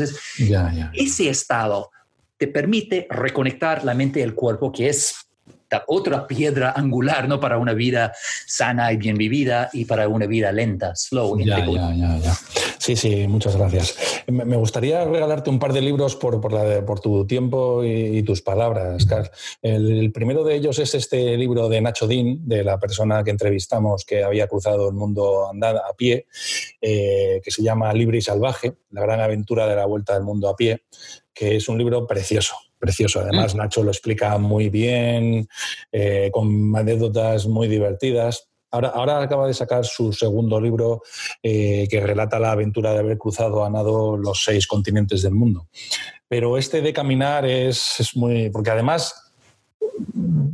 ese 0.93 1.29
estado 1.29 1.91
te 2.37 2.47
permite 2.47 3.07
reconectar 3.09 3.83
la 3.83 3.93
mente 3.93 4.19
y 4.19 4.23
el 4.23 4.35
cuerpo, 4.35 4.71
que 4.71 4.89
es 4.89 5.26
otra 5.87 6.27
piedra 6.27 6.73
angular 6.75 7.27
¿no? 7.27 7.39
para 7.39 7.57
una 7.57 7.73
vida 7.73 8.13
sana 8.45 8.91
y 8.91 8.97
bien 8.97 9.17
vivida 9.17 9.69
y 9.73 9.85
para 9.85 10.07
una 10.07 10.25
vida 10.25 10.51
lenta, 10.51 10.95
slow. 10.95 11.39
Ya, 11.39 11.65
ya, 11.65 11.93
ya, 11.93 12.17
ya, 12.17 12.37
Sí, 12.79 12.95
sí, 12.95 13.27
muchas 13.27 13.57
gracias. 13.57 13.97
Me 14.27 14.55
gustaría 14.55 15.03
regalarte 15.03 15.49
un 15.49 15.59
par 15.59 15.73
de 15.73 15.81
libros 15.81 16.15
por, 16.15 16.39
por, 16.39 16.53
la, 16.53 16.85
por 16.85 16.99
tu 16.99 17.27
tiempo 17.27 17.83
y, 17.83 18.23
tus 18.23 18.41
palabras, 18.41 19.05
Carl. 19.05 19.29
El, 19.61 20.11
primero 20.11 20.43
de 20.43 20.55
ellos 20.55 20.79
es 20.79 20.95
este 20.95 21.37
libro 21.37 21.67
de 21.67 21.81
Nacho 21.81 22.07
Dean, 22.07 22.47
de 22.47 22.63
la 22.63 22.79
persona 22.79 23.23
que 23.23 23.31
entrevistamos 23.31 24.05
que 24.05 24.23
había 24.23 24.47
cruzado 24.47 24.87
el 24.87 24.95
mundo 24.95 25.49
andando 25.49 25.83
a 25.83 25.93
pie, 25.97 26.27
eh, 26.79 27.41
que 27.43 27.51
se 27.51 27.61
llama 27.61 27.91
Libre 27.93 28.19
y 28.19 28.21
Salvaje, 28.21 28.75
la 28.91 29.01
gran 29.01 29.19
aventura 29.19 29.67
de 29.67 29.75
la 29.75 29.85
vuelta 29.85 30.13
del 30.13 30.23
mundo 30.23 30.47
a 30.47 30.55
pie 30.55 30.83
que 31.37 31.55
es 31.55 31.69
un 31.69 31.77
libro 31.77 32.07
precioso, 32.07 32.55
precioso. 32.77 33.19
Además, 33.19 33.55
mm. 33.55 33.57
Nacho 33.57 33.83
lo 33.83 33.91
explica 33.91 34.37
muy 34.37 34.69
bien, 34.69 35.47
eh, 35.91 36.29
con 36.31 36.75
anécdotas 36.75 37.47
muy 37.47 37.67
divertidas. 37.67 38.49
Ahora, 38.71 38.89
ahora 38.89 39.21
acaba 39.21 39.47
de 39.47 39.53
sacar 39.53 39.85
su 39.85 40.11
segundo 40.11 40.59
libro 40.59 41.01
eh, 41.41 41.87
que 41.89 42.01
relata 42.01 42.37
la 42.39 42.51
aventura 42.51 42.91
de 42.91 42.99
haber 42.99 43.17
cruzado 43.17 43.63
a 43.63 43.69
nado 43.69 44.17
los 44.17 44.43
seis 44.43 44.67
continentes 44.67 45.21
del 45.21 45.33
mundo. 45.33 45.67
Pero 46.27 46.57
este 46.57 46.81
de 46.81 46.91
caminar 46.91 47.45
es, 47.45 47.99
es 47.99 48.15
muy... 48.15 48.49
porque 48.49 48.71
además 48.71 49.26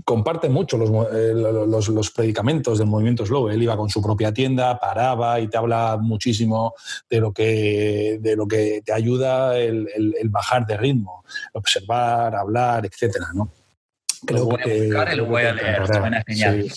comparte 0.06 0.50
mucho 0.50 0.78
eh, 1.12 1.34
los, 1.34 1.90
los, 1.90 2.12
predicamentos 2.12 2.78
del 2.78 2.88
movimiento 2.88 3.26
slow. 3.26 3.50
Él 3.50 3.64
iba 3.64 3.78
con 3.78 3.90
su 3.90 4.02
propia 4.02 4.34
tienda, 4.34 4.78
paraba 4.80 5.40
y 5.40 5.48
te 5.48 5.58
habla 5.58 5.98
muchísimo 6.02 6.74
de 7.10 7.20
lo 7.20 7.34
que, 7.34 8.20
de 8.22 8.36
lo 8.36 8.48
que 8.48 8.82
te 8.86 8.94
ayuda 8.94 9.58
el, 9.58 9.88
el 9.96 10.30
bajar 10.30 10.66
de 10.66 10.78
ritmo, 10.78 11.24
observar, 11.54 12.36
hablar, 12.36 12.86
etcétera, 12.86 13.28
¿no? 13.34 13.50
Lo 14.28 14.46
voy 14.46 14.62
a 14.62 14.84
buscar 14.84 15.14
y 15.14 15.16
lo 15.18 15.26
voy 15.26 15.44
a 15.44 15.54
leer. 15.54 16.74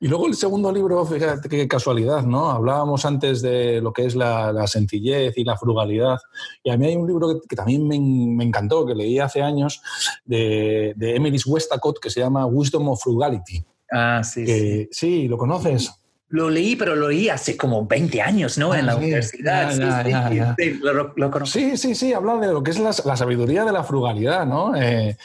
y 0.00 0.08
luego 0.08 0.26
el 0.26 0.34
segundo 0.34 0.72
libro, 0.72 1.04
fíjate 1.04 1.48
qué 1.48 1.66
casualidad, 1.66 2.22
¿no? 2.22 2.50
Hablábamos 2.50 3.04
antes 3.04 3.42
de 3.42 3.80
lo 3.80 3.92
que 3.92 4.06
es 4.06 4.14
la, 4.14 4.66
sencillez 4.66 5.36
y 5.36 5.44
la 5.44 5.56
frugalidad. 5.56 6.18
Y 6.62 6.70
a 6.70 6.76
mí 6.76 6.86
hay 6.86 6.96
un 6.96 7.06
libro 7.06 7.40
que, 7.48 7.56
también 7.56 7.86
me, 7.86 8.44
encantó, 8.44 8.86
que 8.86 8.94
leí 8.94 9.18
hace 9.18 9.42
años, 9.42 9.82
de, 10.24 10.92
de 10.96 11.16
Emily 11.16 11.38
Westacott, 11.46 11.98
que 11.98 12.10
se 12.10 12.20
llama 12.20 12.46
Wisdom 12.46 12.88
of 12.88 13.02
Frugality. 13.02 13.64
Ah, 13.90 14.22
sí, 14.24 14.46
sí. 14.46 14.88
Sí, 14.90 15.28
¿lo 15.28 15.38
conoces? 15.38 15.92
Lo 16.28 16.50
leí, 16.50 16.74
pero 16.74 16.96
lo 16.96 17.08
leí 17.08 17.28
hace 17.28 17.56
como 17.56 17.86
20 17.86 18.22
años, 18.22 18.58
¿no? 18.58 18.74
en 18.74 18.86
la 18.86 18.96
universidad. 18.96 19.70
sí, 21.44 21.76
sí, 21.76 21.94
sí, 21.94 22.12
habla 22.12 22.36
de 22.38 22.48
lo 22.48 22.62
que 22.62 22.70
es 22.70 22.78
la, 22.78 22.92
sabiduría 22.92 23.64
de 23.64 23.72
la 23.72 23.84
frugalidad, 23.84 24.46
¿no? 24.46 24.74
Eh, 24.74 25.16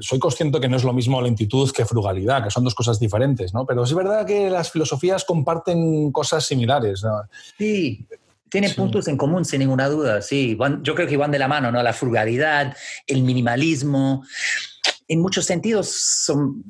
soy 0.00 0.18
consciente 0.18 0.60
que 0.60 0.68
no 0.68 0.76
es 0.76 0.84
lo 0.84 0.92
mismo 0.92 1.20
lentitud 1.20 1.70
que 1.70 1.84
frugalidad, 1.84 2.42
que 2.42 2.50
son 2.50 2.64
dos 2.64 2.74
cosas 2.74 2.98
diferentes, 2.98 3.52
¿no? 3.52 3.66
Pero 3.66 3.84
es 3.84 3.94
verdad 3.94 4.26
que 4.26 4.50
las 4.50 4.70
filosofías 4.70 5.24
comparten 5.24 6.10
cosas 6.10 6.46
similares. 6.46 7.04
¿no? 7.04 7.22
Sí, 7.58 8.06
tienen 8.48 8.74
puntos 8.74 9.08
en 9.08 9.16
común, 9.16 9.44
sin 9.44 9.60
ninguna 9.60 9.88
duda, 9.88 10.22
sí. 10.22 10.56
yo 10.82 10.94
creo 10.94 11.06
que 11.08 11.16
van 11.16 11.32
de 11.32 11.38
la 11.38 11.48
mano, 11.48 11.70
¿no? 11.70 11.82
La 11.82 11.92
frugalidad, 11.92 12.76
el 13.06 13.22
minimalismo. 13.22 14.24
En 15.06 15.20
muchos 15.20 15.44
sentidos 15.44 15.88
son 15.90 16.64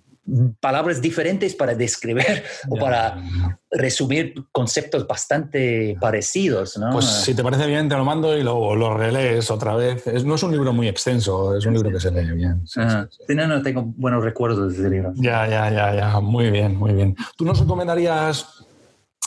palabras 0.61 1.03
diferentes 1.03 1.55
para 1.55 1.75
describir 1.75 2.43
o 2.69 2.77
para 2.77 3.23
resumir 3.71 4.35
conceptos 4.53 5.07
bastante 5.07 5.97
parecidos. 6.01 6.77
¿no? 6.79 6.91
Pues 6.93 7.05
si 7.05 7.35
te 7.35 7.43
parece 7.43 7.67
bien, 7.67 7.89
te 7.89 7.97
lo 7.97 8.05
mando 8.05 8.37
y 8.37 8.43
lo, 8.43 8.75
lo 8.75 8.97
relees 8.97 9.51
otra 9.51 9.75
vez. 9.75 10.05
no 10.25 10.35
es 10.35 10.43
un 10.43 10.53
libro 10.53 10.73
muy 10.73 10.89
extenso, 10.89 11.57
es 11.57 11.67
un 11.67 11.75
libro 11.75 11.91
que 11.91 12.01
se 12.01 12.11
lee 12.11 12.33
bien. 12.33 12.63
Ah, 12.77 13.07
no, 13.29 13.47
no, 13.47 13.63
tengo 13.63 13.83
buenos 13.83 14.25
recuerdos 14.25 14.73
de 14.73 14.81
ese 14.81 14.91
libro. 14.91 15.13
Ya, 15.17 15.47
ya, 15.47 15.71
ya, 15.71 15.95
ya, 15.95 16.21
muy 16.21 16.51
bien, 16.51 16.77
muy 16.77 16.93
bien. 16.93 17.17
¿Tú 17.37 17.45
nos 17.45 17.61
recomendarías 17.61 18.65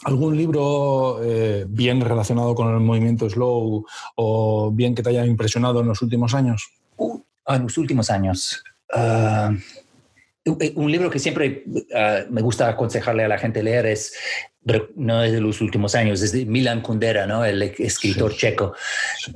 algún 0.03 0.37
libro 0.37 1.19
eh, 1.23 1.65
bien 1.67 2.01
relacionado 2.01 2.55
con 2.55 2.73
el 2.73 2.79
movimiento 2.79 3.29
slow 3.29 3.85
o 4.15 4.71
bien 4.71 4.95
que 4.95 5.03
te 5.03 5.09
haya 5.09 5.25
impresionado 5.25 5.81
en 5.81 5.87
los 5.87 6.01
últimos 6.01 6.33
años? 6.33 6.69
Uh, 6.97 7.19
en 7.47 7.63
los 7.63 7.77
últimos 7.77 8.09
años. 8.09 8.63
Eh, 8.95 9.49
un 10.47 10.91
libro 10.91 11.09
que 11.09 11.19
siempre 11.19 11.63
ah, 11.93 12.23
me 12.29 12.41
gusta 12.41 12.69
aconsejarle 12.69 13.23
a 13.23 13.27
la 13.27 13.37
gente 13.37 13.63
leer 13.63 13.85
es, 13.85 14.13
no 14.95 15.23
es 15.23 15.31
de 15.31 15.41
los 15.41 15.61
últimos 15.61 15.95
años, 15.95 16.21
es 16.21 16.31
de 16.31 16.45
Milan 16.45 16.81
Kundera, 16.81 17.25
¿no? 17.25 17.45
el 17.45 17.61
escritor 17.61 18.35
checo. 18.35 18.73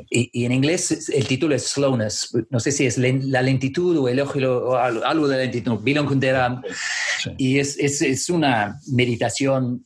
Y, 0.10 0.46
en 0.46 0.52
inglés 0.52 1.10
el 1.10 1.28
título 1.28 1.56
es 1.56 1.68
Slowness. 1.68 2.36
No 2.50 2.60
sé 2.60 2.72
si 2.72 2.86
es 2.86 2.98
la 2.98 3.42
lentitud 3.42 3.98
o 3.98 4.10
elogio 4.10 4.66
o 4.66 4.76
algo 4.76 5.28
de 5.28 5.38
lentitud. 5.38 5.80
Milan 5.82 6.06
Kundera. 6.06 6.62
Y 7.38 7.60
es, 7.60 7.78
es, 7.78 8.02
es 8.02 8.30
una 8.30 8.80
meditación 8.92 9.84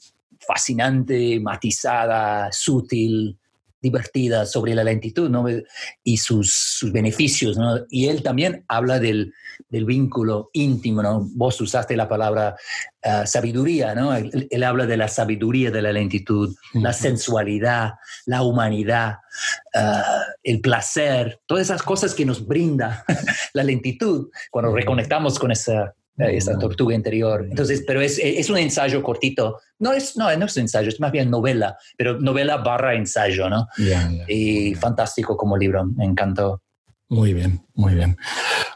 fascinante, 0.48 1.40
matizada, 1.40 2.52
sutil, 2.52 3.38
divertida 3.86 4.48
sobre 4.48 4.74
la 4.74 4.84
lentitud 4.84 5.30
¿no? 5.30 5.46
y 6.04 6.18
sus, 6.18 6.52
sus 6.52 6.92
beneficios. 6.92 7.56
¿no? 7.56 7.86
Y 7.88 8.08
él 8.08 8.24
también 8.24 8.66
habla 8.68 9.00
del, 9.00 9.32
del, 9.70 9.86
vínculo 9.86 10.50
íntimo. 10.54 11.04
¿no? 11.04 11.30
Vos 11.36 11.62
usaste 11.62 11.96
la 11.96 12.10
palabra 12.10 12.56
uh, 13.04 13.28
sabiduría, 13.28 13.94
¿no? 13.94 14.16
Él, 14.16 14.48
él, 14.50 14.64
habla 14.64 14.88
de 14.88 14.98
la 14.98 15.08
sabiduría 15.08 15.70
de 15.70 15.84
la 15.84 15.92
lentitud, 15.92 16.56
la 16.74 16.94
sensualidad, 16.94 17.94
la 18.26 18.42
humanidad, 18.42 19.18
uh, 19.76 20.34
el 20.42 20.62
placer, 20.62 21.40
todas 21.46 21.66
esas 21.66 21.84
cosas 21.84 22.16
que 22.16 22.26
nos 22.26 22.48
brinda 22.48 23.06
la 23.54 23.64
lentitud 23.64 24.30
cuando 24.50 24.74
reconectamos 24.74 25.38
con 25.38 25.52
esa 25.52 25.94
esa 26.18 26.58
tortuga 26.58 26.96
interior. 26.96 27.46
Entonces, 27.50 27.84
pero 27.86 28.02
es, 28.02 28.20
es, 28.20 28.50
un 28.50 28.58
ensayo 28.58 29.04
cortito. 29.04 29.60
No 29.80 29.92
es, 29.92 30.16
no, 30.16 30.36
no 30.38 30.46
es 30.46 30.56
un 30.56 30.62
ensayo, 30.62 30.90
es 30.90 31.00
más 31.00 31.12
bien 31.12 31.30
novela, 31.30 31.78
pero 31.98 32.20
novela 32.20 32.58
barra 32.58 32.96
ensayo, 32.96 33.50
¿no? 33.50 33.68
y 34.28 34.74
fantástico 34.76 35.36
como 35.36 35.58
libro, 35.58 35.86
me 35.86 36.06
encantó. 36.06 36.62
Muy 37.10 37.34
bien, 37.34 37.62
muy 37.76 37.94
bien. 37.94 38.18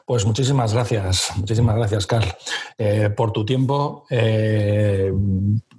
Pues 0.06 0.26
muchísimas 0.26 0.74
gracias, 0.74 1.32
muchísimas 1.36 1.76
gracias, 1.76 2.06
Carl, 2.06 2.28
eh, 2.78 3.10
por 3.10 3.32
tu 3.32 3.44
tiempo. 3.44 4.06
Eh, 4.10 5.12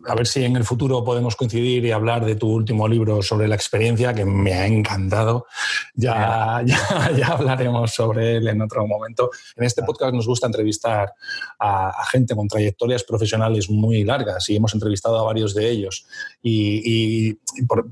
a 0.07 0.15
ver 0.15 0.27
si 0.27 0.45
en 0.45 0.57
el 0.57 0.65
futuro 0.65 1.05
podemos 1.05 1.37
coincidir 1.37 1.85
y 1.85 1.91
hablar 1.91 2.25
de 2.25 2.35
tu 2.35 2.49
último 2.49 2.89
libro 2.89 3.23
sobre 3.23 3.49
la 3.49 3.55
experiencia, 3.55 4.15
que 4.15 4.25
me 4.25 4.53
ha 4.55 4.67
encantado. 4.67 5.47
Ya, 5.95 6.63
ya, 7.17 7.27
hablaremos 7.29 7.93
sobre 7.93 8.37
él 8.37 8.49
en 8.49 8.63
otro 8.63 8.87
momento. 8.87 9.31
En 9.57 9.65
este 9.65 9.83
podcast 9.83 10.15
nos 10.15 10.27
gusta 10.27 10.47
entrevistar 10.47 11.13
a, 11.59 11.93
gente 12.11 12.35
con 12.35 12.49
trayectorias 12.49 13.05
profesionales 13.05 13.71
muy 13.71 14.05
largas 14.05 14.49
y 14.49 14.57
hemos 14.57 14.75
entrevistado 14.75 15.19
a 15.19 15.25
varios 15.25 15.55
de 15.55 15.71
ellos. 15.71 16.07
Y, 16.43 17.39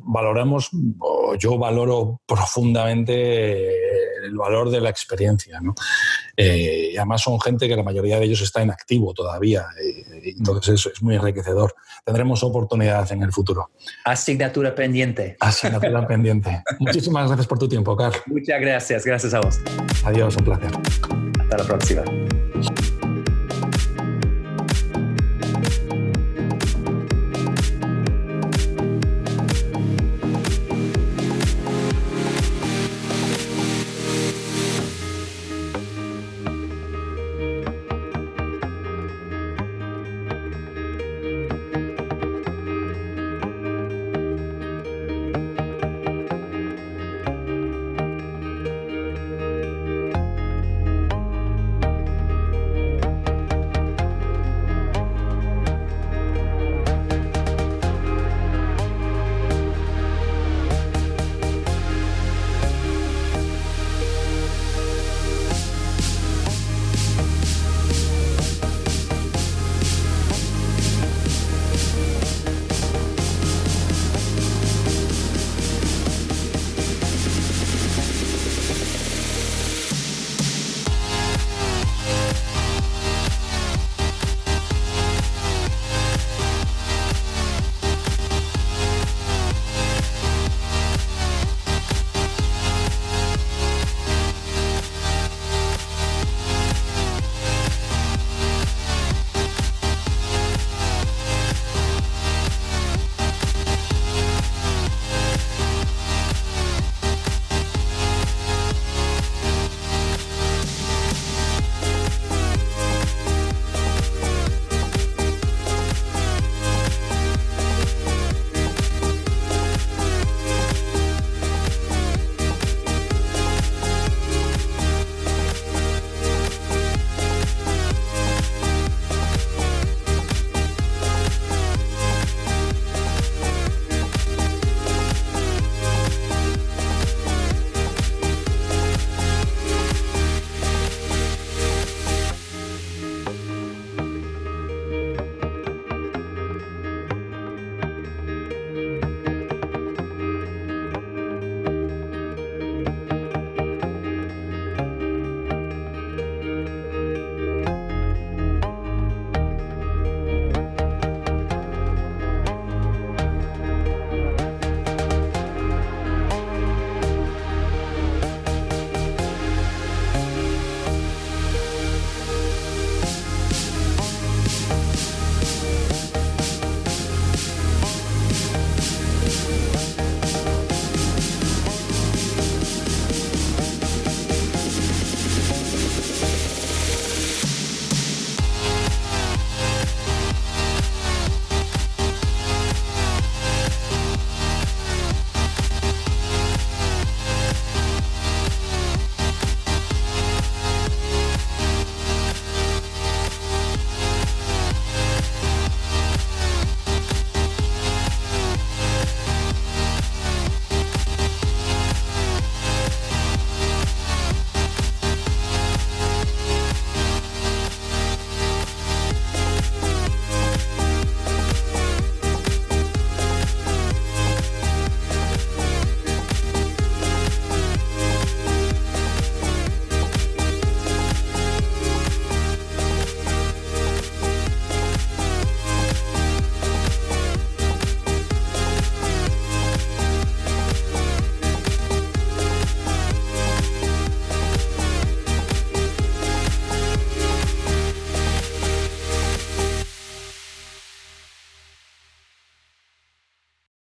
valoramos, 0.05 0.71
o 0.99 1.35
yo 1.37 1.59
valoro 1.59 2.21
profundamente 2.27 3.88
el 4.29 4.37
valor 4.37 4.71
de 4.71 4.81
la 4.81 4.91
experiencia. 4.91 5.61
¿no? 5.61 5.75
Eh, 6.37 6.91
y 6.93 6.97
además 6.97 7.23
son 7.23 7.41
gente 7.41 7.69
que 7.69 7.77
la 7.77 7.83
mayoría 7.83 8.19
de 8.19 8.27
ellos 8.27 8.41
está 8.43 8.63
en 8.63 8.71
activo 8.71 9.13
todavía. 9.15 9.67
Eh, 9.83 10.35
entonces 10.37 10.75
eso 10.75 10.91
es 10.93 11.03
muy 11.03 11.17
enriquecedor. 11.17 11.75
Tendremos 12.05 12.43
oportunidad 12.43 13.11
en 13.13 13.23
el 13.23 13.33
futuro. 13.33 13.71
Asignatura 14.05 14.75
pendiente. 14.75 15.37
Asignatura 15.41 16.07
pendiente. 16.07 16.63
Muchísimas 16.79 17.27
gracias 17.27 17.47
por 17.47 17.59
tu 17.59 17.69
tiempo, 17.69 17.97
Carl. 17.97 18.15
Muchas 18.27 18.61
gracias. 18.61 19.05
Gracias 19.05 19.35
a 19.35 19.41
vos. 19.41 19.61
Adiós, 20.05 20.37
un 20.37 20.45
placer. 20.45 20.71
Hasta 21.41 21.59
la 21.59 21.65
próxima. 21.65 22.03